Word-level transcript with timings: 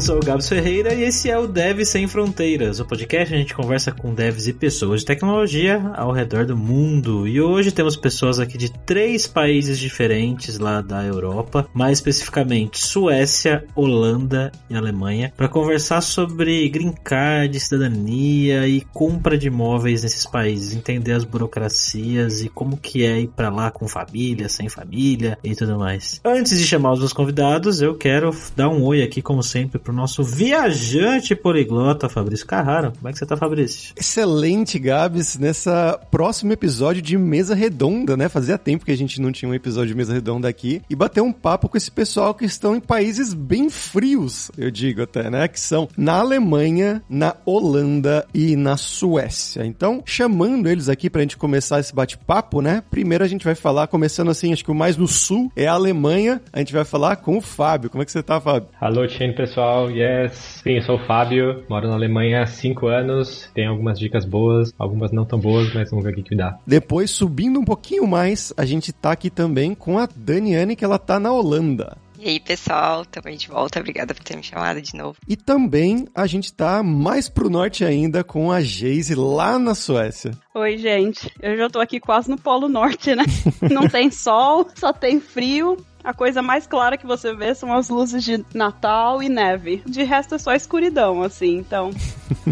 eu 0.00 0.02
sou 0.02 0.16
o 0.16 0.24
Gabs 0.24 0.48
Ferreira 0.48 0.94
e 0.94 1.02
esse 1.02 1.28
é 1.28 1.38
o 1.38 1.46
Dev 1.46 1.84
Sem 1.84 2.08
Fronteiras, 2.08 2.80
o 2.80 2.86
podcast 2.86 3.34
a 3.34 3.36
gente 3.36 3.52
conversa 3.52 3.92
com 3.92 4.14
devs 4.14 4.46
e 4.46 4.52
pessoas 4.54 5.00
de 5.00 5.06
tecnologia 5.06 5.92
ao 5.94 6.10
redor 6.10 6.46
do 6.46 6.56
mundo. 6.56 7.28
E 7.28 7.38
hoje 7.38 7.70
temos 7.70 7.98
pessoas 7.98 8.40
aqui 8.40 8.56
de 8.56 8.72
três 8.72 9.26
países 9.26 9.78
diferentes 9.78 10.58
lá 10.58 10.80
da 10.80 11.04
Europa, 11.04 11.68
mais 11.74 11.98
especificamente 11.98 12.78
Suécia, 12.78 13.66
Holanda 13.76 14.50
e 14.70 14.74
Alemanha, 14.74 15.34
para 15.36 15.48
conversar 15.48 16.00
sobre 16.00 16.66
green 16.70 16.94
card, 17.04 17.60
cidadania 17.60 18.66
e 18.66 18.80
compra 18.80 19.36
de 19.36 19.48
imóveis 19.48 20.02
nesses 20.02 20.24
países, 20.24 20.74
entender 20.74 21.12
as 21.12 21.24
burocracias 21.24 22.40
e 22.42 22.48
como 22.48 22.78
que 22.78 23.04
é 23.04 23.20
ir 23.20 23.28
para 23.28 23.50
lá 23.50 23.70
com 23.70 23.86
família, 23.86 24.48
sem 24.48 24.66
família 24.66 25.36
e 25.44 25.54
tudo 25.54 25.78
mais. 25.78 26.22
Antes 26.24 26.58
de 26.58 26.66
chamar 26.66 26.92
os 26.92 27.00
meus 27.00 27.12
convidados, 27.12 27.82
eu 27.82 27.94
quero 27.94 28.34
dar 28.56 28.70
um 28.70 28.82
oi 28.82 29.02
aqui, 29.02 29.20
como 29.20 29.42
sempre, 29.42 29.78
pro 29.90 29.92
nosso 29.92 30.22
viajante 30.22 31.34
poliglota, 31.34 32.08
Fabrício 32.08 32.46
Carrara. 32.46 32.92
Como 32.96 33.08
é 33.08 33.12
que 33.12 33.18
você 33.18 33.26
tá, 33.26 33.36
Fabrício? 33.36 33.92
Excelente, 33.96 34.78
Gabs, 34.78 35.36
nessa 35.36 35.98
próximo 36.10 36.52
episódio 36.52 37.02
de 37.02 37.18
Mesa 37.18 37.56
Redonda, 37.56 38.16
né? 38.16 38.28
Fazia 38.28 38.56
tempo 38.56 38.84
que 38.84 38.92
a 38.92 38.96
gente 38.96 39.20
não 39.20 39.32
tinha 39.32 39.50
um 39.50 39.54
episódio 39.54 39.88
de 39.88 39.96
Mesa 39.96 40.12
Redonda 40.12 40.48
aqui 40.48 40.80
e 40.88 40.94
bater 40.94 41.20
um 41.20 41.32
papo 41.32 41.68
com 41.68 41.76
esse 41.76 41.90
pessoal 41.90 42.32
que 42.34 42.44
estão 42.44 42.76
em 42.76 42.80
países 42.80 43.34
bem 43.34 43.68
frios, 43.68 44.50
eu 44.56 44.70
digo 44.70 45.02
até, 45.02 45.28
né? 45.28 45.48
Que 45.48 45.58
são 45.58 45.88
na 45.96 46.20
Alemanha, 46.20 47.02
na 47.08 47.34
Holanda 47.44 48.24
e 48.32 48.54
na 48.54 48.76
Suécia. 48.76 49.66
Então, 49.66 50.02
chamando 50.06 50.68
eles 50.68 50.88
aqui 50.88 51.10
pra 51.10 51.22
gente 51.22 51.36
começar 51.36 51.80
esse 51.80 51.92
bate-papo, 51.92 52.62
né? 52.62 52.80
Primeiro 52.88 53.24
a 53.24 53.28
gente 53.28 53.44
vai 53.44 53.56
falar, 53.56 53.88
começando 53.88 54.30
assim, 54.30 54.52
acho 54.52 54.64
que 54.64 54.70
o 54.70 54.74
mais 54.74 54.96
no 54.96 55.08
sul 55.08 55.50
é 55.56 55.66
a 55.66 55.72
Alemanha. 55.72 56.40
A 56.52 56.60
gente 56.60 56.72
vai 56.72 56.84
falar 56.84 57.16
com 57.16 57.36
o 57.36 57.40
Fábio. 57.40 57.90
Como 57.90 58.02
é 58.02 58.06
que 58.06 58.12
você 58.12 58.22
tá, 58.22 58.40
Fábio? 58.40 58.68
Alô, 58.80 59.08
Chain 59.08 59.34
pessoal, 59.34 59.79
yes. 59.88 60.60
Sim, 60.62 60.72
eu 60.72 60.82
sou 60.82 60.96
o 60.96 61.06
Fábio, 61.06 61.64
moro 61.68 61.88
na 61.88 61.94
Alemanha 61.94 62.42
há 62.42 62.46
5 62.46 62.86
anos, 62.88 63.48
tem 63.54 63.66
algumas 63.66 63.98
dicas 63.98 64.24
boas, 64.24 64.74
algumas 64.76 65.12
não 65.12 65.24
tão 65.24 65.38
boas, 65.38 65.72
mas 65.72 65.88
vamos 65.90 66.04
ver 66.04 66.12
o 66.12 66.14
que, 66.16 66.22
que 66.22 66.36
dá. 66.36 66.58
Depois, 66.66 67.10
subindo 67.10 67.60
um 67.60 67.64
pouquinho 67.64 68.06
mais, 68.06 68.52
a 68.56 68.64
gente 68.64 68.92
tá 68.92 69.12
aqui 69.12 69.30
também 69.30 69.74
com 69.74 69.98
a 69.98 70.08
Daniane, 70.14 70.76
que 70.76 70.84
ela 70.84 70.98
tá 70.98 71.20
na 71.20 71.32
Holanda. 71.32 71.96
E 72.22 72.28
aí, 72.28 72.38
pessoal, 72.38 73.06
também 73.06 73.34
de 73.34 73.48
volta. 73.48 73.80
Obrigada 73.80 74.12
por 74.12 74.22
ter 74.22 74.36
me 74.36 74.42
chamado 74.42 74.82
de 74.82 74.94
novo. 74.94 75.16
E 75.26 75.36
também 75.36 76.06
a 76.14 76.26
gente 76.26 76.52
tá 76.52 76.82
mais 76.82 77.30
pro 77.30 77.48
norte 77.48 77.82
ainda 77.82 78.22
com 78.22 78.52
a 78.52 78.60
Geise 78.60 79.14
lá 79.14 79.58
na 79.58 79.74
Suécia. 79.74 80.32
Oi, 80.54 80.76
gente. 80.76 81.32
Eu 81.40 81.56
já 81.56 81.70
tô 81.70 81.80
aqui 81.80 81.98
quase 81.98 82.28
no 82.28 82.36
Polo 82.36 82.68
Norte, 82.68 83.14
né? 83.14 83.24
Não 83.72 83.88
tem 83.88 84.10
sol, 84.10 84.68
só 84.74 84.92
tem 84.92 85.18
frio. 85.18 85.78
A 86.02 86.14
coisa 86.14 86.40
mais 86.40 86.66
clara 86.66 86.96
que 86.96 87.06
você 87.06 87.34
vê 87.34 87.54
são 87.54 87.72
as 87.72 87.88
luzes 87.88 88.24
de 88.24 88.44
Natal 88.54 89.22
e 89.22 89.28
neve. 89.28 89.82
De 89.86 90.02
resto 90.02 90.34
é 90.34 90.38
só 90.38 90.54
escuridão, 90.54 91.22
assim. 91.22 91.58
Então, 91.58 91.90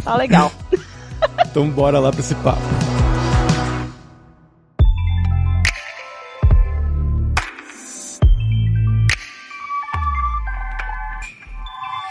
tá 0.05 0.15
legal. 0.17 0.53
então 1.51 1.69
bora 1.71 1.99
lá 1.99 2.11
pra 2.11 2.21
esse 2.21 2.35
papo. 2.37 2.88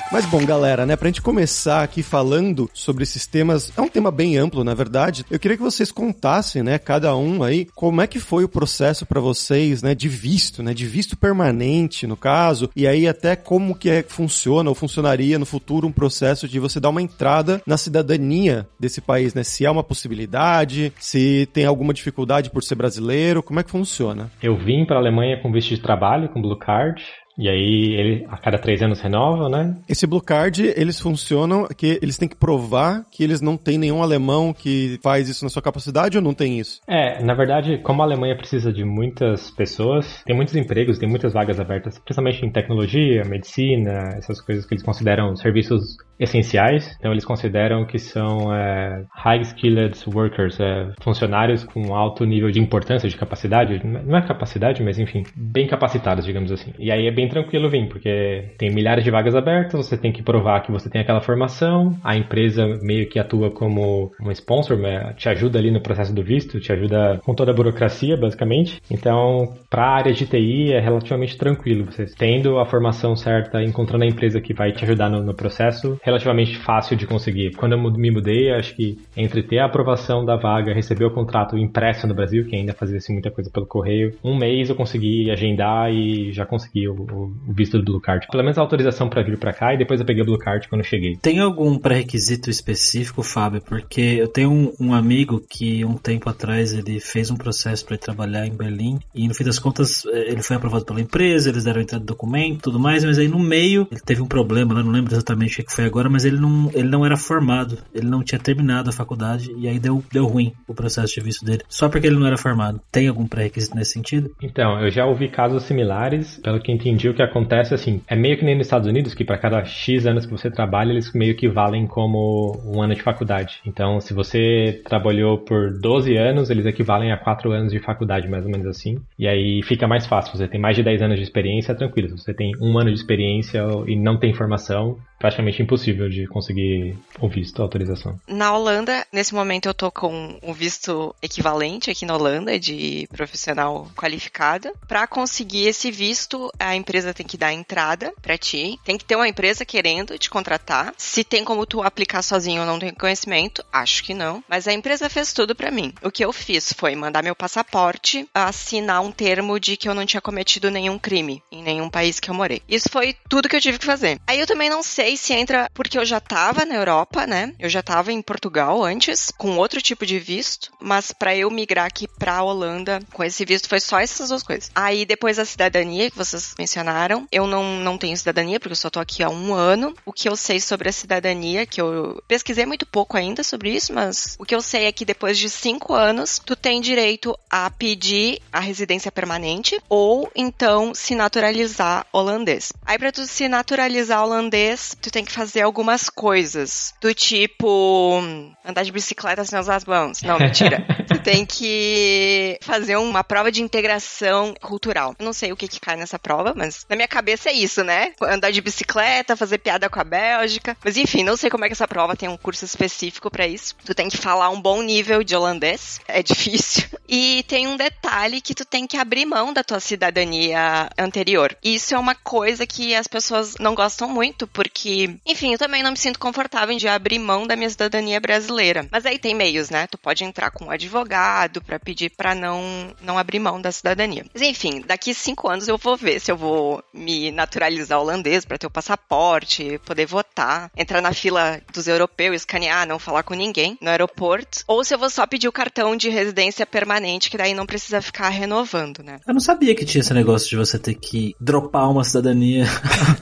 Mas 0.09 0.25
bom, 0.25 0.45
galera, 0.45 0.85
né, 0.85 0.95
pra 0.95 1.09
gente 1.09 1.21
começar 1.21 1.83
aqui 1.83 2.01
falando 2.01 2.69
sobre 2.73 3.03
esses 3.03 3.27
temas, 3.27 3.77
é 3.77 3.81
um 3.81 3.89
tema 3.89 4.09
bem 4.09 4.37
amplo, 4.37 4.63
na 4.63 4.73
verdade. 4.73 5.25
Eu 5.29 5.37
queria 5.37 5.57
que 5.57 5.63
vocês 5.63 5.91
contassem, 5.91 6.63
né, 6.63 6.79
cada 6.79 7.13
um 7.15 7.43
aí, 7.43 7.67
como 7.75 8.01
é 8.01 8.07
que 8.07 8.17
foi 8.17 8.45
o 8.45 8.49
processo 8.49 9.05
para 9.05 9.19
vocês, 9.19 9.83
né, 9.83 9.93
de 9.93 10.07
visto, 10.07 10.63
né, 10.63 10.73
de 10.73 10.85
visto 10.85 11.17
permanente, 11.17 12.07
no 12.07 12.15
caso, 12.15 12.69
e 12.73 12.87
aí 12.87 13.05
até 13.05 13.35
como 13.35 13.75
que 13.75 13.89
é, 13.89 14.01
funciona 14.01 14.69
ou 14.69 14.75
funcionaria 14.75 15.37
no 15.37 15.45
futuro 15.45 15.85
um 15.85 15.91
processo 15.91 16.47
de 16.47 16.57
você 16.57 16.79
dar 16.79 16.89
uma 16.89 17.01
entrada 17.01 17.61
na 17.67 17.77
cidadania 17.77 18.65
desse 18.79 19.01
país, 19.01 19.33
né, 19.33 19.43
se 19.43 19.65
há 19.65 19.71
uma 19.71 19.83
possibilidade, 19.83 20.93
se 20.97 21.49
tem 21.51 21.65
alguma 21.65 21.93
dificuldade 21.93 22.49
por 22.49 22.63
ser 22.63 22.75
brasileiro, 22.75 23.43
como 23.43 23.59
é 23.59 23.63
que 23.63 23.71
funciona? 23.71 24.31
Eu 24.41 24.55
vim 24.55 24.85
para 24.85 24.95
a 24.95 24.99
Alemanha 24.99 25.41
com 25.41 25.51
visto 25.51 25.75
de 25.75 25.81
trabalho, 25.81 26.29
com 26.29 26.41
Blue 26.41 26.57
Card, 26.57 27.03
e 27.37 27.47
aí 27.47 27.93
ele 27.93 28.25
a 28.29 28.37
cada 28.37 28.57
três 28.57 28.81
anos 28.81 28.99
renova, 28.99 29.49
né? 29.49 29.77
Esse 29.87 30.07
Blue 30.07 30.21
Card, 30.21 30.73
eles 30.75 30.99
funcionam 30.99 31.67
que 31.67 31.99
eles 32.01 32.17
têm 32.17 32.27
que 32.27 32.35
provar 32.35 33.05
que 33.11 33.23
eles 33.23 33.41
não 33.41 33.55
têm 33.55 33.77
nenhum 33.77 34.01
alemão 34.01 34.53
que 34.53 34.99
faz 35.03 35.29
isso 35.29 35.43
na 35.43 35.49
sua 35.49 35.61
capacidade 35.61 36.17
ou 36.17 36.23
não 36.23 36.33
tem 36.33 36.59
isso? 36.59 36.81
É, 36.87 37.23
na 37.23 37.33
verdade, 37.33 37.77
como 37.79 38.01
a 38.01 38.05
Alemanha 38.05 38.35
precisa 38.35 38.71
de 38.71 38.83
muitas 38.83 39.51
pessoas, 39.51 40.23
tem 40.25 40.35
muitos 40.35 40.55
empregos, 40.55 40.97
tem 40.97 41.07
muitas 41.07 41.33
vagas 41.33 41.59
abertas, 41.59 41.99
principalmente 41.99 42.45
em 42.45 42.51
tecnologia, 42.51 43.23
medicina, 43.25 44.15
essas 44.17 44.41
coisas 44.41 44.65
que 44.65 44.73
eles 44.73 44.83
consideram 44.83 45.35
serviços 45.35 45.97
essenciais. 46.19 46.95
Então 46.99 47.11
eles 47.11 47.25
consideram 47.25 47.85
que 47.85 47.99
são 47.99 48.53
é, 48.53 49.03
high 49.11 49.41
skilled 49.41 49.97
workers, 50.13 50.59
é, 50.59 50.91
funcionários 51.01 51.63
com 51.63 51.93
alto 51.93 52.25
nível 52.25 52.51
de 52.51 52.59
importância, 52.59 53.09
de 53.09 53.17
capacidade, 53.17 53.81
não 53.85 54.17
é 54.17 54.21
capacidade, 54.21 54.83
mas 54.83 54.99
enfim, 54.99 55.23
bem 55.35 55.67
capacitados, 55.67 56.25
digamos 56.25 56.51
assim. 56.51 56.73
E 56.79 56.91
aí 56.91 57.07
é 57.07 57.11
bem 57.11 57.27
tranquilo 57.27 57.69
vir, 57.69 57.87
porque 57.87 58.53
tem 58.57 58.71
milhares 58.71 59.03
de 59.03 59.11
vagas 59.11 59.35
abertas, 59.35 59.87
você 59.87 59.97
tem 59.97 60.11
que 60.11 60.23
provar 60.23 60.61
que 60.61 60.71
você 60.71 60.89
tem 60.89 61.01
aquela 61.01 61.21
formação, 61.21 61.97
a 62.03 62.15
empresa 62.15 62.65
meio 62.81 63.07
que 63.07 63.19
atua 63.19 63.51
como 63.51 64.11
um 64.21 64.31
sponsor, 64.31 64.77
né, 64.77 65.13
te 65.17 65.29
ajuda 65.29 65.59
ali 65.59 65.71
no 65.71 65.81
processo 65.81 66.13
do 66.13 66.23
visto, 66.23 66.59
te 66.59 66.71
ajuda 66.71 67.19
com 67.23 67.33
toda 67.33 67.51
a 67.51 67.53
burocracia, 67.53 68.17
basicamente. 68.17 68.81
Então, 68.89 69.53
para 69.69 69.83
a 69.83 69.95
área 69.95 70.13
de 70.13 70.25
TI 70.25 70.73
é 70.73 70.79
relativamente 70.79 71.37
tranquilo, 71.37 71.85
você 71.85 72.05
tendo 72.17 72.59
a 72.59 72.65
formação 72.65 73.15
certa, 73.15 73.61
encontrando 73.61 74.03
a 74.03 74.07
empresa 74.07 74.41
que 74.41 74.53
vai 74.53 74.71
te 74.71 74.83
ajudar 74.83 75.09
no, 75.09 75.23
no 75.23 75.35
processo, 75.35 75.97
relativamente 76.07 76.57
fácil 76.57 76.95
de 76.95 77.05
conseguir. 77.05 77.53
Quando 77.55 77.73
eu 77.73 77.91
me 77.91 78.09
mudei, 78.09 78.51
acho 78.51 78.73
que 78.75 78.97
entre 79.15 79.43
ter 79.43 79.59
a 79.59 79.65
aprovação 79.65 80.23
da 80.23 80.37
vaga, 80.37 80.73
receber 80.73 81.03
o 81.03 81.11
contrato 81.11 81.57
impresso 81.57 82.07
no 82.07 82.13
Brasil, 82.13 82.45
que 82.45 82.55
ainda 82.55 82.73
fazia 82.73 82.97
assim, 82.97 83.13
muita 83.13 83.29
coisa 83.29 83.51
pelo 83.51 83.65
correio, 83.65 84.15
um 84.23 84.37
mês 84.37 84.69
eu 84.69 84.75
consegui 84.75 85.29
agendar 85.29 85.91
e 85.91 86.31
já 86.31 86.45
consegui 86.45 86.87
o, 86.87 86.93
o 86.93 87.53
visto 87.53 87.77
do 87.77 87.83
Blue 87.83 87.99
Card. 87.99 88.25
Pelo 88.31 88.43
menos 88.43 88.57
a 88.57 88.61
autorização 88.61 89.09
para 89.09 89.21
vir 89.21 89.37
para 89.37 89.51
cá 89.51 89.73
e 89.73 89.77
depois 89.77 89.99
eu 89.99 90.05
peguei 90.05 90.23
o 90.23 90.25
Blue 90.25 90.37
Card 90.37 90.69
quando 90.69 90.81
eu 90.81 90.87
cheguei. 90.87 91.17
Tem 91.17 91.39
algum 91.39 91.77
pré-requisito 91.77 92.49
específico, 92.49 93.21
Fábio? 93.21 93.61
Porque 93.61 94.01
eu 94.01 94.29
tenho 94.29 94.49
um, 94.49 94.73
um, 94.79 94.93
amigo 94.93 95.41
que 95.41 95.83
um 95.83 95.95
tempo 95.95 96.29
atrás 96.29 96.73
ele 96.73 97.01
fez 97.01 97.29
um 97.29 97.35
processo 97.35 97.85
para 97.85 97.97
trabalhar 97.97 98.47
em 98.47 98.55
Berlim 98.55 98.99
e 99.13 99.27
no 99.27 99.33
fim 99.33 99.43
das 99.43 99.59
contas 99.59 100.05
eh, 100.05 100.31
ele 100.31 100.41
foi 100.41 100.55
aprovado 100.55 100.85
pela 100.85 101.01
empresa, 101.01 101.49
eles 101.49 101.65
deram 101.65 101.81
entrada 101.81 102.01
de 102.01 102.07
documento, 102.07 102.63
tudo 102.63 102.79
mais, 102.79 103.03
mas 103.03 103.19
aí 103.19 103.27
no 103.27 103.39
meio 103.39 103.87
ele 103.91 103.99
teve 103.99 104.21
um 104.21 104.27
problema, 104.27 104.73
né? 104.73 104.83
não 104.83 104.91
lembro 104.91 105.13
exatamente 105.13 105.59
o 105.61 105.65
que 105.65 105.73
foi 105.73 105.85
agora 105.85 105.96
agora, 105.97 106.09
mas 106.09 106.25
ele 106.25 106.37
não, 106.37 106.69
ele 106.73 106.87
não 106.87 107.03
era 107.03 107.17
formado, 107.17 107.79
ele 107.93 108.07
não 108.07 108.23
tinha 108.23 108.39
terminado 108.39 108.89
a 108.89 108.93
faculdade 108.93 109.51
e 109.57 109.67
aí 109.67 109.79
deu, 109.79 110.03
deu 110.11 110.25
ruim 110.25 110.53
o 110.67 110.73
processo 110.73 111.15
de 111.15 111.21
visto 111.21 111.43
dele, 111.43 111.63
só 111.67 111.89
porque 111.89 112.05
ele 112.05 112.17
não 112.17 112.27
era 112.27 112.37
formado. 112.37 112.79
Tem 112.91 113.07
algum 113.07 113.27
pré-requisito 113.27 113.75
nesse 113.75 113.93
sentido? 113.93 114.29
Então, 114.41 114.79
eu 114.79 114.91
já 114.91 115.05
ouvi 115.05 115.27
casos 115.27 115.63
similares, 115.63 116.39
pelo 116.43 116.59
que 116.59 116.71
entendi 116.71 117.09
o 117.09 117.15
que 117.15 117.23
acontece 117.23 117.73
assim, 117.73 118.01
é 118.07 118.15
meio 118.15 118.37
que 118.37 118.45
nem 118.45 118.55
nos 118.55 118.67
Estados 118.67 118.87
Unidos, 118.87 119.15
que 119.15 119.25
para 119.25 119.39
cada 119.39 119.65
X 119.65 120.05
anos 120.05 120.25
que 120.25 120.31
você 120.31 120.51
trabalha, 120.51 120.91
eles 120.91 121.11
meio 121.13 121.35
que 121.35 121.49
valem 121.49 121.87
como 121.87 122.61
um 122.63 122.81
ano 122.81 122.93
de 122.93 123.01
faculdade. 123.01 123.59
Então, 123.65 123.99
se 123.99 124.13
você 124.13 124.81
trabalhou 124.85 125.39
por 125.39 125.71
12 125.79 126.15
anos, 126.15 126.49
eles 126.51 126.65
equivalem 126.65 127.11
a 127.11 127.17
4 127.17 127.51
anos 127.51 127.71
de 127.71 127.79
faculdade, 127.79 128.27
mais 128.27 128.45
ou 128.45 128.51
menos 128.51 128.67
assim. 128.67 128.97
E 129.17 129.27
aí 129.27 129.63
fica 129.63 129.87
mais 129.87 130.05
fácil, 130.05 130.37
você 130.37 130.47
tem 130.47 130.61
mais 130.61 130.75
de 130.75 130.83
10 130.83 131.01
anos 131.01 131.17
de 131.17 131.23
experiência, 131.23 131.73
tranquilo. 131.73 132.09
Se 132.09 132.23
você 132.23 132.33
tem 132.33 132.51
um 132.61 132.77
ano 132.77 132.91
de 132.91 132.97
experiência 132.97 133.63
e 133.87 133.95
não 133.95 134.17
tem 134.17 134.33
formação, 134.33 134.97
praticamente 135.19 135.61
impossível 135.61 135.86
de 135.93 136.27
conseguir 136.27 136.97
o 137.19 137.29
visto, 137.29 137.61
a 137.61 137.65
autorização. 137.65 138.19
Na 138.27 138.55
Holanda, 138.55 139.05
nesse 139.11 139.33
momento 139.33 139.67
eu 139.67 139.73
tô 139.73 139.91
com 139.91 140.37
o 140.41 140.53
visto 140.53 141.15
equivalente 141.21 141.89
aqui 141.89 142.05
na 142.05 142.15
Holanda 142.15 142.59
de 142.59 143.07
profissional 143.11 143.89
qualificada. 143.95 144.73
Para 144.87 145.07
conseguir 145.07 145.67
esse 145.67 145.91
visto, 145.91 146.51
a 146.59 146.75
empresa 146.75 147.13
tem 147.13 147.25
que 147.25 147.37
dar 147.37 147.53
entrada 147.53 148.13
para 148.21 148.37
ti. 148.37 148.79
Tem 148.83 148.97
que 148.97 149.05
ter 149.05 149.15
uma 149.15 149.27
empresa 149.27 149.65
querendo 149.65 150.17
te 150.17 150.29
contratar. 150.29 150.93
Se 150.97 151.23
tem 151.23 151.43
como 151.43 151.65
tu 151.65 151.81
aplicar 151.81 152.21
sozinho 152.21 152.61
ou 152.61 152.67
não 152.67 152.79
tem 152.79 152.93
conhecimento, 152.93 153.63
acho 153.71 154.03
que 154.03 154.13
não. 154.13 154.43
Mas 154.47 154.67
a 154.67 154.73
empresa 154.73 155.09
fez 155.09 155.33
tudo 155.33 155.55
para 155.55 155.71
mim. 155.71 155.93
O 156.01 156.11
que 156.11 156.23
eu 156.23 156.33
fiz 156.33 156.73
foi 156.73 156.95
mandar 156.95 157.23
meu 157.23 157.35
passaporte, 157.35 158.27
assinar 158.33 159.01
um 159.01 159.11
termo 159.11 159.59
de 159.59 159.77
que 159.77 159.87
eu 159.87 159.93
não 159.93 160.05
tinha 160.05 160.21
cometido 160.21 160.71
nenhum 160.71 160.97
crime 160.97 161.41
em 161.51 161.63
nenhum 161.63 161.89
país 161.89 162.19
que 162.19 162.29
eu 162.29 162.35
morei. 162.35 162.61
Isso 162.67 162.89
foi 162.89 163.15
tudo 163.29 163.49
que 163.49 163.55
eu 163.55 163.61
tive 163.61 163.79
que 163.79 163.85
fazer. 163.85 164.19
Aí 164.27 164.39
eu 164.39 164.47
também 164.47 164.69
não 164.69 164.83
sei 164.83 165.17
se 165.17 165.33
entra 165.33 165.69
porque 165.77 165.97
eu 165.97 166.05
já 166.05 166.19
tava 166.19 166.65
na 166.65 166.75
Europa, 166.75 167.27
né? 167.27 167.53
Eu 167.59 167.69
já 167.69 167.83
tava 167.83 168.11
em 168.11 168.21
Portugal 168.23 168.83
antes, 168.83 169.31
com 169.37 169.57
outro 169.57 169.81
tipo 169.81 170.03
de 170.03 170.19
visto, 170.19 170.71
mas 170.81 171.13
para 171.13 171.35
eu 171.37 171.49
migrar 171.49 171.85
aqui 171.85 172.07
pra 172.07 172.43
Holanda 172.43 172.99
com 173.13 173.23
esse 173.23 173.45
visto 173.45 173.69
foi 173.69 173.79
só 173.79 173.99
essas 173.99 174.29
duas 174.29 174.41
coisas. 174.41 174.71
Aí 174.73 175.05
depois 175.05 175.37
a 175.37 175.45
cidadania 175.45 176.09
que 176.09 176.17
vocês 176.17 176.55
mencionaram 176.57 176.87
mencionaram. 176.87 177.27
Eu 177.31 177.45
não, 177.45 177.75
não 177.79 177.97
tenho 177.97 178.17
cidadania, 178.17 178.59
porque 178.59 178.71
eu 178.71 178.77
só 178.77 178.89
tô 178.89 178.99
aqui 178.99 179.21
há 179.21 179.29
um 179.29 179.53
ano. 179.53 179.93
O 180.05 180.13
que 180.13 180.27
eu 180.27 180.35
sei 180.35 180.59
sobre 180.59 180.89
a 180.89 180.91
cidadania, 180.91 181.65
que 181.65 181.81
eu 181.81 182.21
pesquisei 182.27 182.65
muito 182.65 182.85
pouco 182.85 183.17
ainda 183.17 183.43
sobre 183.43 183.71
isso, 183.71 183.93
mas 183.93 184.35
o 184.39 184.45
que 184.45 184.55
eu 184.55 184.61
sei 184.61 184.85
é 184.85 184.91
que 184.91 185.05
depois 185.05 185.37
de 185.37 185.49
cinco 185.49 185.93
anos, 185.93 186.39
tu 186.43 186.55
tem 186.55 186.81
direito 186.81 187.37
a 187.49 187.69
pedir 187.69 188.41
a 188.51 188.59
residência 188.59 189.11
permanente 189.11 189.79
ou 189.89 190.31
então 190.35 190.93
se 190.93 191.15
naturalizar 191.15 192.05
holandês. 192.11 192.71
Aí 192.85 192.97
para 192.97 193.11
tu 193.11 193.25
se 193.25 193.47
naturalizar 193.47 194.23
holandês, 194.23 194.95
tu 195.01 195.11
tem 195.11 195.25
que 195.25 195.31
fazer 195.31 195.56
algumas 195.61 196.09
coisas, 196.09 196.93
do 197.01 197.13
tipo 197.13 198.21
andar 198.65 198.83
de 198.83 198.91
bicicleta 198.91 199.43
sem 199.45 199.59
usar 199.59 199.75
as 199.75 199.85
mãos. 199.85 200.21
Não, 200.21 200.37
mentira. 200.37 200.85
tu 201.07 201.19
tem 201.19 201.45
que 201.45 202.57
fazer 202.61 202.97
uma 202.97 203.23
prova 203.23 203.51
de 203.51 203.61
integração 203.61 204.53
cultural. 204.61 205.15
Eu 205.17 205.25
não 205.25 205.33
sei 205.33 205.51
o 205.51 205.55
que 205.55 205.67
que 205.67 205.79
cai 205.79 205.95
nessa 205.95 206.19
prova, 206.19 206.53
mas 206.55 206.85
na 206.89 206.95
minha 206.95 207.07
cabeça 207.07 207.49
é 207.49 207.53
isso, 207.53 207.83
né? 207.83 208.13
Andar 208.21 208.51
de 208.51 208.61
bicicleta, 208.61 209.37
fazer 209.37 209.57
piada 209.57 209.89
com 209.89 209.99
a 209.99 210.03
Bélgica. 210.03 210.75
Mas 210.83 210.97
enfim, 210.97 211.23
não 211.23 211.37
sei 211.37 211.49
como 211.49 211.65
é 211.65 211.67
que 211.67 211.73
essa 211.73 211.87
prova 211.87 212.15
tem 212.15 212.29
um 212.29 212.37
curso 212.37 212.65
específico 212.65 213.31
para 213.31 213.47
isso. 213.47 213.75
Tu 213.85 213.95
tem 213.95 214.09
que 214.09 214.17
falar 214.17 214.49
um 214.49 214.61
bom 214.61 214.81
nível 214.81 215.23
de 215.23 215.35
holandês. 215.35 215.99
É 216.07 216.21
difícil. 216.21 216.85
E 217.09 217.43
tem 217.47 217.67
um 217.67 217.77
detalhe 217.77 218.41
que 218.41 218.53
tu 218.53 218.65
tem 218.65 218.85
que 218.85 218.97
abrir 218.97 219.25
mão 219.25 219.53
da 219.53 219.63
tua 219.63 219.79
cidadania 219.79 220.89
anterior. 220.97 221.55
Isso 221.63 221.95
é 221.95 221.97
uma 221.97 222.13
coisa 222.13 222.67
que 222.67 222.93
as 222.93 223.07
pessoas 223.07 223.55
não 223.59 223.73
gostam 223.73 224.09
muito, 224.09 224.45
porque, 224.45 225.15
enfim, 225.25 225.46
eu 225.53 225.57
também 225.57 225.83
não 225.83 225.91
me 225.91 225.97
sinto 225.97 226.19
confortável 226.19 226.75
de 226.77 226.87
abrir 226.87 227.19
mão 227.19 227.45
da 227.47 227.55
minha 227.55 227.69
cidadania 227.69 228.19
brasileira. 228.19 228.87
Mas 228.91 229.05
aí 229.05 229.19
tem 229.19 229.35
meios, 229.35 229.69
né? 229.69 229.87
Tu 229.87 229.97
pode 229.97 230.23
entrar 230.23 230.51
com 230.51 230.65
um 230.65 230.71
advogado 230.71 231.61
para 231.61 231.79
pedir 231.79 232.09
para 232.09 232.33
não 232.33 232.93
não 233.01 233.17
abrir 233.17 233.39
mão 233.39 233.61
da 233.61 233.71
cidadania. 233.71 234.25
Mas 234.33 234.41
enfim, 234.41 234.83
daqui 234.85 235.13
cinco 235.13 235.49
anos 235.49 235.67
eu 235.67 235.77
vou 235.77 235.95
ver 235.95 236.19
se 236.19 236.31
eu 236.31 236.37
vou 236.37 236.83
me 236.93 237.31
naturalizar 237.31 237.99
holandês 237.99 238.45
para 238.45 238.57
ter 238.57 238.67
o 238.67 238.71
passaporte, 238.71 239.79
poder 239.85 240.05
votar, 240.05 240.71
entrar 240.75 241.01
na 241.01 241.13
fila 241.13 241.61
dos 241.73 241.87
europeus, 241.87 242.37
escanear, 242.37 242.87
não 242.87 242.99
falar 242.99 243.23
com 243.23 243.33
ninguém 243.33 243.77
no 243.81 243.89
aeroporto, 243.89 244.63
ou 244.67 244.83
se 244.83 244.93
eu 244.93 244.99
vou 244.99 245.09
só 245.09 245.25
pedir 245.25 245.47
o 245.47 245.51
cartão 245.51 245.95
de 245.95 246.09
residência 246.09 246.65
permanente, 246.65 247.29
que 247.29 247.37
daí 247.37 247.53
não 247.53 247.65
precisa 247.65 248.01
ficar 248.01 248.29
renovando, 248.29 249.03
né? 249.03 249.19
Eu 249.27 249.33
não 249.33 249.41
sabia 249.41 249.75
que 249.75 249.85
tinha 249.85 250.01
esse 250.01 250.13
negócio 250.13 250.49
de 250.49 250.55
você 250.55 250.77
ter 250.77 250.95
que 250.95 251.35
dropar 251.39 251.89
uma 251.89 252.03
cidadania 252.03 252.65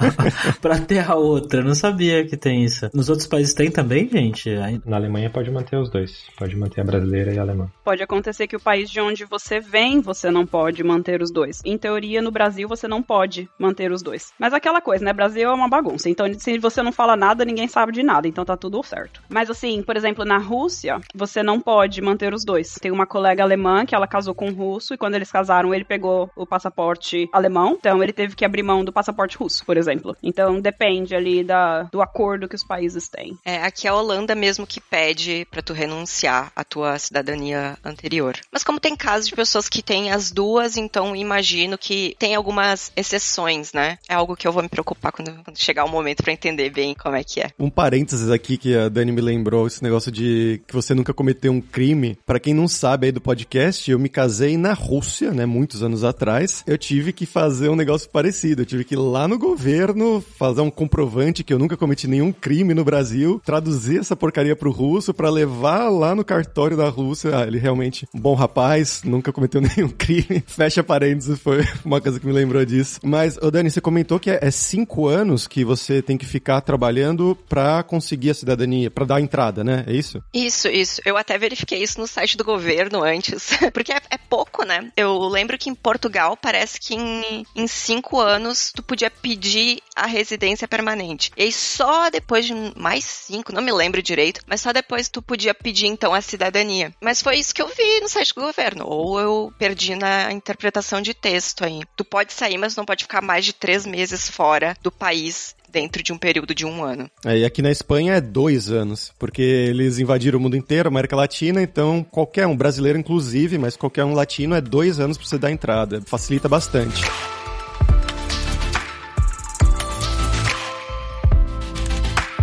pra 0.62 0.80
ter 0.80 1.10
a 1.10 1.16
outra. 1.16 1.62
Eu 1.62 1.66
não 1.66 1.75
sabia 1.75 2.14
que 2.23 2.38
tem 2.38 2.63
isso. 2.63 2.89
Nos 2.94 3.09
outros 3.09 3.27
países 3.27 3.53
tem 3.53 3.69
também, 3.69 4.09
gente? 4.09 4.50
Na 4.85 4.97
Alemanha 4.97 5.29
pode 5.29 5.51
manter 5.51 5.77
os 5.77 5.89
dois. 5.89 6.27
Pode 6.38 6.56
manter 6.56 6.81
a 6.81 6.83
brasileira 6.83 7.33
e 7.33 7.39
a 7.39 7.41
alemã. 7.41 7.69
Pode 7.83 8.03
acontecer 8.03 8.47
que 8.47 8.56
o 8.56 8.59
país 8.59 8.89
de 8.89 9.00
onde 9.01 9.25
você 9.25 9.59
vem, 9.59 10.01
você 10.01 10.31
não 10.31 10.45
pode 10.45 10.83
manter 10.83 11.21
os 11.21 11.31
dois. 11.31 11.62
Em 11.65 11.77
teoria, 11.77 12.21
no 12.21 12.31
Brasil, 12.31 12.67
você 12.67 12.88
não 12.88 13.01
pode 13.01 13.50
manter 13.59 13.91
os 13.91 14.01
dois. 14.01 14.31
Mas 14.39 14.53
aquela 14.53 14.81
coisa, 14.81 15.03
né? 15.03 15.13
Brasil 15.13 15.50
é 15.50 15.53
uma 15.53 15.69
bagunça. 15.69 16.09
Então, 16.09 16.31
se 16.33 16.57
você 16.57 16.81
não 16.81 16.91
fala 16.91 17.15
nada, 17.15 17.45
ninguém 17.45 17.67
sabe 17.67 17.91
de 17.91 18.03
nada. 18.03 18.27
Então 18.27 18.45
tá 18.45 18.56
tudo 18.56 18.81
certo. 18.83 19.21
Mas 19.29 19.50
assim, 19.50 19.81
por 19.81 19.97
exemplo, 19.97 20.23
na 20.25 20.38
Rússia, 20.38 21.00
você 21.13 21.41
não 21.41 21.59
pode 21.59 22.01
manter 22.01 22.33
os 22.33 22.45
dois. 22.45 22.75
Tem 22.75 22.91
uma 22.91 23.06
colega 23.06 23.44
alemã 23.44 23.85
que 23.85 23.95
ela 23.95 24.07
casou 24.07 24.35
com 24.35 24.47
um 24.47 24.53
russo 24.53 24.94
e 24.94 24.97
quando 24.97 25.15
eles 25.15 25.31
casaram, 25.31 25.73
ele 25.73 25.83
pegou 25.83 26.29
o 26.35 26.45
passaporte 26.45 27.27
alemão. 27.31 27.75
Então 27.79 28.03
ele 28.03 28.13
teve 28.13 28.35
que 28.35 28.45
abrir 28.45 28.63
mão 28.63 28.83
do 28.83 28.94
passaporte 28.94 29.38
russo, 29.38 29.65
por 29.65 29.77
exemplo. 29.77 30.15
Então 30.21 30.59
depende 30.59 31.15
ali 31.15 31.44
da, 31.44 31.83
do 31.83 32.01
acordo 32.06 32.48
que 32.48 32.56
os 32.56 32.63
países 32.63 33.10
têm. 33.10 33.38
É, 33.44 33.57
aqui 33.57 33.88
é 33.88 33.90
a 33.90 33.96
Holanda 33.96 34.34
mesmo 34.34 34.66
que 34.66 34.80
pede 34.80 35.46
para 35.52 35.62
tu 35.62 35.74
renunciar 35.74 36.52
à 36.56 36.63
tua 36.63 36.98
cidadania 36.98 37.78
anterior. 37.84 38.36
Mas 38.52 38.63
como 38.63 38.80
tem 38.80 38.96
casos 38.96 39.28
de 39.28 39.36
pessoas 39.36 39.68
que 39.68 39.81
têm 39.84 40.12
as 40.12 40.31
duas, 40.31 40.78
então 40.78 41.16
imagino 41.16 41.78
que 41.78 42.16
tem 42.18 42.36
algumas 42.36 42.92
exceções, 42.96 43.74
né? 43.74 43.98
É 44.07 44.13
algo 44.13 44.36
que 44.36 44.48
eu 44.48 44.52
vou 44.52 44.63
me 44.63 44.69
preocupar 44.69 45.12
quando, 45.12 45.31
quando 45.44 45.57
chegar 45.57 45.86
o 45.86 45.90
momento 45.90 46.24
para 46.24 46.34
entender 46.34 46.69
bem 46.69 46.94
como 46.94 47.16
é 47.16 47.24
que 47.24 47.42
é. 47.42 47.52
Um 47.60 47.69
parênteses 47.69 48.30
aqui 48.30 48.57
que 48.57 48.75
a 48.75 48.90
Dani 48.90 49.12
me 49.12 49.22
lembrou, 49.22 49.68
esse 49.68 49.84
negócio 49.84 50.12
de 50.12 50.62
que 50.68 50.74
você 50.74 50.94
nunca 50.94 51.13
cometeu 51.13 51.52
um 51.52 51.62
crime. 51.62 52.18
Para 52.25 52.40
quem 52.40 52.54
não 52.54 52.68
sabe 52.68 53.07
aí 53.07 53.12
do 53.12 53.22
podcast, 53.22 53.90
eu 53.90 54.00
me 54.00 54.10
casei 54.10 54.57
na 54.57 54.74
Rússia, 54.74 55.31
né, 55.31 55.46
muitos 55.46 55.84
anos 55.84 56.04
atrás. 56.04 56.63
Eu 56.68 56.78
tive 56.78 57.12
que 57.12 57.25
fazer 57.25 57.69
um 57.69 57.75
negócio 57.75 58.10
parecido. 58.10 58.62
Eu 58.62 58.66
tive 58.66 58.84
que 58.84 58.94
ir 58.94 58.98
lá 58.98 59.28
no 59.28 59.38
governo 59.38 60.24
fazer 60.38 60.62
um 60.62 60.69
comprovante 60.69 61.44
que 61.44 61.54
eu 61.54 61.60
nunca 61.60 61.78
cometi 61.78 61.94
nenhum 62.03 62.31
crime 62.31 62.74
no 62.74 62.83
Brasil, 62.83 63.42
traduzir 63.45 64.00
essa 64.00 64.15
porcaria 64.15 64.56
pro 64.56 64.71
russo 64.71 65.13
para 65.13 65.30
levar 65.30 65.89
lá 65.89 66.13
no 66.13 66.24
cartório 66.24 66.77
da 66.77 66.89
Rússia. 66.89 67.31
Ah, 67.38 67.47
ele 67.47 67.57
realmente 67.57 68.07
um 68.13 68.19
bom 68.19 68.33
rapaz, 68.36 69.01
nunca 69.03 69.31
cometeu 69.31 69.62
nenhum 69.75 69.89
crime. 69.89 70.44
Fecha 70.45 70.83
parênteses, 70.83 71.39
foi 71.39 71.65
uma 71.83 72.01
coisa 72.01 72.19
que 72.19 72.25
me 72.25 72.33
lembrou 72.33 72.65
disso. 72.65 73.00
Mas, 73.03 73.38
ô 73.38 73.50
Dani, 73.50 73.69
você 73.69 73.81
comentou 73.81 74.19
que 74.19 74.30
é, 74.30 74.39
é 74.42 74.51
cinco 74.51 75.07
anos 75.07 75.47
que 75.47 75.63
você 75.63 76.01
tem 76.01 76.18
que 76.18 76.25
ficar 76.25 76.62
trabalhando 76.62 77.38
para 77.47 77.83
conseguir 77.83 78.31
a 78.31 78.33
cidadania, 78.33 78.92
para 78.92 79.06
dar 79.06 79.15
a 79.15 79.21
entrada, 79.21 79.63
né? 79.63 79.83
É 79.88 79.94
isso? 79.94 80.21
Isso, 80.33 80.68
isso. 80.68 81.01
Eu 81.06 81.18
até 81.18 81.38
verifiquei 81.38 81.81
isso 81.81 82.00
no 82.00 82.07
site 82.07 82.38
do 82.38 82.44
governo 82.44 83.03
antes, 83.03 83.50
porque 83.74 83.92
é, 83.92 84.01
é 84.09 84.18
pouco, 84.18 84.63
né? 84.65 84.92
Eu 84.95 85.18
lembro 85.27 85.57
que 85.57 85.69
em 85.69 85.75
Portugal 85.75 86.38
parece 86.38 86.80
que 86.80 86.95
em, 86.95 87.45
em 87.56 87.68
cinco 87.68 88.19
anos 88.19 88.71
tu 88.74 88.83
podia 88.83 89.09
pedir 89.09 89.80
a 89.95 90.06
residência 90.06 90.68
permanente. 90.68 91.31
E 91.38 91.44
aí 91.44 91.51
só 91.51 91.84
depois 92.11 92.45
de 92.45 92.53
mais 92.75 93.03
cinco, 93.03 93.53
não 93.53 93.61
me 93.61 93.71
lembro 93.71 94.01
direito, 94.01 94.41
mas 94.47 94.61
só 94.61 94.71
depois 94.71 95.09
tu 95.09 95.21
podia 95.21 95.53
pedir 95.53 95.87
então 95.87 96.13
a 96.13 96.21
cidadania. 96.21 96.93
Mas 97.01 97.21
foi 97.21 97.37
isso 97.37 97.53
que 97.53 97.61
eu 97.61 97.67
vi 97.67 98.01
no 98.01 98.09
site 98.09 98.33
do 98.33 98.41
governo. 98.41 98.85
Ou 98.87 99.19
eu 99.19 99.53
perdi 99.57 99.95
na 99.95 100.31
interpretação 100.31 101.01
de 101.01 101.13
texto 101.13 101.63
aí. 101.63 101.81
Tu 101.95 102.03
pode 102.03 102.33
sair, 102.33 102.57
mas 102.57 102.75
não 102.75 102.85
pode 102.85 103.03
ficar 103.03 103.21
mais 103.21 103.45
de 103.45 103.53
três 103.53 103.85
meses 103.85 104.29
fora 104.29 104.75
do 104.81 104.91
país 104.91 105.55
dentro 105.75 106.01
de 106.01 106.13
um 106.13 106.17
período 106.17 106.55
de 106.55 106.65
um 106.65 106.83
ano. 106.85 107.11
É, 107.25 107.39
e 107.39 107.43
aqui 107.43 107.61
na 107.61 107.69
Espanha 107.69 108.13
é 108.13 108.21
dois 108.21 108.71
anos, 108.71 109.11
porque 109.19 109.41
eles 109.41 109.99
invadiram 109.99 110.39
o 110.39 110.41
mundo 110.41 110.55
inteiro, 110.55 110.87
América 110.87 111.17
Latina, 111.17 111.61
então 111.61 112.01
qualquer 112.01 112.47
um, 112.47 112.55
brasileiro 112.55 112.97
inclusive, 112.97 113.57
mas 113.57 113.75
qualquer 113.75 114.05
um 114.05 114.13
latino 114.13 114.55
é 114.55 114.61
dois 114.61 115.01
anos 115.01 115.17
para 115.17 115.27
você 115.27 115.37
dar 115.37 115.51
entrada. 115.51 116.01
Facilita 116.05 116.47
bastante. 116.47 117.03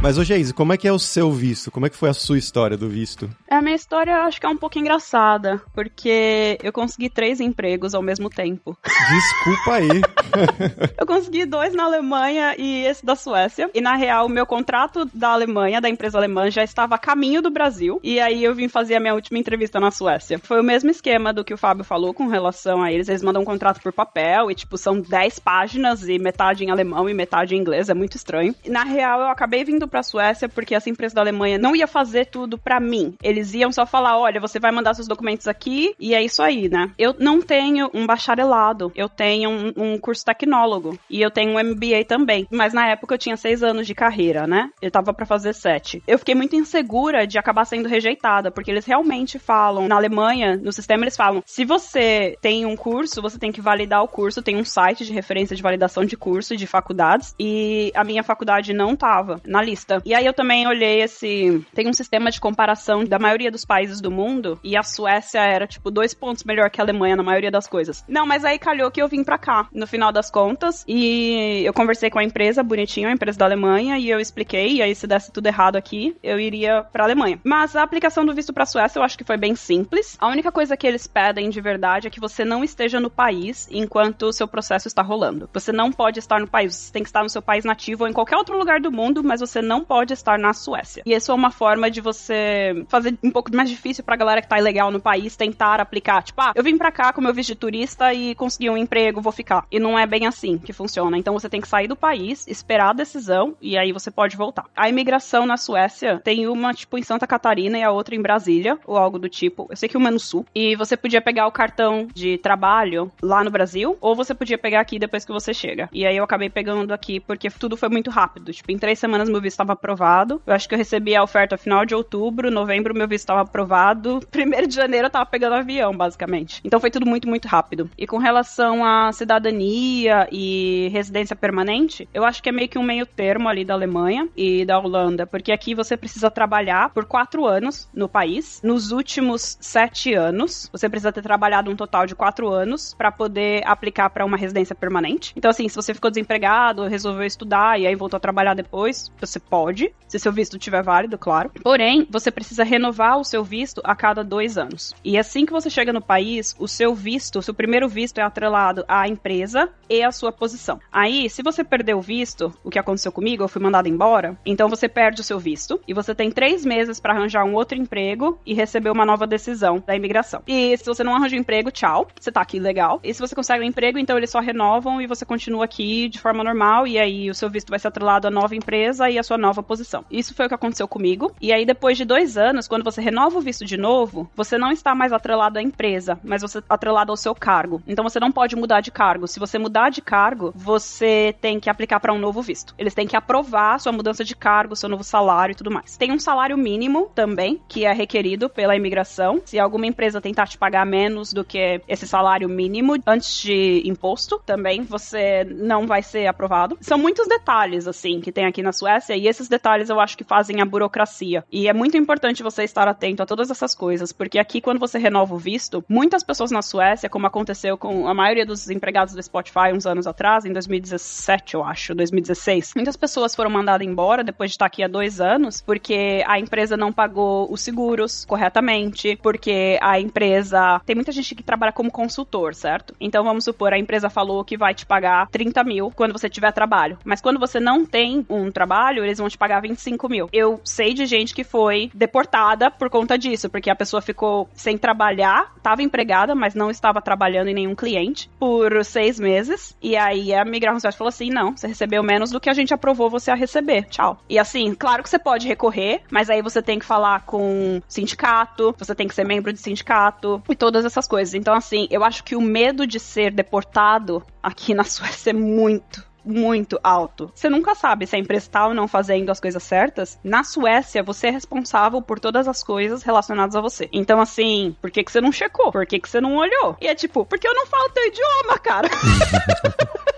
Mas, 0.03 0.19
ô 0.19 0.25
Geise, 0.25 0.53
como 0.53 0.73
é 0.73 0.77
que 0.77 0.89
é 0.89 0.93
o 0.93 0.99
seu 0.99 1.31
visto? 1.31 1.71
Como 1.71 1.87
é 1.87 1.89
que 1.89 1.97
foi 1.97 2.09
a 2.09 2.13
sua 2.13 2.37
história 2.37 2.77
do 2.77 2.89
visto? 2.89 3.31
A 3.49 3.63
minha 3.63 3.77
história 3.77 4.11
eu 4.11 4.23
acho 4.23 4.41
que 4.41 4.45
é 4.45 4.49
um 4.49 4.57
pouco 4.57 4.77
engraçada, 4.77 5.63
porque 5.73 6.59
eu 6.61 6.73
consegui 6.73 7.09
três 7.09 7.39
empregos 7.39 7.95
ao 7.95 8.03
mesmo 8.03 8.29
tempo. 8.29 8.77
Desculpa 8.83 9.75
aí. 9.77 10.03
eu 10.99 11.07
consegui 11.07 11.47
dois 11.47 11.73
na 11.73 11.85
Alemanha 11.85 12.57
e 12.59 12.85
esse 12.85 13.07
da 13.07 13.15
Suécia. 13.15 13.71
E 13.73 13.81
na 13.81 13.95
real, 13.95 14.27
o 14.27 14.29
meu 14.29 14.45
contrato 14.45 15.09
da 15.15 15.29
Alemanha, 15.29 15.81
da 15.81 15.89
empresa 15.89 16.19
alemã, 16.19 16.51
já 16.51 16.65
estava 16.65 16.97
a 16.97 16.99
caminho 16.99 17.41
do 17.41 17.49
Brasil. 17.49 18.01
E 18.03 18.19
aí 18.19 18.43
eu 18.43 18.57
vim 18.57 18.69
fazer 18.69 18.97
a 18.97 19.01
minha 19.01 19.15
última 19.15 19.39
entrevista 19.39 19.79
na 19.79 19.93
Suécia. 19.93 20.37
Foi 20.41 20.61
o 20.61 20.65
mesmo 20.65 20.91
esquema 20.91 21.33
do 21.33 21.45
que 21.45 21.55
o 21.55 21.59
Fábio 21.59 21.85
falou 21.85 22.13
com 22.13 22.27
relação 22.27 22.83
a 22.83 22.91
eles. 22.91 23.09
Eles 23.09 23.23
mandam 23.23 23.43
um 23.43 23.45
contrato 23.45 23.81
por 23.81 23.93
papel 23.93 24.51
e, 24.51 24.55
tipo, 24.57 24.77
são 24.77 25.01
10 25.01 25.39
páginas 25.39 26.09
e 26.09 26.19
metade 26.19 26.65
em 26.65 26.73
alemão 26.73 27.09
e 27.09 27.15
metade 27.15 27.55
em 27.55 27.59
inglês. 27.59 27.89
É 27.89 27.95
muito 27.95 28.17
estranho. 28.17 28.53
E, 28.65 28.69
na 28.69 28.83
real, 28.83 29.21
eu 29.21 29.29
acabei 29.29 29.63
vindo 29.63 29.92
pra 29.93 30.03
Suécia 30.03 30.49
porque 30.49 30.75
essa 30.75 30.89
empresa 30.89 31.15
da 31.15 31.21
Alemanha 31.21 31.59
não 31.59 31.77
ia 31.77 31.87
fazer 31.87 32.27
tudo 32.27 32.57
para 32.57 32.81
mim. 32.81 33.15
Eles 33.23 33.53
iam 33.53 33.71
só 33.71 33.85
falar: 33.85 34.19
olha, 34.19 34.41
você 34.41 34.59
vai 34.59 34.73
mandar 34.73 34.95
seus 34.95 35.07
documentos 35.07 35.47
aqui 35.47 35.95
e 36.01 36.15
é 36.15 36.23
isso 36.23 36.43
aí, 36.43 36.69
né? 36.69 36.91
Eu 36.99 37.15
não 37.19 37.43
tenho 37.43 37.91
um 37.93 38.07
bacharelado, 38.07 38.91
eu 38.97 39.09
tenho 39.09 39.51
um, 39.51 39.73
um 39.77 39.99
curso 39.99 40.25
tecnólogo 40.25 40.99
e 41.11 41.21
eu 41.21 41.31
tenho 41.31 41.53
um 41.53 41.63
MBA 41.63 42.05
também. 42.09 42.49
Mas 42.51 42.73
na 42.73 42.89
época 42.89 43.15
eu 43.15 43.19
tinha 43.19 43.37
seis 43.37 43.63
anos 43.63 43.87
de 43.87 43.95
carreira, 43.95 44.47
né? 44.47 44.71
Eu 44.81 44.91
tava 44.91 45.13
para 45.13 45.27
fazer 45.27 45.53
sete. 45.55 46.03
Eu 46.07 46.19
fiquei 46.19 46.35
muito 46.35 46.57
insegura 46.57 47.27
de 47.27 47.39
acabar 47.39 47.67
sendo 47.67 47.89
rejeitada, 47.89 48.51
porque 48.51 48.71
eles 48.71 48.87
realmente 48.87 49.39
falam, 49.39 49.87
na 49.87 49.97
Alemanha, 49.97 50.57
no 50.57 50.73
sistema, 50.73 51.05
eles 51.05 51.17
falam: 51.17 51.43
se 51.45 51.65
você 51.65 52.37
tem 52.41 52.65
um 52.65 52.77
curso, 52.77 53.21
você 53.21 53.39
tem 53.39 53.53
que 53.53 53.61
validar 53.61 54.03
o 54.03 54.09
curso, 54.09 54.43
tem 54.43 54.57
um 54.57 54.65
site 54.65 55.05
de 55.05 55.13
referência 55.13 55.55
de 55.55 55.63
validação 55.63 56.05
de 56.05 56.17
curso 56.17 56.57
de 56.57 56.67
faculdades, 56.67 57.35
e 57.39 57.93
a 57.95 58.03
minha 58.05 58.23
faculdade 58.23 58.73
não 58.73 58.97
tava 58.97 59.41
na 59.45 59.61
lista. 59.63 59.82
E 60.05 60.15
aí 60.15 60.25
eu 60.25 60.33
também 60.33 60.67
olhei 60.67 61.03
esse. 61.03 61.65
Tem 61.75 61.89
um 61.89 61.93
sistema 61.93 62.31
de 62.31 62.41
comparação 62.41 63.05
da 63.05 63.19
maioria 63.19 63.51
dos 63.51 63.65
países 63.65 64.01
do 64.01 64.11
mundo, 64.11 64.59
e 64.63 64.77
a 64.77 64.83
Suécia 64.83 65.41
era, 65.41 65.67
tipo, 65.67 65.91
dois 65.91 66.15
pontos 66.15 66.45
melhor 66.45 66.71
que 66.71 66.81
a 66.81 66.85
Alemanha 66.85 67.17
na 67.17 67.23
maioria 67.23 67.51
das 67.51 67.67
coisas. 67.67 68.05
Não, 68.09 68.27
mas 68.27 68.45
aí 68.45 68.59
calhou 68.59 68.91
que 68.91 69.01
eu 69.01 69.09
vim 69.09 69.25
pra 69.25 69.39
cá, 69.39 69.69
no 69.73 69.87
final 69.87 70.13
das 70.13 70.31
contas, 70.31 70.85
e 70.87 71.63
eu 71.65 71.73
conversei 71.73 72.11
com 72.11 72.19
a 72.19 72.25
empresa, 72.25 72.63
bonitinho, 72.63 73.09
a 73.09 73.13
empresa 73.13 73.39
da 73.39 73.45
Alemanha, 73.45 73.99
e 73.99 74.09
eu 74.09 74.21
expliquei, 74.21 74.75
e 74.75 74.83
aí 74.83 74.95
se 74.95 75.07
desse 75.07 75.33
tudo 75.33 75.47
errado 75.47 75.77
aqui, 75.77 76.17
eu 76.23 76.39
iria 76.39 76.83
pra 76.93 77.05
Alemanha. 77.05 77.41
Mas 77.45 77.75
a 77.77 77.83
aplicação 77.83 78.25
do 78.25 78.35
visto 78.35 78.53
pra 78.53 78.67
Suécia 78.67 78.99
eu 78.99 79.03
acho 79.03 79.17
que 79.17 79.25
foi 79.25 79.37
bem 79.37 79.55
simples. 79.55 80.17
A 80.21 80.29
única 80.29 80.53
coisa 80.53 80.77
que 80.77 80.87
eles 80.87 81.07
pedem 81.07 81.51
de 81.51 81.61
verdade 81.61 82.07
é 82.07 82.11
que 82.11 82.21
você 82.21 82.45
não 82.45 82.63
esteja 82.63 83.01
no 83.01 83.11
país 83.11 83.69
enquanto 83.71 84.25
o 84.25 84.33
seu 84.33 84.47
processo 84.47 84.89
está 84.89 85.03
rolando. 85.03 85.49
Você 85.53 85.73
não 85.73 85.91
pode 85.91 86.19
estar 86.19 86.41
no 86.41 86.49
país, 86.49 86.75
você 86.75 86.93
tem 86.93 87.03
que 87.03 87.09
estar 87.09 87.23
no 87.23 87.29
seu 87.29 87.43
país 87.43 87.65
nativo 87.65 88.05
ou 88.05 88.11
em 88.11 88.13
qualquer 88.13 88.37
outro 88.37 88.59
lugar 88.59 88.81
do 88.81 88.93
mundo, 88.93 89.23
mas 89.25 89.41
você 89.41 89.63
não 89.63 89.72
não 89.73 89.83
pode 89.83 90.13
estar 90.13 90.39
na 90.39 90.53
Suécia. 90.53 91.03
E 91.07 91.15
isso 91.15 91.33
é 91.33 91.35
uma 91.35 91.51
forma 91.51 91.91
de 91.91 92.03
você 92.03 92.85
fazer 92.89 93.17
um 93.23 93.31
pouco 93.31 93.55
mais 93.57 93.71
difícil 93.71 94.05
pra 94.05 94.17
galera 94.17 94.43
que 94.43 94.49
tá 94.49 94.59
ilegal 94.59 94.91
no 94.91 95.01
país 95.01 95.35
tentar 95.35 95.81
aplicar. 95.81 96.23
Tipo, 96.23 96.43
ah, 96.43 96.53
eu 96.55 96.63
vim 96.63 96.77
pra 96.77 96.93
cá 96.93 97.11
com 97.11 97.23
meu 97.23 97.33
visto 97.33 97.49
de 97.49 97.55
turista 97.55 98.13
e 98.13 98.35
consegui 98.35 98.69
um 98.69 98.77
emprego, 98.77 99.23
vou 99.23 99.33
ficar. 99.33 99.67
E 99.71 99.81
não 99.81 99.99
é 99.99 100.07
bem 100.07 100.27
assim 100.27 100.59
que 100.59 100.75
funciona. 100.75 101.17
Então 101.17 101.33
você 101.33 101.49
tem 101.49 101.61
que 101.61 101.69
sair 101.69 101.89
do 101.89 101.97
país, 101.97 102.47
esperar 102.47 102.91
a 102.91 102.93
decisão 102.93 103.57
e 103.63 103.79
aí 103.79 103.93
você 103.93 104.11
pode 104.11 104.37
voltar. 104.37 104.67
A 104.77 104.91
imigração 104.91 105.47
na 105.47 105.57
Suécia 105.57 106.21
tem 106.23 106.47
uma, 106.47 106.75
tipo, 106.75 106.99
em 106.99 107.03
Santa 107.03 107.27
Catarina 107.27 107.79
e 107.79 107.83
a 107.83 107.91
outra 107.91 108.15
em 108.15 108.21
Brasília, 108.21 108.79
ou 108.87 108.99
algo 108.99 109.19
do 109.19 109.29
tipo. 109.29 109.67
Eu 109.71 109.77
sei 109.77 109.89
que 109.89 109.97
uma 109.97 110.11
é 110.11 110.13
no 110.13 110.21
sul. 110.21 110.45
E 110.55 110.77
você 110.77 110.99
podia 110.99 111.23
pegar 111.23 111.47
o 111.47 111.53
cartão 111.53 112.09
de 112.13 112.37
trabalho 112.37 113.11
lá 113.23 113.43
no 113.43 113.51
Brasil, 113.51 113.97
ou 114.03 114.15
você 114.15 114.35
podia 114.35 114.59
pegar 114.59 114.81
aqui 114.81 114.99
depois 114.99 115.25
que 115.25 115.33
você 115.33 115.55
chega. 115.55 115.89
E 115.93 116.05
aí 116.05 116.19
eu 116.19 116.25
acabei 116.25 116.51
pegando 116.51 116.93
aqui 116.93 117.21
porque 117.21 117.49
tudo 117.49 117.75
foi 117.75 117.89
muito 117.89 118.11
rápido. 118.11 118.53
Tipo, 118.53 118.71
em 118.71 118.79
três 118.79 118.99
semanas 118.99 119.31
meu 119.31 119.41
visto 119.41 119.62
estava 119.63 119.73
aprovado. 119.73 120.43
Eu 120.47 120.55
acho 120.55 120.69
que 120.69 120.75
eu 120.75 120.79
recebi 120.79 121.15
a 121.15 121.23
oferta 121.23 121.57
final 121.57 121.87
de 121.87 121.95
outubro, 121.95 122.51
novembro 122.51 122.95
meu 122.95 123.09
visto 123.09 123.23
estava 123.23 123.41
aprovado. 123.41 124.21
Primeiro 124.31 124.67
de 124.67 124.75
janeiro 124.75 125.07
eu 125.07 125.11
tava 125.11 125.27
pegando 125.27 125.55
avião, 125.55 125.97
basicamente. 125.97 126.61
Então 126.65 126.81
foi 126.81 126.91
tudo 126.91 127.07
muito, 127.07 127.29
muito 127.29 127.47
rápido. 127.47 127.89
E 127.97 128.07
com 128.07 128.19
relação 128.19 128.85
à 128.85 129.13
cidadania 129.13 130.29
e 130.31 130.89
residência 130.93 131.37
permanente, 131.37 132.09
eu 132.13 132.25
acho 132.25 132.43
que 132.43 132.49
é 132.49 132.53
meio 132.53 132.69
que 132.69 132.79
um 132.79 132.83
meio 132.83 133.07
termo 133.07 133.49
ali 133.49 133.65
da 133.65 133.75
Alemanha 133.75 134.29
e 134.37 134.65
da 134.65 134.79
Holanda, 134.79 135.27
porque 135.27 135.53
aqui 135.53 135.75
você 135.75 135.97
precisa 135.97 136.31
trabalhar 136.31 136.91
por 136.91 137.05
quatro 137.05 137.47
anos 137.47 137.89
no 137.95 138.09
país. 138.09 138.61
Nos 138.63 138.91
últimos 138.91 139.57
sete 139.61 140.15
anos, 140.15 140.69
você 140.73 140.89
precisa 140.89 141.13
ter 141.13 141.23
trabalhado 141.23 141.71
um 141.71 141.77
total 141.77 142.07
de 142.07 142.15
quatro 142.15 142.49
anos 142.49 142.95
para 142.95 143.13
poder 143.13 143.63
aplicar 143.67 144.11
para 144.11 144.25
uma 144.25 144.37
residência 144.37 144.75
permanente. 144.75 145.33
Então, 145.37 145.51
assim, 145.51 145.69
se 145.69 145.77
você 145.77 145.95
ficou 145.95 146.11
desempregado, 146.11 146.85
resolveu 146.85 147.25
estudar 147.25 147.79
e 147.79 147.87
aí 147.87 147.95
voltou 147.95 148.17
a 148.17 148.21
trabalhar 148.21 148.55
depois, 148.55 149.13
você 149.21 149.39
pode, 149.49 149.93
se 150.09 150.19
seu 150.19 150.33
visto 150.33 150.57
estiver 150.57 150.83
válido, 150.83 151.17
claro. 151.17 151.51
Porém, 151.63 152.07
você 152.11 152.31
precisa 152.31 152.65
renovar 152.65 153.19
o 153.19 153.25
seu 153.25 153.43
visto 153.43 153.81
a 153.85 153.95
cada 153.95 154.23
dois 154.23 154.59
anos. 154.59 154.95
E 155.05 155.19
assim 155.19 155.47
que 155.47 155.53
você 155.53 155.71
chega 155.71 155.93
no 155.93 156.03
país, 156.03 156.55
o 156.59 156.69
seu 156.69 156.95
visto, 156.95 157.39
o 157.39 157.43
seu 157.43 157.55
primeiro 157.55 157.89
visto 157.89 158.19
é 158.19 158.23
atrelado 158.23 158.85
à 158.87 159.09
empresa 159.09 159.69
e 159.89 160.03
à 160.03 160.11
sua 160.13 160.33
posição. 160.33 160.79
Aí, 160.91 161.29
se 161.31 161.43
você 161.43 161.65
perder 161.65 161.95
o 161.95 162.01
visto, 162.01 162.53
o 162.63 162.71
que 162.71 162.79
aconteceu 162.79 163.11
comigo, 163.11 163.43
eu 163.43 163.49
fui 163.49 163.63
mandado 163.63 163.89
embora, 163.89 164.37
então 164.45 164.69
você 164.69 164.89
perde 164.89 165.21
o 165.21 165.25
seu 165.25 165.39
visto 165.39 165.81
e 165.87 165.95
você 165.95 166.15
tem 166.15 166.31
três 166.31 166.65
meses 166.65 167.01
para 167.01 167.13
arranjar 167.13 167.45
um 167.45 167.55
outro 167.55 167.77
emprego 167.79 168.39
e 168.45 168.55
receber 168.55 168.91
uma 168.91 169.07
nova 169.07 169.27
decisão 169.27 169.83
da 169.87 169.97
imigração. 169.97 170.43
E 170.47 170.77
se 170.77 170.85
você 170.85 171.03
não 171.03 171.15
arranja 171.15 171.37
um 171.37 171.41
emprego, 171.41 171.71
tchau, 171.71 172.09
você 172.19 172.31
tá 172.31 172.41
aqui 172.41 172.59
legal. 172.59 173.01
E 173.03 173.13
se 173.13 173.21
você 173.21 173.35
consegue 173.35 173.65
um 173.65 173.69
emprego, 173.69 173.99
então 173.99 174.17
eles 174.17 174.31
só 174.31 174.41
renovam 174.41 175.01
e 175.01 175.07
você 175.07 175.25
continua 175.25 175.65
aqui 175.65 176.09
de 176.09 176.19
forma 176.19 176.45
normal 176.45 176.87
e 176.87 176.99
aí 176.99 177.31
o 177.31 177.35
seu 177.35 177.51
visto 177.51 177.71
vai 177.71 177.79
ser 177.79 177.89
atrelado 177.89 178.27
à 178.27 178.31
nova 178.31 178.55
empresa 178.55 179.11
e 179.11 179.19
à 179.19 179.23
sua 179.23 179.32
nova 179.39 179.63
posição. 179.63 180.05
Isso 180.11 180.35
foi 180.35 180.47
o 180.47 180.49
que 180.49 180.55
aconteceu 180.55 180.87
comigo. 180.89 181.33
E 181.41 181.53
aí, 181.53 181.65
depois 181.65 181.97
de 181.97 182.05
dois 182.05 182.37
anos, 182.37 182.69
quando 182.69 182.85
você 182.85 183.01
renova 183.01 183.39
o 183.39 183.41
visto 183.41 183.65
de 183.65 183.77
novo, 183.77 184.31
você 184.35 184.59
não 184.59 184.71
está 184.71 184.95
mais 184.95 185.13
atrelado 185.13 185.59
à 185.59 185.63
empresa, 185.63 186.19
mas 186.23 186.43
você 186.43 186.59
está 186.59 186.75
atrelado 186.75 187.11
ao 187.13 187.17
seu 187.17 187.35
cargo. 187.35 187.83
Então 187.87 188.05
você 188.05 188.19
não 188.21 188.33
pode 188.33 188.57
mudar 188.57 188.81
de 188.81 188.91
cargo. 188.91 189.27
Se 189.27 189.41
você 189.41 189.59
mudar 189.59 189.91
de 189.91 190.01
cargo, 190.01 190.53
você 190.55 191.35
tem 191.41 191.59
que 191.59 191.71
aplicar 191.71 192.01
para 192.01 192.13
um 192.13 192.19
novo 192.19 192.43
visto. 192.43 192.75
Eles 192.79 192.95
têm 192.95 193.07
que 193.07 193.17
aprovar 193.17 193.79
sua 193.81 193.93
mudança 193.93 194.25
de 194.25 194.35
cargo, 194.35 194.77
seu 194.77 194.89
novo 194.89 195.05
salário 195.05 195.53
e 195.53 195.57
tudo 195.57 195.71
mais. 195.71 195.97
Tem 195.97 196.13
um 196.13 196.19
salário 196.19 196.57
mínimo 196.57 197.11
também, 197.15 197.61
que 197.69 197.85
é 197.85 197.93
requerido 197.93 198.49
pela 198.49 198.77
imigração. 198.77 199.41
Se 199.45 199.59
alguma 199.59 199.87
empresa 199.87 200.21
tentar 200.21 200.47
te 200.47 200.59
pagar 200.59 200.87
menos 200.87 201.33
do 201.33 201.45
que 201.45 201.81
esse 201.89 202.07
salário 202.07 202.49
mínimo 202.49 202.95
antes 203.07 203.41
de 203.41 203.83
imposto, 203.85 204.41
também 204.45 204.83
você 204.83 205.45
não 205.45 205.87
vai 205.87 206.03
ser 206.03 206.27
aprovado. 206.27 206.77
São 206.81 206.99
muitos 206.99 207.27
detalhes, 207.27 207.87
assim, 207.87 208.21
que 208.21 208.33
tem 208.33 208.47
aqui 208.47 208.63
na 208.63 208.73
Suécia, 208.73 209.17
e 209.23 209.29
esses 209.29 209.49
detalhes 209.49 209.89
eu 209.89 210.01
acho 210.01 210.19
que 210.19 210.25
fazem 210.25 210.61
a 210.61 210.65
burocracia. 210.65 211.45
E 211.51 211.69
é 211.69 211.73
muito 211.73 211.97
importante 211.97 212.43
você 212.43 212.65
estar 212.65 212.89
atento 212.89 213.23
a 213.23 213.27
todas 213.27 213.51
essas 213.51 213.73
coisas, 213.73 214.13
porque 214.13 214.39
aqui, 214.39 214.61
quando 214.61 214.81
você 214.81 214.99
renova 214.99 215.35
o 215.35 215.39
visto, 215.39 215.85
muitas 215.89 216.25
pessoas 216.25 216.51
na 216.51 216.61
Suécia, 216.61 217.09
como 217.09 217.27
aconteceu 217.27 217.79
com 217.79 218.09
a 218.09 218.15
maioria 218.15 218.45
dos 218.45 218.69
empregados 218.69 219.15
do 219.15 219.23
Spotify 219.23 219.73
uns 219.73 219.87
anos 219.87 220.09
atrás, 220.09 220.45
em 220.45 220.53
2017, 220.53 221.55
eu 221.55 221.63
acho, 221.63 221.95
2016, 221.95 222.73
muitas 222.75 222.97
pessoas 222.97 223.35
foram 223.35 223.51
mandadas 223.51 223.87
embora 223.87 224.25
depois 224.25 224.51
de 224.51 224.55
estar 224.55 224.67
aqui 224.67 224.83
há 224.83 224.89
dois 224.89 225.21
anos, 225.21 225.61
porque 225.61 226.25
a 226.27 226.39
empresa 226.39 226.77
não 226.77 226.93
pagou 226.93 227.47
os 227.53 227.61
seguros 227.61 228.25
corretamente, 228.25 229.17
porque 229.23 229.79
a 229.81 230.01
empresa. 230.01 230.81
Tem 230.85 230.97
muita 230.97 231.13
gente 231.13 231.35
que 231.35 231.43
trabalha 231.43 231.73
como 231.73 231.91
consultor, 231.91 232.55
certo? 232.55 232.95
Então 233.01 233.23
vamos 233.23 233.45
supor, 233.45 233.73
a 233.73 233.79
empresa 233.79 234.11
falou 234.11 234.45
que 234.45 234.57
vai 234.57 234.75
te 234.75 234.85
pagar 234.85 235.29
30 235.29 235.63
mil 235.63 235.93
quando 235.95 236.13
você 236.13 236.29
tiver 236.29 236.53
trabalho. 236.53 236.99
Mas 237.05 237.21
quando 237.21 237.39
você 237.39 237.61
não 237.61 237.85
tem 237.85 238.27
um 238.29 238.51
trabalho, 238.51 239.05
eles 239.13 239.19
vão 239.19 239.29
te 239.29 239.39
pagar 239.39 239.61
25 239.61 240.09
mil. 240.09 240.29
Eu 240.33 240.61
sei 240.65 240.95
de 240.95 241.07
gente 241.07 241.35
que 241.35 241.45
foi 241.45 241.91
deportada 241.95 242.71
por 242.71 242.91
conta 242.91 243.17
disso, 243.19 243.49
porque 243.49 243.71
a 243.71 243.77
pessoa 243.77 244.01
ficou 244.01 244.49
sem 244.55 244.77
trabalhar, 244.77 245.53
estava 245.57 245.83
empregada, 245.83 246.35
mas 246.35 246.55
não 246.55 246.71
estava 246.71 247.01
trabalhando 247.01 247.49
em 247.49 247.55
nenhum 247.55 247.75
cliente 247.75 248.31
por 248.39 248.85
seis 248.85 249.21
meses. 249.21 249.77
E 249.83 249.97
aí 249.97 250.35
a 250.35 250.45
migração 250.45 250.91
falou 250.93 251.09
assim: 251.09 251.31
não, 251.31 251.57
você 251.57 251.67
recebeu 251.67 252.03
menos 252.03 252.31
do 252.31 252.41
que 252.41 252.51
a 252.51 252.55
gente 252.55 252.75
aprovou 252.75 253.11
você 253.11 253.31
a 253.31 253.35
receber. 253.35 253.85
Tchau. 253.85 254.19
E 254.29 254.39
assim, 254.39 254.75
claro 254.75 255.03
que 255.03 255.11
você 255.11 255.19
pode 255.19 255.47
recorrer, 255.47 256.03
mas 256.11 256.31
aí 256.31 256.43
você 256.43 256.63
tem 256.63 256.79
que 256.79 256.85
falar 256.85 257.25
com 257.27 257.81
sindicato, 257.87 258.75
você 258.79 258.95
tem 258.95 259.07
que 259.07 259.15
ser 259.15 259.25
membro 259.25 259.53
de 259.53 259.59
sindicato 259.59 260.43
e 260.49 260.57
todas 260.57 260.85
essas 260.85 261.07
coisas. 261.07 261.35
Então, 261.35 261.55
assim, 261.55 261.87
eu 261.91 262.03
acho 262.03 262.25
que 262.25 262.35
o 262.35 262.41
medo 262.41 262.87
de 262.87 262.99
ser 262.99 263.31
deportado 263.31 264.23
aqui 264.43 264.75
na 264.75 264.85
Suécia 264.85 265.31
é 265.31 265.35
muito, 265.35 266.05
muito 266.25 266.79
alto. 266.83 267.31
Você 267.35 267.49
nunca 267.49 267.75
sabe 267.75 268.07
se 268.07 268.17
é 268.17 268.19
emprestar 268.19 268.69
ou 268.69 268.75
não 268.75 268.89
fazendo 268.89 269.31
as 269.31 269.41
coisas 269.41 269.63
certas. 269.63 270.19
Na 270.23 270.45
Suécia, 270.45 271.03
você 271.03 271.29
é 271.29 271.31
responsável 271.31 272.01
por 272.01 272.21
todas 272.21 272.47
as 272.49 272.63
coisas 272.63 273.03
relacionadas 273.03 273.57
a 273.57 273.61
você. 273.61 273.89
Então, 273.93 274.21
assim, 274.21 274.77
por 274.81 274.91
que, 274.91 275.05
que 275.05 275.13
você 275.13 275.21
não 275.21 275.33
checou? 275.33 275.73
Por 275.73 275.87
que, 275.87 275.99
que 275.99 276.09
você 276.09 276.21
não 276.21 276.37
olhou? 276.37 276.77
E 276.81 276.87
é 276.87 276.95
tipo, 276.95 277.25
porque 277.25 277.47
eu 277.47 277.55
não 277.55 277.67
falo 277.67 277.91
teu 277.91 278.07
idioma, 278.07 278.59
cara. 278.59 278.89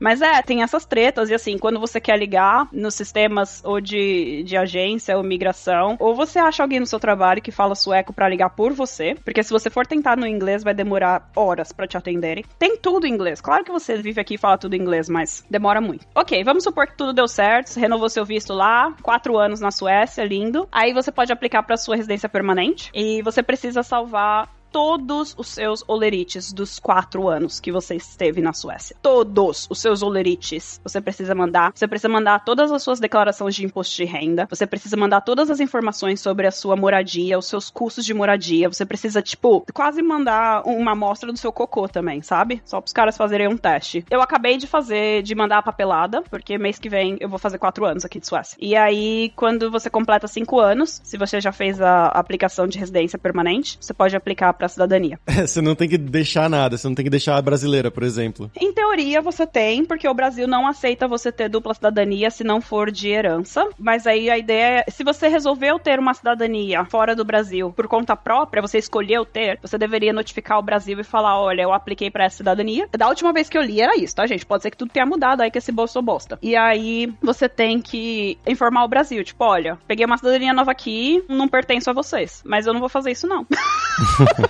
Mas 0.00 0.22
é, 0.22 0.40
tem 0.40 0.62
essas 0.62 0.86
tretas, 0.86 1.28
e 1.28 1.34
assim, 1.34 1.58
quando 1.58 1.78
você 1.78 2.00
quer 2.00 2.18
ligar 2.18 2.66
nos 2.72 2.94
sistemas 2.94 3.62
ou 3.64 3.80
de, 3.80 4.42
de 4.44 4.56
agência 4.56 5.16
ou 5.16 5.22
migração, 5.22 5.96
ou 6.00 6.14
você 6.14 6.38
acha 6.38 6.62
alguém 6.62 6.80
no 6.80 6.86
seu 6.86 6.98
trabalho 6.98 7.42
que 7.42 7.52
fala 7.52 7.74
sueco 7.74 8.12
para 8.12 8.28
ligar 8.28 8.50
por 8.50 8.72
você, 8.72 9.14
porque 9.22 9.42
se 9.42 9.52
você 9.52 9.68
for 9.68 9.86
tentar 9.86 10.16
no 10.16 10.26
inglês, 10.26 10.64
vai 10.64 10.72
demorar 10.72 11.30
horas 11.36 11.70
para 11.70 11.86
te 11.86 11.96
atenderem. 11.96 12.44
Tem 12.58 12.78
tudo 12.78 13.06
em 13.06 13.12
inglês. 13.12 13.40
Claro 13.40 13.62
que 13.62 13.70
você 13.70 13.96
vive 13.98 14.20
aqui 14.20 14.34
e 14.34 14.38
fala 14.38 14.56
tudo 14.56 14.74
em 14.74 14.80
inglês, 14.80 15.08
mas 15.08 15.44
demora 15.50 15.80
muito. 15.80 16.06
Ok, 16.14 16.42
vamos 16.42 16.64
supor 16.64 16.86
que 16.86 16.96
tudo 16.96 17.12
deu 17.12 17.28
certo, 17.28 17.76
renovou 17.78 18.08
seu 18.08 18.24
visto 18.24 18.54
lá, 18.54 18.94
quatro 19.02 19.36
anos 19.36 19.60
na 19.60 19.70
Suécia, 19.70 20.24
lindo. 20.24 20.66
Aí 20.72 20.94
você 20.94 21.12
pode 21.12 21.32
aplicar 21.32 21.62
para 21.62 21.76
sua 21.76 21.96
residência 21.96 22.28
permanente 22.28 22.90
e 22.94 23.20
você 23.22 23.42
precisa 23.42 23.82
salvar 23.82 24.48
todos 24.70 25.34
os 25.36 25.48
seus 25.48 25.84
olerites 25.86 26.52
dos 26.52 26.78
quatro 26.78 27.28
anos 27.28 27.60
que 27.60 27.72
você 27.72 27.96
esteve 27.96 28.40
na 28.40 28.52
Suécia. 28.52 28.96
Todos 29.02 29.66
os 29.68 29.80
seus 29.80 30.02
olerites 30.02 30.80
você 30.82 31.00
precisa 31.00 31.34
mandar. 31.34 31.72
Você 31.74 31.86
precisa 31.86 32.08
mandar 32.08 32.44
todas 32.44 32.72
as 32.72 32.82
suas 32.82 33.00
declarações 33.00 33.54
de 33.54 33.64
imposto 33.64 33.96
de 33.96 34.04
renda. 34.04 34.46
Você 34.48 34.66
precisa 34.66 34.96
mandar 34.96 35.20
todas 35.22 35.50
as 35.50 35.60
informações 35.60 36.20
sobre 36.20 36.46
a 36.46 36.50
sua 36.50 36.76
moradia, 36.76 37.38
os 37.38 37.46
seus 37.46 37.70
custos 37.70 38.04
de 38.04 38.14
moradia. 38.14 38.68
Você 38.68 38.86
precisa, 38.86 39.20
tipo, 39.20 39.64
quase 39.72 40.02
mandar 40.02 40.62
uma 40.66 40.92
amostra 40.92 41.32
do 41.32 41.38
seu 41.38 41.52
cocô 41.52 41.88
também, 41.88 42.22
sabe? 42.22 42.62
Só 42.64 42.80
para 42.80 42.86
os 42.86 42.92
caras 42.92 43.16
fazerem 43.16 43.48
um 43.48 43.56
teste. 43.56 44.04
Eu 44.10 44.20
acabei 44.22 44.56
de 44.56 44.66
fazer, 44.66 45.22
de 45.22 45.34
mandar 45.34 45.58
a 45.58 45.62
papelada, 45.62 46.22
porque 46.22 46.58
mês 46.58 46.78
que 46.78 46.88
vem 46.88 47.16
eu 47.20 47.28
vou 47.28 47.38
fazer 47.38 47.58
quatro 47.58 47.84
anos 47.84 48.04
aqui 48.04 48.20
de 48.20 48.26
Suécia. 48.26 48.56
E 48.60 48.76
aí, 48.76 49.32
quando 49.34 49.70
você 49.70 49.90
completa 49.90 50.28
cinco 50.28 50.60
anos, 50.60 51.00
se 51.02 51.16
você 51.16 51.40
já 51.40 51.52
fez 51.52 51.80
a 51.80 52.06
aplicação 52.06 52.66
de 52.66 52.78
residência 52.78 53.18
permanente, 53.18 53.78
você 53.80 53.92
pode 53.92 54.14
aplicar 54.14 54.52
para 54.60 54.68
cidadania. 54.68 55.18
É, 55.26 55.46
você 55.48 55.62
não 55.62 55.74
tem 55.74 55.88
que 55.88 55.96
deixar 55.96 56.50
nada, 56.50 56.76
você 56.76 56.86
não 56.86 56.94
tem 56.94 57.04
que 57.04 57.10
deixar 57.10 57.36
a 57.36 57.42
brasileira, 57.42 57.90
por 57.90 58.02
exemplo. 58.02 58.50
Em 58.60 58.72
teoria 58.72 59.22
você 59.22 59.46
tem, 59.46 59.86
porque 59.86 60.06
o 60.06 60.12
Brasil 60.12 60.46
não 60.46 60.66
aceita 60.66 61.08
você 61.08 61.32
ter 61.32 61.48
dupla 61.48 61.72
cidadania 61.72 62.30
se 62.30 62.44
não 62.44 62.60
for 62.60 62.90
de 62.90 63.08
herança. 63.08 63.66
Mas 63.78 64.06
aí 64.06 64.28
a 64.28 64.36
ideia 64.36 64.84
é, 64.86 64.90
se 64.90 65.02
você 65.02 65.28
resolveu 65.28 65.78
ter 65.78 65.98
uma 65.98 66.12
cidadania 66.12 66.84
fora 66.84 67.16
do 67.16 67.24
Brasil 67.24 67.72
por 67.72 67.88
conta 67.88 68.14
própria, 68.14 68.60
você 68.60 68.76
escolheu 68.76 69.24
ter, 69.24 69.58
você 69.62 69.78
deveria 69.78 70.12
notificar 70.12 70.58
o 70.58 70.62
Brasil 70.62 71.00
e 71.00 71.04
falar, 71.04 71.40
olha, 71.40 71.62
eu 71.62 71.72
apliquei 71.72 72.10
para 72.10 72.24
essa 72.24 72.36
cidadania. 72.36 72.86
Da 72.96 73.08
última 73.08 73.32
vez 73.32 73.48
que 73.48 73.56
eu 73.56 73.62
li 73.62 73.80
era 73.80 73.96
isso, 73.96 74.14
tá, 74.14 74.26
gente? 74.26 74.44
Pode 74.44 74.62
ser 74.62 74.70
que 74.70 74.76
tudo 74.76 74.92
tenha 74.92 75.06
mudado 75.06 75.40
aí 75.40 75.50
que 75.50 75.58
esse 75.58 75.72
bolso 75.72 76.02
bosta. 76.02 76.38
E 76.42 76.54
aí 76.54 77.12
você 77.22 77.48
tem 77.48 77.80
que 77.80 78.38
informar 78.46 78.84
o 78.84 78.88
Brasil, 78.88 79.24
tipo, 79.24 79.42
olha, 79.42 79.78
peguei 79.88 80.04
uma 80.04 80.18
cidadania 80.18 80.52
nova 80.52 80.70
aqui, 80.70 81.24
não 81.28 81.48
pertenço 81.48 81.88
a 81.88 81.94
vocês, 81.94 82.42
mas 82.44 82.66
eu 82.66 82.72
não 82.74 82.80
vou 82.80 82.88
fazer 82.88 83.10
isso 83.10 83.26
não. 83.26 83.46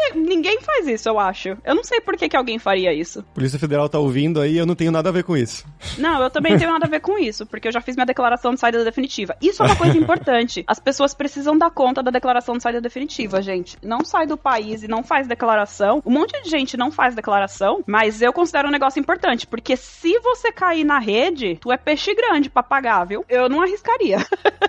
e 0.00 0.12
sei, 0.12 0.22
ninguém 0.22 0.60
faz 0.60 0.86
isso, 0.86 1.08
eu 1.08 1.18
acho. 1.18 1.56
Eu 1.64 1.74
não 1.74 1.84
sei 1.84 2.00
por 2.00 2.16
que, 2.16 2.28
que 2.28 2.36
alguém 2.36 2.58
faria 2.58 2.92
isso. 2.92 3.22
Polícia 3.34 3.58
Federal 3.58 3.88
tá 3.88 3.98
ouvindo 3.98 4.40
aí, 4.40 4.56
eu 4.56 4.66
não 4.66 4.74
tenho 4.74 4.92
nada 4.92 5.08
a 5.08 5.12
ver 5.12 5.24
com 5.24 5.36
isso. 5.36 5.66
Não, 5.98 6.22
eu 6.22 6.30
também 6.30 6.56
tenho 6.56 6.70
nada 6.70 6.86
a 6.86 6.88
ver 6.88 7.00
com 7.00 7.18
isso, 7.18 7.46
porque 7.46 7.68
eu 7.68 7.72
já 7.72 7.80
fiz 7.80 7.96
minha 7.96 8.06
declaração 8.06 8.54
de 8.54 8.60
saída 8.60 8.84
definitiva. 8.84 9.36
Isso 9.40 9.62
é 9.62 9.66
uma 9.66 9.76
coisa 9.76 9.96
importante. 9.96 10.64
As 10.66 10.78
pessoas 10.78 11.14
precisam 11.14 11.56
dar 11.56 11.70
conta 11.70 12.02
da 12.02 12.10
declaração 12.10 12.56
de 12.56 12.62
saída 12.62 12.80
definitiva, 12.80 13.42
gente. 13.42 13.76
Não 13.82 14.04
sai 14.04 14.26
do 14.26 14.36
país 14.36 14.82
e 14.82 14.88
não 14.88 15.02
faz 15.02 15.26
declaração. 15.26 16.02
Um 16.04 16.12
monte 16.12 16.40
de 16.42 16.48
gente 16.48 16.76
não 16.76 16.90
faz 16.90 17.14
declaração, 17.14 17.82
mas 17.86 18.22
eu 18.22 18.32
considero 18.32 18.68
um 18.68 18.72
negócio 18.72 19.00
importante, 19.00 19.46
porque 19.46 19.76
se 19.76 20.18
você 20.20 20.52
cair 20.52 20.84
na 20.84 20.98
rede, 20.98 21.56
tu 21.60 21.72
é 21.72 21.76
peixe 21.76 22.14
grande 22.14 22.48
pra 22.48 22.62
pagar, 22.62 23.04
viu? 23.04 23.24
Eu 23.28 23.48
não 23.48 23.62
arriscaria. 23.62 24.18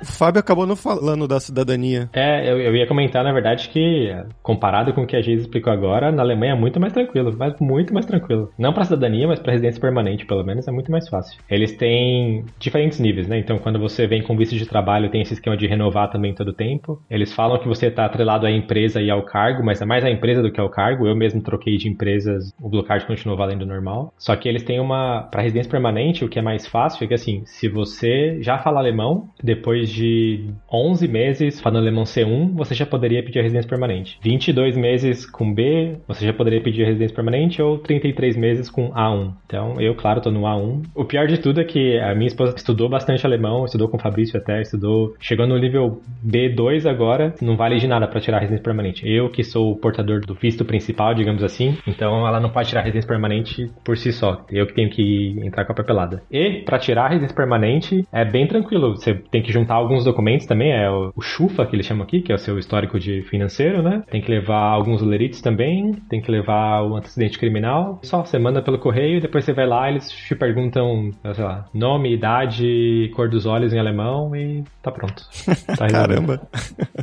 O 0.02 0.06
Fábio 0.06 0.40
acabou 0.40 0.66
não 0.66 0.76
falando 0.76 1.28
da 1.28 1.40
cidadania. 1.40 2.10
É, 2.14 2.50
eu, 2.52 2.60
eu 2.60 2.76
ia 2.76 2.88
comentar, 2.88 3.24
na 3.24 3.32
verdade, 3.32 3.70
que 3.70 4.10
comparado 4.42 4.94
com 4.94 5.04
o 5.04 5.08
que 5.08 5.16
a 5.16 5.21
Geise 5.22 5.44
explicou 5.44 5.72
agora, 5.72 6.12
na 6.12 6.22
Alemanha 6.22 6.54
é 6.54 6.56
muito 6.56 6.80
mais 6.80 6.94
tranquilo, 6.94 7.34
mas 7.38 7.60
muito 7.60 7.94
mais 7.94 8.06
tranquilo. 8.06 8.50
Não 8.58 8.74
pra 8.74 8.84
cidadania, 8.84 9.28
mas 9.28 9.40
pra 9.40 9.52
residência 9.52 9.82
permanente, 9.82 10.26
pelo 10.26 10.44
menos, 10.44 10.68
é 10.68 10.72
muito 10.72 10.92
mais 10.92 11.08
fácil. 11.08 11.40
Eles 11.50 11.76
têm 11.76 12.46
diferentes 12.60 13.00
níveis, 13.00 13.28
né? 13.28 13.38
Então, 13.38 13.58
quando 13.58 13.80
você 13.80 14.08
vem 14.08 14.22
com 14.22 14.36
visto 14.36 14.56
de 14.56 14.66
trabalho, 14.66 15.10
tem 15.10 15.22
esse 15.22 15.34
esquema 15.34 15.58
de 15.58 15.68
renovar 15.68 16.10
também 16.10 16.34
todo 16.34 16.54
tempo. 16.54 17.02
Eles 17.10 17.34
falam 17.34 17.58
que 17.58 17.68
você 17.68 17.90
tá 17.90 18.06
atrelado 18.06 18.46
à 18.46 18.52
empresa 18.52 19.02
e 19.02 19.10
ao 19.10 19.24
cargo, 19.24 19.64
mas 19.64 19.82
é 19.82 19.86
mais 19.86 20.04
a 20.04 20.10
empresa 20.10 20.42
do 20.42 20.52
que 20.52 20.60
ao 20.60 20.70
cargo. 20.70 21.08
Eu 21.08 21.16
mesmo 21.16 21.42
troquei 21.42 21.78
de 21.78 21.88
empresas, 21.88 22.54
o 22.62 22.70
Blue 22.70 22.84
Card 22.84 23.06
continuou 23.06 23.38
valendo 23.38 23.66
normal. 23.66 24.14
Só 24.18 24.36
que 24.36 24.48
eles 24.48 24.64
têm 24.64 24.80
uma. 24.80 25.24
Para 25.32 25.42
residência 25.42 25.72
permanente, 25.72 26.26
o 26.26 26.30
que 26.30 26.40
é 26.40 26.42
mais 26.42 26.68
fácil 26.68 27.04
é 27.04 27.08
que, 27.08 27.14
assim, 27.14 27.44
se 27.46 27.68
você 27.68 28.42
já 28.42 28.58
fala 28.58 28.80
alemão, 28.80 29.30
depois 29.44 29.90
de 29.90 30.50
11 30.72 31.08
meses 31.08 31.60
falando 31.60 31.84
alemão 31.84 32.04
C1, 32.04 32.54
você 32.54 32.74
já 32.74 32.86
poderia 32.86 33.24
pedir 33.24 33.40
a 33.40 33.44
residência 33.44 33.70
permanente. 33.70 34.18
22 34.22 34.78
meses 34.78 35.11
com 35.26 35.54
B, 35.54 35.98
você 36.08 36.26
já 36.26 36.34
poderia 36.34 36.62
pedir 36.62 36.86
residência 36.86 37.16
permanente, 37.16 37.62
ou 37.62 37.78
33 37.78 38.38
meses 38.38 38.70
com 38.70 38.92
A1. 38.92 39.34
Então, 39.46 39.80
eu, 39.80 39.96
claro, 39.96 40.22
tô 40.22 40.32
no 40.32 40.42
A1. 40.42 40.84
O 40.96 41.06
pior 41.06 41.28
de 41.28 41.38
tudo 41.38 41.62
é 41.62 41.64
que 41.64 42.00
a 42.00 42.14
minha 42.16 42.28
esposa 42.28 42.54
estudou 42.56 42.90
bastante 42.90 43.26
alemão, 43.26 43.66
estudou 43.66 43.88
com 43.88 43.98
o 43.98 44.02
Fabrício 44.02 44.40
até, 44.40 44.62
estudou. 44.62 45.16
Chegou 45.20 45.48
no 45.48 45.58
nível 45.58 46.02
B2 46.26 46.90
agora, 46.90 47.34
não 47.42 47.56
vale 47.56 47.78
de 47.78 47.88
nada 47.88 48.08
para 48.08 48.20
tirar 48.20 48.40
residência 48.40 48.64
permanente. 48.64 49.08
Eu, 49.08 49.30
que 49.30 49.44
sou 49.44 49.72
o 49.72 49.76
portador 49.76 50.22
do 50.22 50.34
visto 50.34 50.66
principal, 50.66 51.14
digamos 51.14 51.44
assim, 51.44 51.78
então 51.88 52.28
ela 52.28 52.40
não 52.40 52.50
pode 52.50 52.70
tirar 52.70 52.82
residência 52.82 53.08
permanente 53.08 53.70
por 53.84 53.98
si 53.98 54.12
só. 54.12 54.46
Eu 54.52 54.66
que 54.68 54.74
tenho 54.74 54.90
que 54.90 55.40
entrar 55.44 55.66
com 55.66 55.74
a 55.74 55.76
papelada. 55.76 56.22
E, 56.32 56.62
para 56.66 56.80
tirar 56.80 57.06
a 57.06 57.10
residência 57.10 57.36
permanente, 57.36 58.06
é 58.12 58.26
bem 58.26 58.48
tranquilo. 58.48 58.96
Você 58.96 59.16
tem 59.32 59.42
que 59.42 59.52
juntar 59.52 59.76
alguns 59.76 60.04
documentos 60.04 60.46
também, 60.46 60.72
é 60.72 60.90
o, 60.90 61.12
o 61.16 61.22
CHUFA, 61.22 61.66
que 61.66 61.76
eles 61.76 61.86
chamam 61.86 62.04
aqui, 62.04 62.22
que 62.22 62.32
é 62.32 62.36
o 62.36 62.40
seu 62.40 62.58
histórico 62.58 63.00
de 63.00 63.22
financeiro, 63.24 63.82
né? 63.82 64.04
Tem 64.10 64.22
que 64.22 64.32
levar 64.32 64.62
alguns 64.62 65.01
lerites 65.08 65.42
também, 65.42 65.94
tem 66.10 66.22
que 66.22 66.32
levar 66.32 66.84
o 66.84 66.96
antecedente 66.96 67.38
criminal. 67.38 68.00
Só 68.04 68.24
você 68.24 68.38
manda 68.38 68.62
pelo 68.62 68.80
correio 68.80 69.18
e 69.18 69.22
depois 69.22 69.46
você 69.46 69.54
vai 69.54 69.68
lá, 69.68 69.90
eles 69.90 70.10
te 70.10 70.36
perguntam, 70.36 71.12
sei 71.34 71.44
lá, 71.44 71.66
nome, 71.74 72.14
idade, 72.14 73.12
cor 73.16 73.30
dos 73.30 73.46
olhos 73.46 73.74
em 73.74 73.80
alemão 73.80 74.36
e 74.36 74.64
tá 74.82 74.92
pronto. 74.92 75.24
Tá 75.78 75.88
Caramba. 75.88 76.42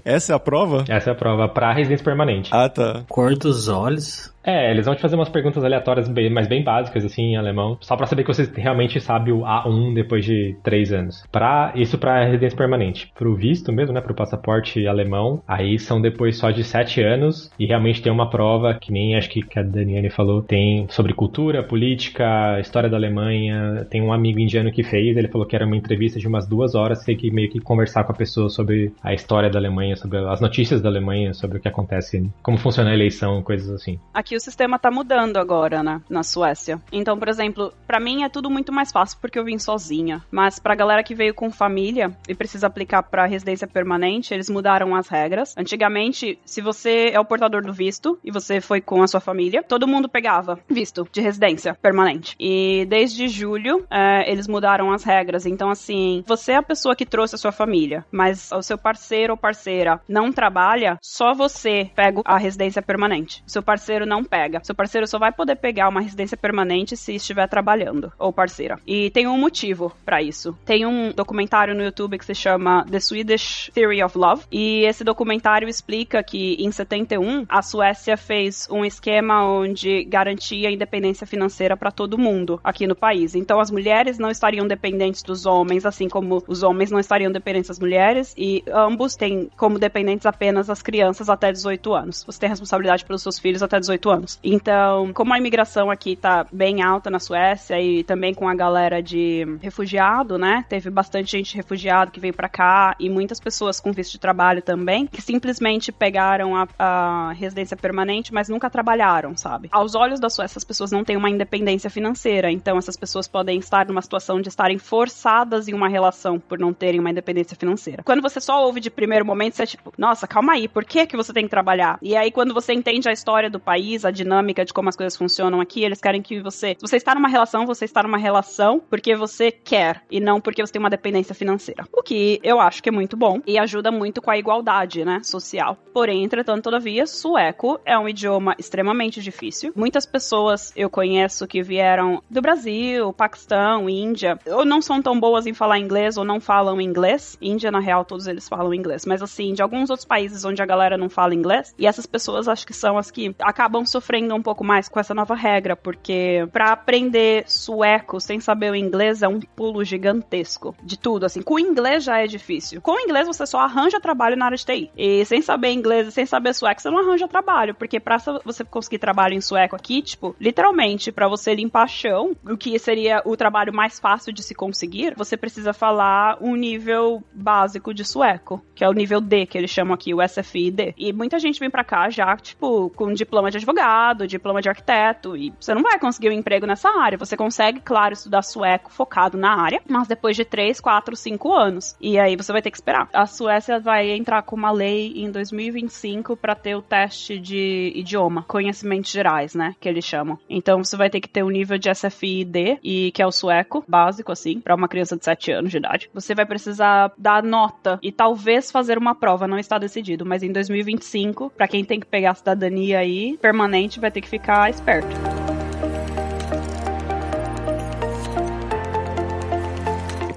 Essa 0.04 0.32
é 0.32 0.36
a 0.36 0.38
prova? 0.38 0.84
Essa 0.88 1.10
é 1.10 1.12
a 1.12 1.16
prova 1.16 1.48
pra 1.48 1.72
residência 1.72 2.04
permanente. 2.04 2.50
Ah, 2.52 2.68
tá. 2.68 3.02
Cor 3.08 3.34
dos 3.36 3.68
olhos. 3.68 4.32
É, 4.42 4.70
eles 4.70 4.86
vão 4.86 4.94
te 4.94 5.02
fazer 5.02 5.16
umas 5.16 5.28
perguntas 5.28 5.64
aleatórias, 5.64 6.08
bem, 6.08 6.30
mas 6.30 6.48
bem 6.48 6.62
básicas, 6.62 7.04
assim, 7.04 7.22
em 7.22 7.36
alemão, 7.36 7.76
só 7.80 7.96
para 7.96 8.06
saber 8.06 8.22
que 8.22 8.32
você 8.32 8.48
realmente 8.56 9.00
sabe 9.00 9.30
o 9.30 9.40
A1 9.40 9.94
depois 9.94 10.24
de 10.24 10.56
três 10.62 10.92
anos. 10.92 11.24
Pra, 11.30 11.72
isso 11.74 11.98
para 11.98 12.24
residência 12.24 12.56
permanente. 12.56 13.12
Pro 13.14 13.34
visto 13.34 13.72
mesmo, 13.72 13.92
né, 13.92 14.00
pro 14.00 14.14
passaporte 14.14 14.86
alemão, 14.86 15.42
aí 15.46 15.78
são 15.78 16.00
depois 16.00 16.38
só 16.38 16.50
de 16.50 16.64
sete 16.64 17.02
anos 17.02 17.50
e 17.58 17.66
realmente 17.66 18.00
tem 18.00 18.10
uma 18.10 18.30
prova, 18.30 18.74
que 18.74 18.92
nem 18.92 19.16
acho 19.16 19.28
que, 19.28 19.42
que 19.42 19.58
a 19.58 19.62
Daniane 19.62 20.08
falou, 20.08 20.42
tem 20.42 20.86
sobre 20.88 21.12
cultura, 21.12 21.62
política, 21.62 22.58
história 22.58 22.88
da 22.88 22.96
Alemanha. 22.96 23.86
Tem 23.90 24.00
um 24.00 24.12
amigo 24.12 24.38
indiano 24.38 24.72
que 24.72 24.82
fez, 24.82 25.16
ele 25.16 25.28
falou 25.28 25.46
que 25.46 25.56
era 25.56 25.66
uma 25.66 25.76
entrevista 25.76 26.18
de 26.18 26.26
umas 26.26 26.46
duas 26.46 26.74
horas, 26.74 27.04
tem 27.04 27.16
que 27.16 27.30
meio 27.30 27.50
que 27.50 27.60
conversar 27.60 28.04
com 28.04 28.12
a 28.12 28.16
pessoa 28.16 28.48
sobre 28.48 28.92
a 29.02 29.12
história 29.12 29.50
da 29.50 29.58
Alemanha, 29.58 29.96
sobre 29.96 30.18
as 30.18 30.40
notícias 30.40 30.80
da 30.80 30.88
Alemanha, 30.88 31.34
sobre 31.34 31.58
o 31.58 31.60
que 31.60 31.68
acontece, 31.68 32.30
como 32.42 32.56
funciona 32.56 32.90
a 32.90 32.94
eleição, 32.94 33.42
coisas 33.42 33.70
assim. 33.70 33.98
Aqui 34.14 34.37
o 34.38 34.40
sistema 34.40 34.78
tá 34.78 34.90
mudando 34.90 35.36
agora, 35.36 35.82
né, 35.82 36.00
na 36.08 36.22
Suécia. 36.22 36.80
Então, 36.90 37.18
por 37.18 37.28
exemplo, 37.28 37.72
para 37.86 38.00
mim 38.00 38.22
é 38.22 38.28
tudo 38.28 38.50
muito 38.50 38.72
mais 38.72 38.90
fácil 38.90 39.18
porque 39.20 39.38
eu 39.38 39.44
vim 39.44 39.58
sozinha, 39.58 40.24
mas 40.30 40.58
pra 40.58 40.74
galera 40.74 41.02
que 41.02 41.14
veio 41.14 41.34
com 41.34 41.50
família 41.50 42.16
e 42.28 42.34
precisa 42.34 42.66
aplicar 42.66 43.02
para 43.02 43.26
residência 43.26 43.66
permanente, 43.66 44.32
eles 44.32 44.48
mudaram 44.48 44.94
as 44.94 45.08
regras. 45.08 45.54
Antigamente, 45.56 46.38
se 46.44 46.60
você 46.60 47.10
é 47.12 47.20
o 47.20 47.24
portador 47.24 47.62
do 47.62 47.72
visto 47.72 48.18
e 48.24 48.30
você 48.30 48.60
foi 48.60 48.80
com 48.80 49.02
a 49.02 49.06
sua 49.06 49.20
família, 49.20 49.62
todo 49.62 49.88
mundo 49.88 50.08
pegava 50.08 50.58
visto 50.68 51.06
de 51.12 51.20
residência 51.20 51.74
permanente. 51.74 52.34
E 52.38 52.86
desde 52.88 53.28
julho, 53.28 53.84
é, 53.90 54.30
eles 54.30 54.46
mudaram 54.46 54.92
as 54.92 55.04
regras. 55.04 55.46
Então, 55.46 55.68
assim, 55.70 56.24
você 56.26 56.52
é 56.52 56.56
a 56.56 56.62
pessoa 56.62 56.96
que 56.96 57.04
trouxe 57.04 57.34
a 57.34 57.38
sua 57.38 57.52
família, 57.52 58.04
mas 58.10 58.50
o 58.52 58.62
seu 58.62 58.78
parceiro 58.78 59.32
ou 59.32 59.36
parceira 59.36 60.00
não 60.08 60.32
trabalha, 60.32 60.96
só 61.02 61.34
você 61.34 61.90
pega 61.94 62.22
a 62.24 62.38
residência 62.38 62.80
permanente. 62.80 63.42
Seu 63.46 63.62
parceiro 63.62 64.06
não 64.06 64.17
pega. 64.24 64.60
Seu 64.64 64.74
parceiro 64.74 65.06
só 65.06 65.18
vai 65.18 65.32
poder 65.32 65.56
pegar 65.56 65.88
uma 65.88 66.00
residência 66.00 66.36
permanente 66.36 66.96
se 66.96 67.14
estiver 67.14 67.48
trabalhando, 67.48 68.12
ou 68.18 68.32
parceira. 68.32 68.78
E 68.86 69.10
tem 69.10 69.26
um 69.26 69.38
motivo 69.38 69.92
para 70.04 70.22
isso. 70.22 70.56
Tem 70.64 70.86
um 70.86 71.12
documentário 71.12 71.74
no 71.74 71.82
YouTube 71.82 72.18
que 72.18 72.24
se 72.24 72.34
chama 72.34 72.84
The 72.90 73.00
Swedish 73.00 73.70
Theory 73.74 74.02
of 74.02 74.16
Love, 74.16 74.44
e 74.50 74.84
esse 74.84 75.04
documentário 75.04 75.68
explica 75.68 76.22
que 76.22 76.54
em 76.58 76.70
71 76.70 77.46
a 77.48 77.62
Suécia 77.62 78.16
fez 78.16 78.68
um 78.70 78.84
esquema 78.84 79.44
onde 79.44 80.04
garantia 80.04 80.70
independência 80.70 81.26
financeira 81.26 81.76
para 81.76 81.90
todo 81.90 82.18
mundo 82.18 82.60
aqui 82.62 82.86
no 82.86 82.94
país. 82.94 83.34
Então 83.34 83.60
as 83.60 83.70
mulheres 83.70 84.18
não 84.18 84.30
estariam 84.30 84.66
dependentes 84.66 85.22
dos 85.22 85.46
homens, 85.46 85.84
assim 85.84 86.08
como 86.08 86.42
os 86.46 86.62
homens 86.62 86.90
não 86.90 86.98
estariam 86.98 87.30
dependentes 87.30 87.68
das 87.68 87.78
mulheres, 87.78 88.34
e 88.36 88.62
ambos 88.72 89.16
têm 89.16 89.50
como 89.56 89.78
dependentes 89.78 90.26
apenas 90.26 90.70
as 90.70 90.82
crianças 90.82 91.28
até 91.28 91.52
18 91.52 91.92
anos. 91.92 92.24
Você 92.24 92.40
tem 92.40 92.48
responsabilidade 92.48 93.04
pelos 93.04 93.22
seus 93.22 93.38
filhos 93.38 93.62
até 93.62 93.78
18 93.78 94.07
anos 94.10 94.28
anos. 94.28 94.38
Então, 94.42 95.12
como 95.12 95.32
a 95.32 95.38
imigração 95.38 95.90
aqui 95.90 96.14
tá 96.14 96.46
bem 96.52 96.82
alta 96.82 97.10
na 97.10 97.18
Suécia 97.18 97.80
e 97.80 98.04
também 98.04 98.34
com 98.34 98.48
a 98.48 98.54
galera 98.54 99.02
de 99.02 99.46
refugiado, 99.62 100.36
né? 100.36 100.64
Teve 100.68 100.90
bastante 100.90 101.30
gente 101.30 101.56
refugiado 101.56 102.10
que 102.10 102.20
veio 102.20 102.34
para 102.34 102.48
cá 102.48 102.94
e 102.98 103.08
muitas 103.08 103.40
pessoas 103.40 103.80
com 103.80 103.92
visto 103.92 104.12
de 104.12 104.18
trabalho 104.18 104.60
também, 104.60 105.06
que 105.06 105.22
simplesmente 105.22 105.90
pegaram 105.90 106.56
a, 106.56 106.68
a 106.78 107.32
residência 107.32 107.76
permanente, 107.76 108.34
mas 108.34 108.48
nunca 108.48 108.68
trabalharam, 108.68 109.36
sabe? 109.36 109.68
Aos 109.72 109.94
olhos 109.94 110.20
da 110.20 110.28
Suécia, 110.28 110.58
as 110.58 110.64
pessoas 110.64 110.90
não 110.90 111.04
têm 111.04 111.16
uma 111.16 111.30
independência 111.30 111.88
financeira, 111.88 112.50
então 112.50 112.76
essas 112.76 112.96
pessoas 112.96 113.28
podem 113.28 113.58
estar 113.58 113.86
numa 113.86 114.02
situação 114.02 114.40
de 114.40 114.48
estarem 114.48 114.78
forçadas 114.78 115.68
em 115.68 115.74
uma 115.74 115.88
relação 115.88 116.38
por 116.38 116.58
não 116.58 116.72
terem 116.72 117.00
uma 117.00 117.10
independência 117.10 117.56
financeira. 117.56 118.02
Quando 118.02 118.22
você 118.22 118.40
só 118.40 118.64
ouve 118.64 118.80
de 118.80 118.90
primeiro 118.90 119.24
momento, 119.24 119.56
você 119.56 119.62
é 119.62 119.66
tipo, 119.66 119.92
nossa, 119.96 120.26
calma 120.26 120.54
aí, 120.54 120.68
por 120.68 120.84
que 120.84 121.06
que 121.06 121.16
você 121.16 121.32
tem 121.32 121.44
que 121.44 121.50
trabalhar? 121.50 121.98
E 122.02 122.16
aí 122.16 122.30
quando 122.30 122.52
você 122.52 122.72
entende 122.72 123.08
a 123.08 123.12
história 123.12 123.50
do 123.50 123.60
país, 123.60 123.97
a 124.04 124.10
dinâmica 124.10 124.64
de 124.64 124.72
como 124.72 124.88
as 124.88 124.96
coisas 124.96 125.16
funcionam 125.16 125.60
aqui, 125.60 125.84
eles 125.84 126.00
querem 126.00 126.22
que 126.22 126.40
você. 126.40 126.76
Se 126.78 126.88
você 126.88 126.96
está 126.96 127.14
numa 127.14 127.28
relação, 127.28 127.66
você 127.66 127.84
está 127.84 128.02
numa 128.02 128.18
relação 128.18 128.80
porque 128.90 129.14
você 129.16 129.50
quer 129.50 130.02
e 130.10 130.20
não 130.20 130.40
porque 130.40 130.64
você 130.64 130.72
tem 130.72 130.80
uma 130.80 130.90
dependência 130.90 131.34
financeira. 131.34 131.86
O 131.92 132.02
que 132.02 132.40
eu 132.42 132.60
acho 132.60 132.82
que 132.82 132.88
é 132.88 132.92
muito 132.92 133.16
bom 133.16 133.40
e 133.46 133.58
ajuda 133.58 133.90
muito 133.90 134.20
com 134.20 134.30
a 134.30 134.38
igualdade, 134.38 135.04
né, 135.04 135.20
social. 135.22 135.76
Porém, 135.92 136.24
entretanto, 136.24 136.64
todavia, 136.64 137.06
sueco 137.06 137.80
é 137.84 137.98
um 137.98 138.08
idioma 138.08 138.54
extremamente 138.58 139.20
difícil. 139.20 139.72
Muitas 139.74 140.06
pessoas 140.06 140.72
eu 140.76 140.88
conheço 140.90 141.46
que 141.46 141.62
vieram 141.62 142.22
do 142.30 142.40
Brasil, 142.40 143.12
Paquistão, 143.12 143.88
Índia, 143.88 144.38
ou 144.46 144.64
não 144.64 144.80
são 144.80 145.02
tão 145.02 145.18
boas 145.18 145.46
em 145.46 145.54
falar 145.54 145.78
inglês 145.78 146.16
ou 146.16 146.24
não 146.24 146.40
falam 146.40 146.80
inglês. 146.80 147.36
Índia, 147.40 147.70
na 147.70 147.80
real, 147.80 148.04
todos 148.04 148.26
eles 148.26 148.48
falam 148.48 148.74
inglês, 148.74 149.04
mas 149.06 149.22
assim, 149.22 149.52
de 149.54 149.62
alguns 149.62 149.90
outros 149.90 150.06
países 150.06 150.44
onde 150.44 150.62
a 150.62 150.66
galera 150.66 150.96
não 150.96 151.08
fala 151.08 151.34
inglês, 151.34 151.74
e 151.78 151.86
essas 151.86 152.06
pessoas 152.06 152.48
acho 152.48 152.66
que 152.66 152.74
são 152.74 152.98
as 152.98 153.10
que 153.10 153.34
acabam 153.40 153.84
sofrendo 153.88 154.34
um 154.34 154.42
pouco 154.42 154.64
mais 154.64 154.88
com 154.88 155.00
essa 155.00 155.14
nova 155.14 155.34
regra, 155.34 155.74
porque 155.74 156.46
para 156.52 156.72
aprender 156.72 157.44
sueco 157.46 158.20
sem 158.20 158.40
saber 158.40 158.70
o 158.70 158.76
inglês 158.76 159.22
é 159.22 159.28
um 159.28 159.40
pulo 159.40 159.84
gigantesco 159.84 160.74
de 160.82 160.98
tudo, 160.98 161.26
assim. 161.26 161.42
Com 161.42 161.58
inglês 161.58 162.04
já 162.04 162.18
é 162.18 162.26
difícil. 162.26 162.80
Com 162.80 162.98
inglês 163.00 163.26
você 163.26 163.46
só 163.46 163.60
arranja 163.60 164.00
trabalho 164.00 164.36
na 164.36 164.46
área 164.46 164.56
de 164.56 164.64
TI. 164.64 164.90
E 164.96 165.24
sem 165.24 165.42
saber 165.42 165.72
inglês 165.72 166.08
e 166.08 166.12
sem 166.12 166.26
saber 166.26 166.54
sueco, 166.54 166.80
você 166.80 166.90
não 166.90 166.98
arranja 166.98 167.26
trabalho, 167.26 167.74
porque 167.74 167.98
pra 167.98 168.18
você 168.44 168.64
conseguir 168.64 168.98
trabalho 168.98 169.34
em 169.34 169.40
sueco 169.40 169.74
aqui, 169.74 170.02
tipo, 170.02 170.36
literalmente, 170.40 171.10
para 171.10 171.28
você 171.28 171.54
limpar 171.54 171.88
chão, 171.88 172.36
o 172.44 172.56
que 172.56 172.78
seria 172.78 173.22
o 173.24 173.36
trabalho 173.36 173.72
mais 173.72 173.98
fácil 173.98 174.32
de 174.32 174.42
se 174.42 174.54
conseguir, 174.54 175.14
você 175.16 175.36
precisa 175.36 175.72
falar 175.72 176.38
um 176.40 176.54
nível 176.54 177.22
básico 177.32 177.94
de 177.94 178.04
sueco, 178.04 178.62
que 178.74 178.84
é 178.84 178.88
o 178.88 178.92
nível 178.92 179.20
D, 179.20 179.46
que 179.46 179.56
eles 179.56 179.70
chamam 179.70 179.94
aqui, 179.94 180.14
o 180.14 180.22
SFI-D. 180.22 180.94
E 180.96 181.12
muita 181.12 181.38
gente 181.38 181.60
vem 181.60 181.70
pra 181.70 181.84
cá 181.84 182.10
já, 182.10 182.36
tipo, 182.36 182.90
com 182.90 183.12
diploma 183.12 183.50
de 183.50 183.56
advogado 183.56 183.77
advogado, 183.78 184.26
diploma 184.26 184.60
de 184.60 184.68
arquiteto, 184.68 185.36
e 185.36 185.52
você 185.58 185.74
não 185.74 185.82
vai 185.82 185.98
conseguir 185.98 186.28
um 186.28 186.32
emprego 186.32 186.66
nessa 186.66 186.88
área. 186.88 187.18
Você 187.18 187.36
consegue, 187.36 187.80
claro, 187.80 188.12
estudar 188.12 188.42
sueco 188.42 188.92
focado 188.92 189.38
na 189.38 189.60
área, 189.60 189.80
mas 189.88 190.08
depois 190.08 190.36
de 190.36 190.44
3, 190.44 190.80
4, 190.80 191.14
5 191.14 191.54
anos. 191.54 191.96
E 192.00 192.18
aí 192.18 192.36
você 192.36 192.52
vai 192.52 192.62
ter 192.62 192.70
que 192.70 192.76
esperar. 192.76 193.08
A 193.12 193.26
Suécia 193.26 193.78
vai 193.78 194.10
entrar 194.10 194.42
com 194.42 194.56
uma 194.56 194.70
lei 194.70 195.12
em 195.16 195.30
2025 195.30 196.36
para 196.36 196.54
ter 196.54 196.74
o 196.74 196.82
teste 196.82 197.38
de 197.38 197.92
idioma, 197.94 198.44
conhecimentos 198.48 199.10
gerais, 199.10 199.54
né, 199.54 199.74
que 199.80 199.88
eles 199.88 200.04
chamam. 200.04 200.38
Então 200.48 200.82
você 200.82 200.96
vai 200.96 201.08
ter 201.08 201.20
que 201.20 201.28
ter 201.28 201.42
um 201.42 201.50
nível 201.50 201.78
de 201.78 201.92
SFI 201.94 202.44
D, 202.44 202.78
e 202.82 203.12
que 203.12 203.22
é 203.22 203.26
o 203.26 203.32
sueco, 203.32 203.84
básico 203.86 204.32
assim, 204.32 204.60
para 204.60 204.74
uma 204.74 204.88
criança 204.88 205.16
de 205.16 205.24
7 205.24 205.52
anos 205.52 205.70
de 205.70 205.76
idade. 205.76 206.10
Você 206.12 206.34
vai 206.34 206.46
precisar 206.46 207.12
dar 207.16 207.42
nota 207.42 207.98
e 208.02 208.10
talvez 208.10 208.70
fazer 208.70 208.98
uma 208.98 209.14
prova, 209.14 209.46
não 209.46 209.58
está 209.58 209.78
decidido, 209.78 210.26
mas 210.26 210.42
em 210.42 210.52
2025, 210.52 211.50
para 211.56 211.68
quem 211.68 211.84
tem 211.84 212.00
que 212.00 212.06
pegar 212.06 212.32
a 212.32 212.34
cidadania 212.34 212.98
aí 212.98 213.38
permanente, 213.68 214.00
vai 214.00 214.10
ter 214.10 214.20
que 214.20 214.28
ficar 214.28 214.70
esperto. 214.70 215.08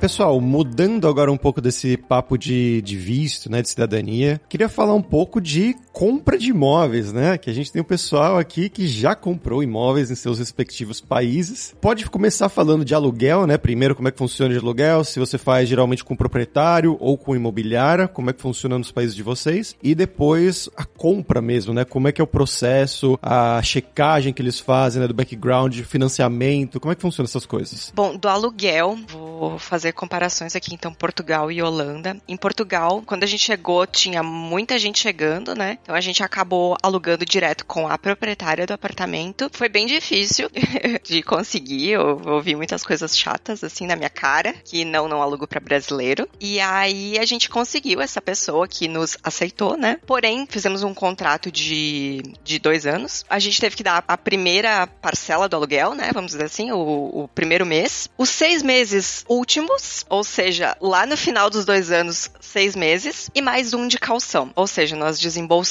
pessoal, 0.02 0.41
mudando 0.41 1.08
agora 1.08 1.32
um 1.32 1.38
pouco 1.38 1.62
desse 1.62 1.96
papo 1.96 2.36
de, 2.36 2.82
de 2.82 2.98
visto, 2.98 3.52
né, 3.52 3.62
de 3.62 3.70
cidadania, 3.70 4.41
queria 4.50 4.67
falar 4.67 4.96
um 4.96 5.02
pouco 5.02 5.39
de 5.39 5.76
compra 5.91 6.38
de 6.38 6.49
imóveis, 6.49 7.12
né? 7.12 7.38
Que 7.38 7.49
a 7.49 7.54
gente 7.54 7.71
tem 7.71 7.82
um 7.82 7.86
pessoal 7.86 8.38
aqui 8.38 8.69
que 8.69 8.88
já 8.88 9.15
comprou 9.15 9.63
imóveis 9.63 10.10
em 10.10 10.15
seus 10.15 10.39
respectivos 10.39 11.01
países. 11.01 11.75
Pode 11.82 12.10
começar 12.10 12.49
falando 12.49 12.86
de 12.86 12.95
aluguel, 12.95 13.45
né? 13.45 13.58
Primeiro, 13.58 13.95
como 13.95 14.08
é 14.08 14.12
que 14.12 14.17
funciona 14.17 14.54
de 14.54 14.60
aluguel, 14.60 15.04
se 15.04 15.19
você 15.19 15.38
faz 15.38 15.67
geralmente 15.67 16.04
com 16.04 16.15
proprietário 16.15 16.97
ou 16.99 17.17
com 17.17 17.36
imobiliária, 17.36 18.08
como 18.08 18.30
é 18.30 18.34
que 18.34 18.41
funciona 18.41 18.77
nos 18.77 18.91
países 18.91 19.15
de 19.15 19.23
vocês. 19.23 19.75
E 19.82 19.93
depois 19.93 20.69
a 20.75 20.86
compra 20.86 21.41
mesmo, 21.41 21.73
né? 21.73 21.86
Como 21.86 22.08
é 22.08 22.12
que 22.12 22.21
é 22.21 22.23
o 22.23 22.27
processo, 22.27 23.17
a 23.21 23.62
checagem 23.62 24.34
que 24.34 24.41
eles 24.41 24.60
fazem, 24.60 25.01
né? 25.01 25.08
Do 25.08 25.13
background, 25.13 25.80
financiamento, 25.82 26.80
como 26.80 26.91
é 26.91 26.95
que 26.95 27.01
funciona 27.01 27.27
essas 27.27 27.45
coisas? 27.45 27.91
Bom, 27.93 28.15
do 28.15 28.27
aluguel, 28.27 28.97
vou 29.08 29.60
fazer 29.60 29.91
comparações 29.91 30.56
aqui, 30.56 30.73
então, 30.73 30.93
Portugal 30.93 31.51
e 31.51 31.62
Holanda. 31.62 32.17
Em 32.27 32.38
Portugal, 32.38 33.04
quando 33.06 33.23
a 33.23 33.27
gente 33.27 33.43
chegou, 33.43 33.86
tinha 33.86 34.23
muita 34.23 34.80
gente 34.80 34.99
chegando, 34.99 35.54
né? 35.56 35.77
Então 35.82 35.96
a 35.96 36.02
gente 36.02 36.24
acabou 36.24 36.78
alugando 36.82 37.26
direto 37.26 37.65
com 37.65 37.88
a 37.88 37.98
proprietária 37.98 38.65
do 38.65 38.74
apartamento. 38.74 39.50
Foi 39.52 39.67
bem 39.67 39.86
difícil 39.86 40.50
de 41.04 41.24
conseguir, 41.24 41.91
eu 41.91 42.22
ouvi 42.26 42.56
muitas 42.56 42.84
coisas 42.84 43.17
chatas, 43.17 43.63
assim, 43.63 43.88
na 43.88 43.96
minha 43.96 44.10
cara, 44.10 44.54
que 44.54 44.86
não, 44.86 45.08
não 45.08 45.22
alugo 45.22 45.48
para 45.48 45.60
brasileiro. 45.60 46.28
E 46.39 46.60
aí 46.60 47.17
a 47.17 47.26
gente 47.26 47.50
conseguiu 47.50 48.00
essa 48.00 48.22
pessoa 48.22 48.67
que 48.67 48.88
nos 48.88 49.17
aceitou, 49.24 49.76
né? 49.76 49.98
Porém, 50.06 50.46
fizemos 50.48 50.84
um 50.84 50.94
contrato 50.94 51.52
de, 51.52 52.22
de 52.44 52.60
dois 52.60 52.86
anos. 52.86 53.26
A 53.30 53.39
gente 53.39 53.60
teve 53.60 53.76
que 53.76 53.84
dar 53.84 54.04
a 54.08 54.17
primeira 54.17 54.88
parcela 54.88 55.50
do 55.50 55.56
aluguel, 55.56 55.96
né? 55.96 56.12
Vamos 56.13 56.32
dizer 56.32 56.46
assim, 56.46 56.72
o, 56.72 57.24
o 57.24 57.28
primeiro 57.28 57.65
mês. 57.65 58.10
Os 58.17 58.30
seis 58.30 58.62
meses 58.62 59.26
últimos 59.28 60.06
ou 60.10 60.24
seja, 60.24 60.76
lá 60.82 61.06
no 61.06 61.15
final 61.15 61.50
dos 61.50 61.65
dois 61.65 61.91
anos, 61.91 62.30
seis 62.39 62.76
meses, 62.76 63.30
e 63.34 63.41
mais 63.41 63.74
um 63.74 63.88
de 63.88 63.98
calção. 63.98 64.52
Ou 64.56 64.67
seja, 64.67 64.96
nós 64.96 65.20
desembolsamos 65.20 65.71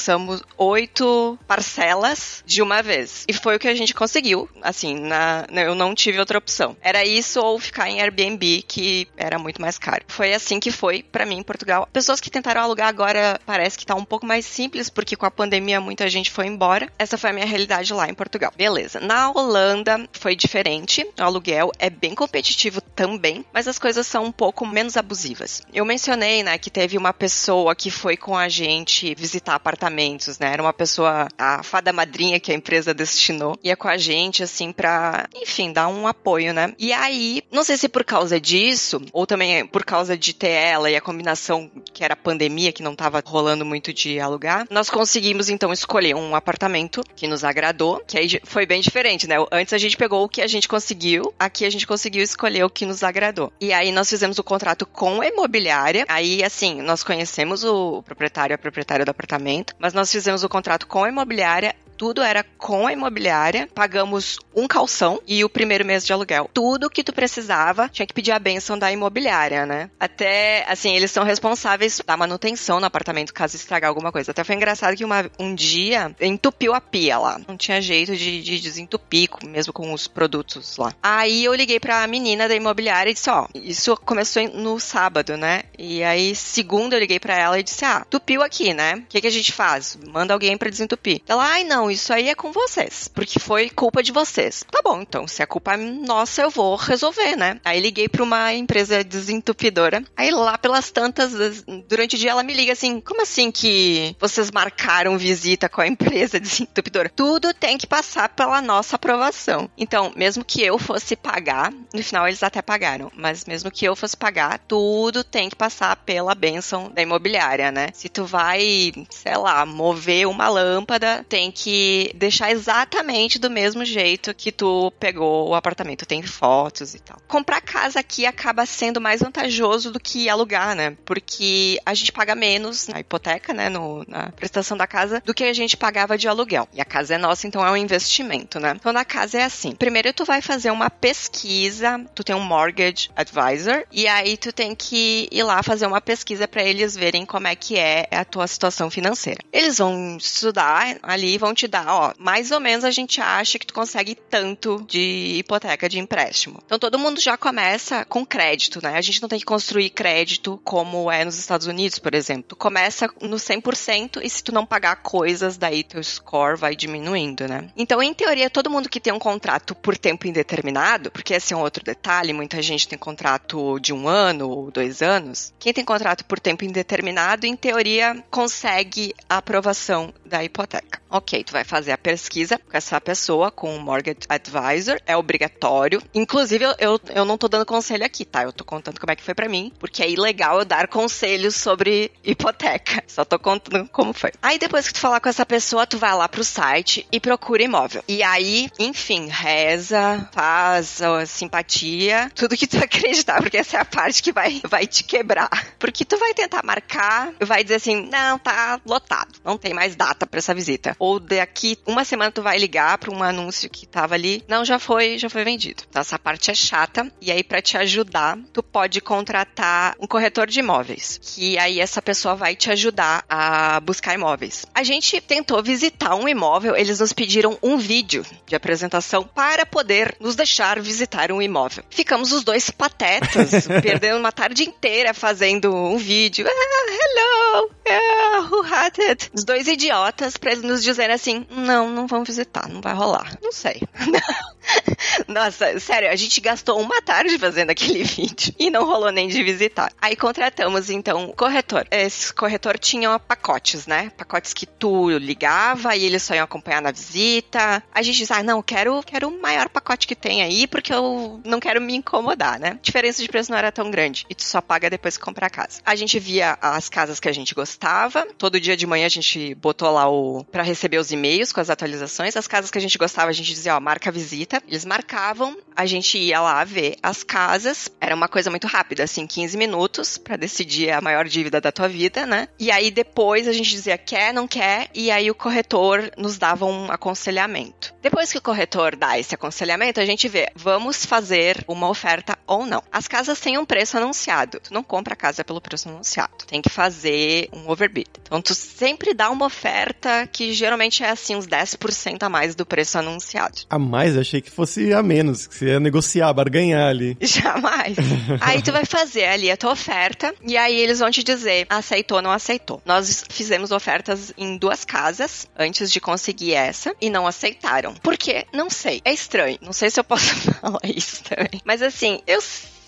oito 0.57 1.37
parcelas 1.47 2.43
de 2.45 2.61
uma 2.61 2.81
vez. 2.81 3.25
E 3.27 3.33
foi 3.33 3.55
o 3.55 3.59
que 3.59 3.67
a 3.67 3.75
gente 3.75 3.93
conseguiu. 3.93 4.49
Assim, 4.61 4.95
na, 4.95 5.45
eu 5.51 5.75
não 5.75 5.93
tive 5.93 6.19
outra 6.19 6.37
opção. 6.37 6.75
Era 6.81 7.05
isso 7.05 7.39
ou 7.39 7.59
ficar 7.59 7.89
em 7.89 8.01
Airbnb, 8.01 8.63
que 8.67 9.07
era 9.17 9.37
muito 9.37 9.61
mais 9.61 9.77
caro. 9.77 10.03
Foi 10.07 10.33
assim 10.33 10.59
que 10.59 10.71
foi 10.71 11.03
para 11.03 11.25
mim 11.25 11.37
em 11.37 11.43
Portugal. 11.43 11.87
Pessoas 11.91 12.19
que 12.19 12.29
tentaram 12.29 12.61
alugar 12.61 12.87
agora 12.87 13.39
parece 13.45 13.77
que 13.77 13.85
tá 13.85 13.95
um 13.95 14.05
pouco 14.05 14.25
mais 14.25 14.45
simples, 14.45 14.89
porque 14.89 15.15
com 15.15 15.25
a 15.25 15.31
pandemia 15.31 15.81
muita 15.81 16.09
gente 16.09 16.31
foi 16.31 16.47
embora. 16.47 16.91
Essa 16.97 17.17
foi 17.17 17.29
a 17.29 17.33
minha 17.33 17.45
realidade 17.45 17.93
lá 17.93 18.09
em 18.09 18.13
Portugal. 18.13 18.51
Beleza. 18.55 18.99
Na 18.99 19.29
Holanda 19.29 20.07
foi 20.13 20.35
diferente. 20.35 21.05
O 21.19 21.23
aluguel 21.23 21.71
é 21.79 21.89
bem 21.89 22.15
competitivo 22.15 22.81
também, 22.81 23.45
mas 23.53 23.67
as 23.67 23.79
coisas 23.79 24.05
são 24.07 24.25
um 24.25 24.31
pouco 24.31 24.65
menos 24.65 24.97
abusivas. 24.97 25.61
Eu 25.73 25.85
mencionei, 25.85 26.43
né, 26.43 26.57
que 26.57 26.69
teve 26.69 26.97
uma 26.97 27.13
pessoa 27.13 27.75
que 27.75 27.91
foi 27.91 28.17
com 28.17 28.37
a 28.37 28.49
gente 28.49 29.13
visitar 29.15 29.55
apartamentos, 29.55 29.90
né? 30.39 30.51
Era 30.53 30.61
uma 30.61 30.73
pessoa, 30.73 31.27
a 31.37 31.63
fada 31.63 31.93
madrinha 31.93 32.39
que 32.39 32.51
a 32.51 32.55
empresa 32.55 32.93
destinou, 32.93 33.57
ia 33.63 33.75
com 33.75 33.87
a 33.87 33.97
gente, 33.97 34.43
assim, 34.43 34.71
pra, 34.71 35.27
enfim, 35.35 35.71
dar 35.71 35.87
um 35.87 36.07
apoio, 36.07 36.53
né? 36.53 36.73
E 36.77 36.93
aí, 36.93 37.41
não 37.51 37.63
sei 37.63 37.77
se 37.77 37.89
por 37.89 38.03
causa 38.03 38.39
disso, 38.39 39.01
ou 39.11 39.25
também 39.25 39.65
por 39.65 39.83
causa 39.83 40.17
de 40.17 40.33
ter 40.33 40.49
ela 40.49 40.89
e 40.89 40.95
a 40.95 41.01
combinação 41.01 41.69
que 41.93 42.03
era 42.03 42.15
pandemia, 42.15 42.71
que 42.71 42.83
não 42.83 42.95
tava 42.95 43.21
rolando 43.25 43.65
muito 43.65 43.93
de 43.93 44.19
alugar, 44.19 44.65
nós 44.69 44.89
conseguimos 44.89 45.49
então 45.49 45.71
escolher 45.73 46.15
um 46.15 46.35
apartamento 46.35 47.03
que 47.15 47.27
nos 47.27 47.43
agradou, 47.43 48.01
que 48.07 48.17
aí 48.17 48.41
foi 48.43 48.65
bem 48.65 48.81
diferente, 48.81 49.27
né? 49.27 49.35
Antes 49.51 49.73
a 49.73 49.77
gente 49.77 49.97
pegou 49.97 50.23
o 50.23 50.29
que 50.29 50.41
a 50.41 50.47
gente 50.47 50.67
conseguiu, 50.67 51.33
aqui 51.37 51.65
a 51.65 51.69
gente 51.69 51.87
conseguiu 51.87 52.23
escolher 52.23 52.63
o 52.63 52.69
que 52.69 52.85
nos 52.85 53.03
agradou. 53.03 53.51
E 53.59 53.73
aí 53.73 53.91
nós 53.91 54.09
fizemos 54.09 54.39
o 54.39 54.43
contrato 54.43 54.85
com 54.85 55.21
a 55.21 55.27
imobiliária. 55.27 56.05
Aí, 56.07 56.43
assim, 56.43 56.81
nós 56.81 57.03
conhecemos 57.03 57.63
o 57.63 58.01
proprietário, 58.03 58.55
a 58.55 58.57
proprietária 58.57 59.05
do 59.05 59.11
apartamento, 59.11 59.75
mas 59.81 59.93
nós 59.93 60.11
fizemos 60.11 60.43
o 60.43 60.49
contrato 60.49 60.85
com 60.85 61.03
a 61.03 61.09
imobiliária 61.09 61.75
tudo 62.01 62.23
era 62.23 62.43
com 62.57 62.87
a 62.87 62.93
imobiliária, 62.93 63.69
pagamos 63.75 64.39
um 64.55 64.67
calção 64.67 65.21
e 65.27 65.43
o 65.45 65.49
primeiro 65.49 65.85
mês 65.85 66.03
de 66.03 66.11
aluguel. 66.11 66.49
Tudo 66.51 66.89
que 66.89 67.03
tu 67.03 67.13
precisava, 67.13 67.87
tinha 67.89 68.07
que 68.07 68.13
pedir 68.13 68.31
a 68.31 68.39
benção 68.39 68.75
da 68.75 68.91
imobiliária, 68.91 69.67
né? 69.67 69.87
Até, 69.99 70.65
assim, 70.67 70.95
eles 70.95 71.11
são 71.11 71.23
responsáveis 71.23 72.01
da 72.03 72.17
manutenção 72.17 72.79
no 72.79 72.87
apartamento 72.87 73.31
caso 73.31 73.55
estragar 73.55 73.87
alguma 73.87 74.11
coisa. 74.11 74.31
Até 74.31 74.43
foi 74.43 74.55
engraçado 74.55 74.97
que 74.97 75.05
uma, 75.05 75.29
um 75.37 75.53
dia 75.53 76.11
entupiu 76.19 76.73
a 76.73 76.81
pia 76.81 77.19
lá. 77.19 77.39
Não 77.47 77.55
tinha 77.55 77.79
jeito 77.79 78.15
de, 78.15 78.41
de 78.41 78.59
desentupir, 78.59 79.29
mesmo 79.45 79.71
com 79.71 79.93
os 79.93 80.07
produtos 80.07 80.77
lá. 80.77 80.95
Aí 81.03 81.45
eu 81.45 81.53
liguei 81.53 81.79
pra 81.79 82.07
menina 82.07 82.47
da 82.47 82.55
imobiliária 82.55 83.11
e 83.11 83.13
disse, 83.13 83.29
ó, 83.29 83.47
isso 83.53 83.95
começou 83.97 84.41
no 84.49 84.79
sábado, 84.79 85.37
né? 85.37 85.65
E 85.77 86.01
aí, 86.03 86.33
segunda, 86.35 86.95
eu 86.95 86.99
liguei 86.99 87.19
pra 87.19 87.37
ela 87.37 87.59
e 87.59 87.63
disse, 87.63 87.85
ah, 87.85 88.03
tupiu 88.09 88.41
aqui, 88.41 88.73
né? 88.73 88.95
O 88.95 89.05
que, 89.07 89.21
que 89.21 89.27
a 89.27 89.31
gente 89.31 89.51
faz? 89.51 89.99
Manda 90.11 90.33
alguém 90.33 90.57
pra 90.57 90.67
desentupir. 90.67 91.21
Ela, 91.27 91.45
ai, 91.45 91.63
não, 91.63 91.90
isso 91.91 92.13
aí 92.13 92.29
é 92.29 92.35
com 92.35 92.51
vocês, 92.51 93.07
porque 93.07 93.39
foi 93.39 93.69
culpa 93.69 94.01
de 94.01 94.11
vocês. 94.11 94.63
Tá 94.69 94.81
bom, 94.83 95.01
então, 95.01 95.27
se 95.27 95.41
a 95.43 95.47
culpa 95.47 95.73
é 95.73 95.77
nossa, 95.77 96.41
eu 96.41 96.49
vou 96.49 96.75
resolver, 96.75 97.35
né? 97.35 97.59
Aí 97.63 97.79
liguei 97.79 98.07
pra 98.07 98.23
uma 98.23 98.53
empresa 98.53 99.03
desentupidora. 99.03 100.03
Aí 100.15 100.31
lá 100.31 100.57
pelas 100.57 100.91
tantas, 100.91 101.63
durante 101.87 102.15
o 102.15 102.19
dia 102.19 102.31
ela 102.31 102.43
me 102.43 102.53
liga 102.53 102.73
assim: 102.73 102.99
como 102.99 103.21
assim 103.21 103.51
que 103.51 104.15
vocês 104.19 104.51
marcaram 104.51 105.17
visita 105.17 105.69
com 105.69 105.81
a 105.81 105.87
empresa 105.87 106.39
desentupidora? 106.39 107.09
Tudo 107.09 107.53
tem 107.53 107.77
que 107.77 107.87
passar 107.87 108.29
pela 108.29 108.61
nossa 108.61 108.95
aprovação. 108.95 109.69
Então, 109.77 110.11
mesmo 110.15 110.43
que 110.43 110.61
eu 110.61 110.77
fosse 110.77 111.15
pagar, 111.15 111.71
no 111.93 112.03
final 112.03 112.27
eles 112.27 112.43
até 112.43 112.61
pagaram, 112.61 113.11
mas 113.15 113.45
mesmo 113.45 113.71
que 113.71 113.85
eu 113.85 113.95
fosse 113.95 114.15
pagar, 114.15 114.59
tudo 114.67 115.23
tem 115.23 115.49
que 115.49 115.55
passar 115.55 115.95
pela 115.95 116.35
benção 116.35 116.89
da 116.89 117.01
imobiliária, 117.01 117.71
né? 117.71 117.89
Se 117.93 118.09
tu 118.09 118.25
vai, 118.25 118.91
sei 119.09 119.37
lá, 119.37 119.65
mover 119.65 120.27
uma 120.27 120.47
lâmpada, 120.47 121.25
tem 121.27 121.51
que 121.51 121.80
deixar 122.15 122.51
exatamente 122.51 123.39
do 123.39 123.49
mesmo 123.49 123.83
jeito 123.85 124.33
que 124.33 124.51
tu 124.51 124.91
pegou 124.99 125.49
o 125.49 125.55
apartamento. 125.55 126.05
Tem 126.05 126.21
fotos 126.21 126.93
e 126.93 126.99
tal. 126.99 127.17
Comprar 127.27 127.61
casa 127.61 127.99
aqui 127.99 128.25
acaba 128.25 128.65
sendo 128.65 128.99
mais 128.99 129.21
vantajoso 129.21 129.91
do 129.91 129.99
que 129.99 130.29
alugar, 130.29 130.75
né? 130.75 130.97
Porque 131.05 131.79
a 131.85 131.93
gente 131.93 132.11
paga 132.11 132.35
menos 132.35 132.87
na 132.87 132.99
hipoteca, 132.99 133.53
né? 133.53 133.69
No, 133.69 134.03
na 134.07 134.31
prestação 134.31 134.77
da 134.77 134.87
casa, 134.87 135.21
do 135.25 135.33
que 135.33 135.43
a 135.43 135.53
gente 135.53 135.77
pagava 135.77 136.17
de 136.17 136.27
aluguel. 136.27 136.67
E 136.73 136.81
a 136.81 136.85
casa 136.85 137.15
é 137.15 137.17
nossa, 137.17 137.47
então 137.47 137.65
é 137.65 137.71
um 137.71 137.77
investimento, 137.77 138.59
né? 138.59 138.73
Então 138.75 138.93
na 138.93 139.05
casa 139.05 139.39
é 139.39 139.43
assim. 139.43 139.73
Primeiro 139.73 140.13
tu 140.13 140.25
vai 140.25 140.41
fazer 140.41 140.71
uma 140.71 140.89
pesquisa, 140.89 142.03
tu 142.13 142.23
tem 142.23 142.35
um 142.35 142.43
mortgage 142.43 143.09
advisor, 143.15 143.85
e 143.91 144.07
aí 144.07 144.37
tu 144.37 144.51
tem 144.51 144.75
que 144.75 145.27
ir 145.31 145.43
lá 145.43 145.63
fazer 145.63 145.85
uma 145.85 146.01
pesquisa 146.01 146.47
para 146.47 146.63
eles 146.63 146.95
verem 146.95 147.25
como 147.25 147.47
é 147.47 147.55
que 147.55 147.77
é 147.77 148.07
a 148.11 148.25
tua 148.25 148.47
situação 148.47 148.89
financeira. 148.89 149.39
Eles 149.51 149.77
vão 149.77 150.17
estudar 150.17 150.97
ali, 151.01 151.37
vão 151.37 151.53
te 151.53 151.60
dar, 151.67 151.87
ó, 151.87 152.13
mais 152.17 152.51
ou 152.51 152.59
menos 152.59 152.83
a 152.83 152.91
gente 152.91 153.19
acha 153.21 153.57
que 153.59 153.65
tu 153.65 153.73
consegue 153.73 154.15
tanto 154.15 154.83
de 154.87 155.37
hipoteca 155.37 155.87
de 155.87 155.99
empréstimo. 155.99 156.59
Então 156.65 156.79
todo 156.79 156.99
mundo 156.99 157.19
já 157.19 157.37
começa 157.37 158.05
com 158.05 158.25
crédito, 158.25 158.81
né? 158.81 158.95
A 158.95 159.01
gente 159.01 159.21
não 159.21 159.29
tem 159.29 159.39
que 159.39 159.45
construir 159.45 159.89
crédito 159.89 160.59
como 160.63 161.11
é 161.11 161.25
nos 161.25 161.37
Estados 161.37 161.67
Unidos, 161.67 161.99
por 161.99 162.13
exemplo. 162.13 162.49
Tu 162.49 162.55
começa 162.55 163.09
no 163.21 163.37
100% 163.37 164.21
e 164.23 164.29
se 164.29 164.43
tu 164.43 164.51
não 164.51 164.65
pagar 164.65 164.97
coisas, 164.97 165.57
daí 165.57 165.83
teu 165.83 166.03
score 166.03 166.57
vai 166.57 166.75
diminuindo, 166.75 167.47
né? 167.47 167.69
Então, 167.75 168.01
em 168.01 168.13
teoria, 168.13 168.49
todo 168.49 168.69
mundo 168.69 168.89
que 168.89 168.99
tem 168.99 169.13
um 169.13 169.19
contrato 169.19 169.75
por 169.75 169.97
tempo 169.97 170.27
indeterminado, 170.27 171.11
porque 171.11 171.33
esse 171.33 171.53
é 171.53 171.57
um 171.57 171.61
outro 171.61 171.83
detalhe, 171.83 172.33
muita 172.33 172.61
gente 172.61 172.87
tem 172.87 172.97
contrato 172.97 173.79
de 173.79 173.93
um 173.93 174.07
ano 174.07 174.49
ou 174.49 174.71
dois 174.71 175.01
anos. 175.01 175.53
Quem 175.59 175.73
tem 175.73 175.85
contrato 175.85 176.25
por 176.25 176.39
tempo 176.39 176.65
indeterminado, 176.65 177.45
em 177.45 177.55
teoria, 177.55 178.23
consegue 178.29 179.13
a 179.29 179.37
aprovação 179.37 180.13
da 180.25 180.43
hipoteca. 180.43 181.01
Ok, 181.09 181.43
Tu 181.51 181.53
vai 181.53 181.65
fazer 181.65 181.91
a 181.91 181.97
pesquisa 181.97 182.57
com 182.57 182.77
essa 182.77 183.01
pessoa, 183.01 183.51
com 183.51 183.75
o 183.75 183.79
Mortgage 183.81 184.19
Advisor, 184.29 184.97
é 185.05 185.17
obrigatório. 185.17 186.01
Inclusive, 186.13 186.63
eu, 186.79 186.97
eu, 187.13 187.25
não 187.25 187.37
tô 187.37 187.49
dando 187.49 187.65
conselho 187.65 188.05
aqui, 188.05 188.23
tá? 188.23 188.43
Eu 188.43 188.53
tô 188.53 188.63
contando 188.63 189.01
como 189.01 189.11
é 189.11 189.17
que 189.17 189.21
foi 189.21 189.33
para 189.33 189.49
mim, 189.49 189.69
porque 189.77 190.01
é 190.01 190.09
ilegal 190.09 190.59
eu 190.59 190.65
dar 190.65 190.87
conselhos 190.87 191.57
sobre 191.57 192.09
hipoteca. 192.23 193.03
Só 193.05 193.25
tô 193.25 193.37
contando 193.37 193.89
como 193.89 194.13
foi. 194.13 194.31
Aí 194.41 194.57
depois 194.57 194.87
que 194.87 194.93
tu 194.93 195.01
falar 195.01 195.19
com 195.19 195.27
essa 195.27 195.45
pessoa, 195.45 195.85
tu 195.85 195.97
vai 195.97 196.15
lá 196.15 196.29
pro 196.29 196.41
site 196.41 197.05
e 197.11 197.19
procura 197.19 197.63
imóvel. 197.63 198.01
E 198.07 198.23
aí, 198.23 198.69
enfim, 198.79 199.27
reza, 199.27 200.29
faz 200.31 201.01
ó, 201.01 201.25
simpatia, 201.25 202.31
tudo 202.33 202.55
que 202.55 202.65
tu 202.65 202.77
acreditar, 202.81 203.41
porque 203.41 203.57
essa 203.57 203.75
é 203.75 203.81
a 203.81 203.83
parte 203.83 204.23
que 204.23 204.31
vai, 204.31 204.61
vai 204.69 204.87
te 204.87 205.03
quebrar. 205.03 205.49
Porque 205.77 206.05
tu 206.05 206.17
vai 206.17 206.33
tentar 206.33 206.63
marcar, 206.63 207.33
vai 207.41 207.61
dizer 207.61 207.75
assim, 207.75 208.07
não, 208.09 208.39
tá 208.39 208.79
lotado, 208.85 209.37
não 209.43 209.57
tem 209.57 209.73
mais 209.73 209.97
data 209.97 210.25
para 210.25 210.37
essa 210.37 210.53
visita. 210.53 210.95
Ou 210.97 211.19
daqui 211.41 211.77
uma 211.87 212.05
semana 212.05 212.31
tu 212.31 212.41
vai 212.41 212.57
ligar 212.57 212.99
para 212.99 213.11
um 213.11 213.23
anúncio 213.23 213.69
que 213.69 213.87
tava 213.87 214.13
ali, 214.13 214.43
não, 214.47 214.63
já 214.63 214.77
foi, 214.77 215.17
já 215.17 215.29
foi 215.29 215.43
vendido. 215.43 215.83
Então 215.89 215.99
essa 215.99 216.19
parte 216.19 216.51
é 216.51 216.53
chata. 216.55 217.11
E 217.19 217.31
aí 217.31 217.43
para 217.43 217.61
te 217.61 217.77
ajudar, 217.77 218.37
tu 218.53 218.61
pode 218.61 219.01
contratar 219.01 219.95
um 219.99 220.05
corretor 220.05 220.47
de 220.47 220.59
imóveis, 220.59 221.19
que 221.21 221.57
aí 221.57 221.79
essa 221.79 222.01
pessoa 222.01 222.35
vai 222.35 222.55
te 222.55 222.69
ajudar 222.69 223.25
a 223.27 223.79
buscar 223.79 224.13
imóveis. 224.13 224.65
A 224.73 224.83
gente 224.83 225.19
tentou 225.19 225.63
visitar 225.63 226.15
um 226.15 226.27
imóvel, 226.27 226.75
eles 226.75 226.99
nos 226.99 227.11
pediram 227.11 227.57
um 227.63 227.77
vídeo 227.77 228.23
de 228.45 228.55
apresentação 228.55 229.23
para 229.23 229.65
poder 229.65 230.15
nos 230.19 230.35
deixar 230.35 230.79
visitar 230.79 231.31
um 231.31 231.41
imóvel. 231.41 231.83
Ficamos 231.89 232.31
os 232.31 232.43
dois 232.43 232.69
patetas, 232.69 233.67
perdendo 233.81 234.19
uma 234.19 234.31
tarde 234.31 234.63
inteira 234.63 235.13
fazendo 235.13 235.73
um 235.73 235.97
vídeo. 235.97 236.45
Ah, 236.47 236.85
hello! 236.89 237.71
Yeah, 237.87 238.47
who 238.49 238.61
had 238.61 238.99
it? 238.99 239.29
Os 239.33 239.43
dois 239.43 239.67
idiotas 239.67 240.37
para 240.37 240.51
eles 240.51 240.63
nos 240.63 240.83
dizerem 240.83 241.15
assim: 241.15 241.30
não, 241.49 241.89
não 241.89 242.07
vamos 242.07 242.27
visitar, 242.27 242.67
não 242.67 242.81
vai 242.81 242.93
rolar. 242.93 243.37
Não 243.41 243.51
sei. 243.51 243.81
Nossa, 245.27 245.79
sério, 245.79 246.09
a 246.09 246.15
gente 246.15 246.39
gastou 246.39 246.79
uma 246.79 247.01
tarde 247.01 247.37
fazendo 247.37 247.71
aquele 247.71 248.03
vídeo 248.05 248.53
e 248.57 248.69
não 248.69 248.85
rolou 248.85 249.11
nem 249.11 249.27
de 249.27 249.43
visitar. 249.43 249.91
Aí 250.01 250.15
contratamos 250.15 250.89
então 250.89 251.33
corretor. 251.35 251.87
Esse 251.89 252.33
corretor 252.33 252.77
tinha 252.77 253.17
pacotes, 253.19 253.87
né? 253.87 254.11
Pacotes 254.17 254.53
que 254.53 254.65
tu 254.65 255.09
ligava 255.17 255.95
e 255.95 256.05
eles 256.05 256.23
só 256.23 256.35
iam 256.35 256.43
acompanhar 256.43 256.81
na 256.81 256.91
visita. 256.91 257.83
A 257.93 258.01
gente 258.01 258.17
disse, 258.17 258.33
ah, 258.33 258.43
não, 258.43 258.61
quero, 258.61 259.01
quero 259.03 259.29
o 259.29 259.41
maior 259.41 259.69
pacote 259.69 260.07
que 260.07 260.15
tem 260.15 260.41
aí 260.41 260.67
porque 260.67 260.93
eu 260.93 261.41
não 261.43 261.59
quero 261.59 261.81
me 261.81 261.95
incomodar, 261.95 262.59
né? 262.59 262.71
A 262.71 262.81
diferença 262.81 263.21
de 263.21 263.27
preço 263.27 263.51
não 263.51 263.57
era 263.57 263.71
tão 263.71 263.89
grande 263.89 264.25
e 264.29 264.35
tu 264.35 264.43
só 264.43 264.61
paga 264.61 264.89
depois 264.89 265.17
que 265.17 265.23
comprar 265.23 265.47
a 265.47 265.49
casa. 265.49 265.81
A 265.85 265.95
gente 265.95 266.19
via 266.19 266.57
as 266.61 266.89
casas 266.89 267.19
que 267.19 267.29
a 267.29 267.33
gente 267.33 267.53
gostava. 267.55 268.27
Todo 268.37 268.59
dia 268.59 268.77
de 268.77 268.85
manhã 268.85 269.05
a 269.05 269.09
gente 269.09 269.55
botou 269.55 269.91
lá 269.91 270.09
o 270.09 270.43
para 270.45 270.63
receber 270.63 270.97
os 270.97 271.11
e-mails 271.21 271.51
com 271.51 271.61
as 271.61 271.69
atualizações. 271.69 272.35
As 272.35 272.47
casas 272.47 272.71
que 272.71 272.77
a 272.77 272.81
gente 272.81 272.97
gostava, 272.97 273.29
a 273.29 273.33
gente 273.33 273.53
dizia, 273.53 273.77
ó, 273.77 273.79
marca 273.79 274.09
a 274.09 274.13
visita. 274.13 274.61
Eles 274.67 274.83
marcavam, 274.83 275.55
a 275.75 275.85
gente 275.85 276.17
ia 276.17 276.41
lá 276.41 276.63
ver 276.63 276.95
as 277.03 277.23
casas. 277.23 277.89
Era 278.01 278.15
uma 278.15 278.27
coisa 278.27 278.49
muito 278.49 278.65
rápida, 278.65 279.03
assim, 279.03 279.27
15 279.27 279.55
minutos 279.57 280.17
para 280.17 280.35
decidir 280.35 280.89
a 280.89 280.99
maior 280.99 281.27
dívida 281.27 281.61
da 281.61 281.71
tua 281.71 281.87
vida, 281.87 282.25
né? 282.25 282.47
E 282.57 282.71
aí 282.71 282.89
depois 282.89 283.47
a 283.47 283.53
gente 283.53 283.69
dizia 283.69 283.97
quer, 283.97 284.33
não 284.33 284.47
quer, 284.47 284.89
e 284.93 285.11
aí 285.11 285.29
o 285.29 285.35
corretor 285.35 286.11
nos 286.17 286.37
dava 286.37 286.65
um 286.65 286.91
aconselhamento. 286.91 287.93
Depois 288.01 288.31
que 288.31 288.37
o 288.37 288.41
corretor 288.41 288.95
dá 288.95 289.19
esse 289.19 289.35
aconselhamento, 289.35 289.99
a 289.99 290.05
gente 290.05 290.27
vê, 290.27 290.49
vamos 290.55 291.05
fazer 291.05 291.63
uma 291.67 291.87
oferta 291.87 292.37
ou 292.47 292.65
não. 292.65 292.81
As 292.91 293.07
casas 293.07 293.39
têm 293.39 293.59
um 293.59 293.65
preço 293.65 293.97
anunciado. 293.97 294.59
Tu 294.59 294.73
não 294.73 294.81
compra 294.81 295.13
a 295.13 295.17
casa 295.17 295.43
pelo 295.43 295.61
preço 295.61 295.87
anunciado. 295.87 296.45
Tem 296.47 296.61
que 296.61 296.69
fazer 296.69 297.47
um 297.53 297.69
overbid. 297.69 298.09
Então 298.21 298.41
tu 298.41 298.55
sempre 298.55 299.13
dá 299.13 299.29
uma 299.29 299.45
oferta 299.45 300.27
que 300.31 300.53
geralmente 300.53 301.03
é 301.03 301.10
assim 301.11 301.35
uns 301.35 301.47
10% 301.47 302.23
a 302.23 302.29
mais 302.29 302.55
do 302.55 302.65
preço 302.65 302.97
anunciado. 302.97 303.59
A 303.69 303.79
mais? 303.79 304.15
Eu 304.15 304.21
achei 304.21 304.41
que 304.41 304.51
fosse 304.51 304.93
a 304.93 305.03
menos, 305.03 305.47
que 305.47 305.55
você 305.55 305.65
ia 305.67 305.79
negociar, 305.79 306.33
barganhar 306.33 306.89
ali. 306.89 307.17
Jamais. 307.21 307.95
aí 308.39 308.61
tu 308.61 308.71
vai 308.71 308.85
fazer 308.85 309.25
ali 309.25 309.51
a 309.51 309.57
tua 309.57 309.71
oferta 309.71 310.33
e 310.45 310.57
aí 310.57 310.75
eles 310.75 310.99
vão 310.99 311.11
te 311.11 311.23
dizer 311.23 311.65
aceitou 311.69 312.17
ou 312.17 312.23
não 312.23 312.31
aceitou. 312.31 312.81
Nós 312.85 313.23
fizemos 313.29 313.71
ofertas 313.71 314.33
em 314.37 314.57
duas 314.57 314.85
casas 314.85 315.47
antes 315.57 315.91
de 315.91 315.99
conseguir 315.99 316.53
essa 316.53 316.95
e 317.01 317.09
não 317.09 317.27
aceitaram. 317.27 317.93
Por 317.95 318.17
quê? 318.17 318.45
Não 318.53 318.69
sei. 318.69 319.01
É 319.05 319.13
estranho. 319.13 319.57
Não 319.61 319.73
sei 319.73 319.89
se 319.89 319.99
eu 319.99 320.03
posso 320.03 320.35
falar 320.61 320.79
isso 320.83 321.23
também. 321.23 321.61
Mas 321.65 321.81
assim, 321.81 322.21
eu 322.27 322.41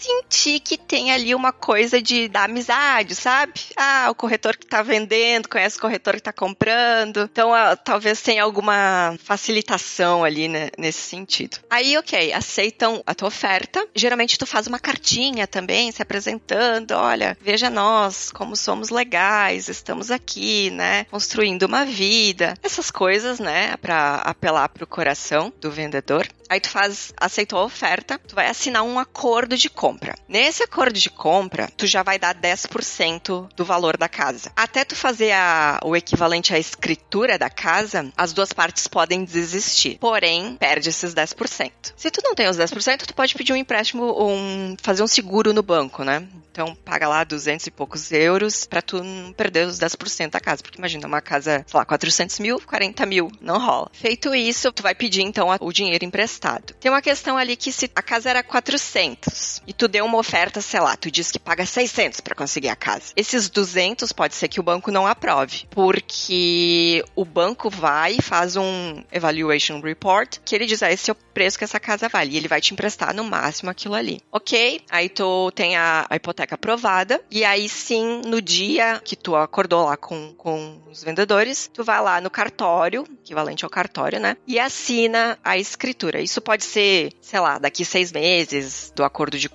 senti 0.03 0.59
que 0.59 0.77
tem 0.77 1.11
ali 1.11 1.33
uma 1.33 1.53
coisa 1.53 2.01
de 2.01 2.27
da 2.27 2.43
amizade, 2.43 3.15
sabe? 3.15 3.53
Ah, 3.77 4.07
o 4.09 4.15
corretor 4.15 4.57
que 4.57 4.65
tá 4.65 4.81
vendendo, 4.81 5.47
conhece 5.47 5.77
o 5.77 5.81
corretor 5.81 6.15
que 6.15 6.21
tá 6.21 6.33
comprando. 6.33 7.21
Então, 7.21 7.53
ah, 7.53 7.75
talvez 7.75 8.21
tenha 8.21 8.43
alguma 8.43 9.15
facilitação 9.23 10.23
ali 10.23 10.47
né, 10.47 10.69
nesse 10.77 10.99
sentido. 10.99 11.57
Aí, 11.69 11.97
ok, 11.97 12.33
aceitam 12.33 13.01
a 13.05 13.15
tua 13.15 13.29
oferta. 13.29 13.87
Geralmente 13.95 14.37
tu 14.37 14.45
faz 14.45 14.67
uma 14.67 14.79
cartinha 14.79 15.47
também, 15.47 15.91
se 15.91 16.01
apresentando, 16.01 16.91
olha, 16.91 17.37
veja 17.41 17.69
nós, 17.69 18.31
como 18.31 18.55
somos 18.55 18.89
legais, 18.89 19.69
estamos 19.69 20.11
aqui, 20.11 20.69
né? 20.71 21.05
Construindo 21.05 21.63
uma 21.63 21.85
vida. 21.85 22.55
Essas 22.61 22.91
coisas, 22.91 23.39
né? 23.39 23.77
Pra 23.77 24.15
apelar 24.15 24.67
pro 24.69 24.85
coração 24.85 25.53
do 25.61 25.71
vendedor. 25.71 26.27
Aí 26.49 26.59
tu 26.59 26.69
faz, 26.69 27.13
aceitou 27.17 27.57
a 27.59 27.63
oferta, 27.63 28.19
tu 28.27 28.35
vai 28.35 28.47
assinar 28.47 28.83
um 28.83 28.99
acordo 28.99 29.57
de 29.57 29.69
compra. 29.69 29.92
Nesse 30.27 30.63
acordo 30.63 30.99
de 30.99 31.09
compra, 31.09 31.69
tu 31.75 31.85
já 31.85 32.03
vai 32.03 32.17
dar 32.17 32.35
10% 32.35 33.49
do 33.55 33.65
valor 33.65 33.97
da 33.97 34.09
casa. 34.09 34.51
Até 34.55 34.83
tu 34.83 34.95
fazer 34.95 35.31
a, 35.31 35.79
o 35.83 35.95
equivalente 35.95 36.53
à 36.53 36.59
escritura 36.59 37.37
da 37.37 37.49
casa, 37.49 38.11
as 38.17 38.33
duas 38.33 38.53
partes 38.53 38.87
podem 38.87 39.23
desistir. 39.23 39.97
Porém, 39.99 40.55
perde 40.59 40.89
esses 40.89 41.13
10%. 41.13 41.71
Se 41.95 42.11
tu 42.11 42.21
não 42.23 42.35
tem 42.35 42.49
os 42.49 42.57
10%, 42.57 43.05
tu 43.05 43.13
pode 43.13 43.35
pedir 43.35 43.53
um 43.53 43.57
empréstimo, 43.57 44.03
um, 44.27 44.75
fazer 44.81 45.03
um 45.03 45.07
seguro 45.07 45.53
no 45.53 45.63
banco, 45.63 46.03
né? 46.03 46.27
Então, 46.51 46.75
paga 46.75 47.07
lá 47.07 47.23
200 47.23 47.65
e 47.65 47.71
poucos 47.71 48.11
euros 48.11 48.65
pra 48.65 48.79
tu 48.79 49.03
não 49.03 49.33
perder 49.33 49.65
os 49.65 49.79
10% 49.79 50.29
da 50.29 50.39
casa. 50.39 50.61
Porque 50.61 50.77
imagina, 50.77 51.07
uma 51.07 51.19
casa, 51.19 51.65
sei 51.67 51.77
lá, 51.77 51.83
400 51.83 52.37
mil, 52.39 52.61
40 52.61 53.05
mil, 53.07 53.31
não 53.41 53.57
rola. 53.57 53.89
Feito 53.91 54.35
isso, 54.35 54.71
tu 54.71 54.83
vai 54.83 54.93
pedir, 54.93 55.23
então, 55.23 55.47
o 55.59 55.73
dinheiro 55.73 56.05
emprestado. 56.05 56.75
Tem 56.75 56.91
uma 56.91 57.01
questão 57.01 57.37
ali 57.37 57.55
que 57.55 57.71
se 57.71 57.89
a 57.95 58.03
casa 58.03 58.29
era 58.29 58.43
400 58.43 59.63
e 59.65 59.73
tu 59.83 59.87
deu 59.89 60.05
uma 60.05 60.17
oferta, 60.17 60.61
sei 60.61 60.79
lá, 60.79 60.95
tu 60.95 61.11
diz 61.11 61.29
que 61.29 61.37
paga 61.37 61.65
600 61.65 62.21
para 62.21 62.33
conseguir 62.33 62.69
a 62.69 62.75
casa. 62.75 63.11
Esses 63.17 63.49
200 63.49 64.13
pode 64.13 64.33
ser 64.33 64.47
que 64.47 64.61
o 64.61 64.63
banco 64.63 64.89
não 64.89 65.05
aprove, 65.05 65.65
porque 65.69 67.03
o 67.13 67.25
banco 67.25 67.69
vai 67.69 68.15
e 68.17 68.21
faz 68.21 68.55
um 68.55 69.03
evaluation 69.11 69.81
report 69.81 70.37
que 70.45 70.55
ele 70.55 70.65
diz, 70.65 70.81
ah, 70.81 70.89
esse 70.89 71.09
é 71.09 71.13
o 71.13 71.17
preço 71.33 71.57
que 71.57 71.65
essa 71.65 71.81
casa 71.81 72.07
vale, 72.07 72.31
e 72.31 72.37
ele 72.37 72.47
vai 72.47 72.61
te 72.61 72.73
emprestar 72.73 73.13
no 73.13 73.25
máximo 73.25 73.69
aquilo 73.69 73.93
ali. 73.93 74.21
Ok? 74.31 74.79
Aí 74.89 75.09
tu 75.09 75.51
tem 75.51 75.75
a, 75.75 76.05
a 76.09 76.15
hipoteca 76.15 76.55
aprovada, 76.55 77.21
e 77.29 77.43
aí 77.43 77.67
sim, 77.67 78.21
no 78.25 78.41
dia 78.41 79.01
que 79.03 79.17
tu 79.17 79.35
acordou 79.35 79.83
lá 79.85 79.97
com, 79.97 80.33
com 80.37 80.81
os 80.89 81.03
vendedores, 81.03 81.69
tu 81.73 81.83
vai 81.83 82.01
lá 82.01 82.21
no 82.21 82.29
cartório, 82.29 83.05
equivalente 83.21 83.65
ao 83.65 83.69
cartório, 83.69 84.17
né? 84.17 84.37
E 84.47 84.57
assina 84.57 85.37
a 85.43 85.57
escritura. 85.57 86.21
Isso 86.21 86.39
pode 86.39 86.63
ser, 86.63 87.11
sei 87.19 87.41
lá, 87.41 87.57
daqui 87.57 87.83
seis 87.83 88.13
meses 88.13 88.93
do 88.95 89.03
acordo 89.03 89.37
de 89.37 89.49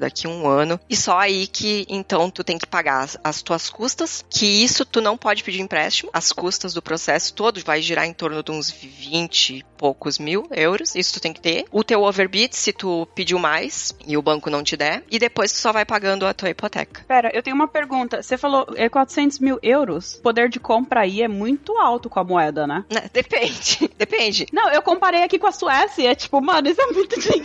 daqui 0.00 0.26
um 0.26 0.48
ano, 0.48 0.80
e 0.88 0.96
só 0.96 1.18
aí 1.18 1.46
que 1.46 1.86
então 1.88 2.30
tu 2.30 2.42
tem 2.42 2.58
que 2.58 2.66
pagar 2.66 3.02
as, 3.02 3.18
as 3.22 3.42
tuas 3.42 3.68
custas, 3.68 4.24
que 4.28 4.46
isso 4.46 4.84
tu 4.84 5.00
não 5.00 5.16
pode 5.16 5.44
pedir 5.44 5.60
empréstimo, 5.60 6.10
as 6.12 6.32
custas 6.32 6.72
do 6.74 6.82
processo 6.82 7.34
todo 7.34 7.60
vai 7.64 7.82
girar 7.82 8.06
em 8.06 8.12
torno 8.12 8.42
de 8.42 8.50
uns 8.50 8.70
20 8.70 9.56
e 9.56 9.64
poucos 9.76 10.18
mil 10.18 10.46
euros, 10.50 10.94
isso 10.94 11.14
tu 11.14 11.20
tem 11.20 11.32
que 11.32 11.40
ter. 11.40 11.64
O 11.70 11.82
teu 11.82 12.02
overbid, 12.02 12.54
se 12.54 12.72
tu 12.72 13.06
pediu 13.14 13.38
mais 13.38 13.94
e 14.06 14.16
o 14.16 14.22
banco 14.22 14.50
não 14.50 14.62
te 14.62 14.76
der, 14.76 15.02
e 15.10 15.18
depois 15.18 15.52
tu 15.52 15.58
só 15.58 15.72
vai 15.72 15.84
pagando 15.84 16.26
a 16.26 16.34
tua 16.34 16.50
hipoteca. 16.50 17.04
Pera, 17.06 17.30
eu 17.32 17.42
tenho 17.42 17.56
uma 17.56 17.68
pergunta. 17.68 18.22
Você 18.22 18.36
falou 18.36 18.66
é 18.76 18.88
400 18.88 19.38
mil 19.38 19.58
euros? 19.62 20.14
O 20.14 20.22
poder 20.22 20.48
de 20.48 20.60
compra 20.60 21.00
aí 21.00 21.22
é 21.22 21.28
muito 21.28 21.76
alto 21.78 22.10
com 22.10 22.20
a 22.20 22.24
moeda, 22.24 22.66
né? 22.66 22.84
Né, 22.90 23.08
Depende, 23.12 23.90
depende. 23.96 24.46
Não, 24.52 24.70
eu 24.70 24.82
comparei 24.82 25.22
aqui 25.22 25.38
com 25.38 25.46
a 25.46 25.52
Suécia. 25.52 26.10
É 26.10 26.14
tipo, 26.14 26.40
mano, 26.40 26.68
isso 26.68 26.80
é 26.80 26.86
muito 26.86 27.18
dinheiro 27.18 27.44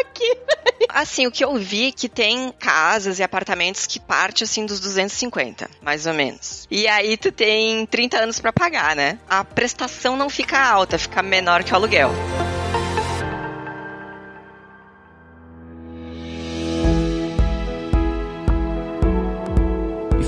aqui. 0.00 0.38
Assim, 0.88 1.26
o 1.26 1.30
que 1.30 1.44
eu 1.44 1.56
vi 1.56 1.92
que 1.92 2.08
tem 2.08 2.52
casas 2.58 3.18
e 3.18 3.22
apartamentos 3.22 3.86
que 3.86 4.00
parte 4.00 4.44
assim 4.44 4.66
dos 4.66 4.80
250, 4.80 5.70
mais 5.80 6.06
ou 6.06 6.14
menos. 6.14 6.66
E 6.70 6.86
aí 6.86 7.16
tu 7.16 7.30
tem 7.32 7.86
30 7.86 8.18
anos 8.18 8.40
pra 8.40 8.52
pagar, 8.52 8.96
né? 8.96 9.18
A 9.28 9.44
prestação 9.44 10.16
não 10.16 10.28
fica 10.28 10.58
alta, 10.58 10.98
fica 10.98 11.22
menor 11.22 11.62
que 11.64 11.72
o 11.72 11.76
aluguel. 11.76 12.10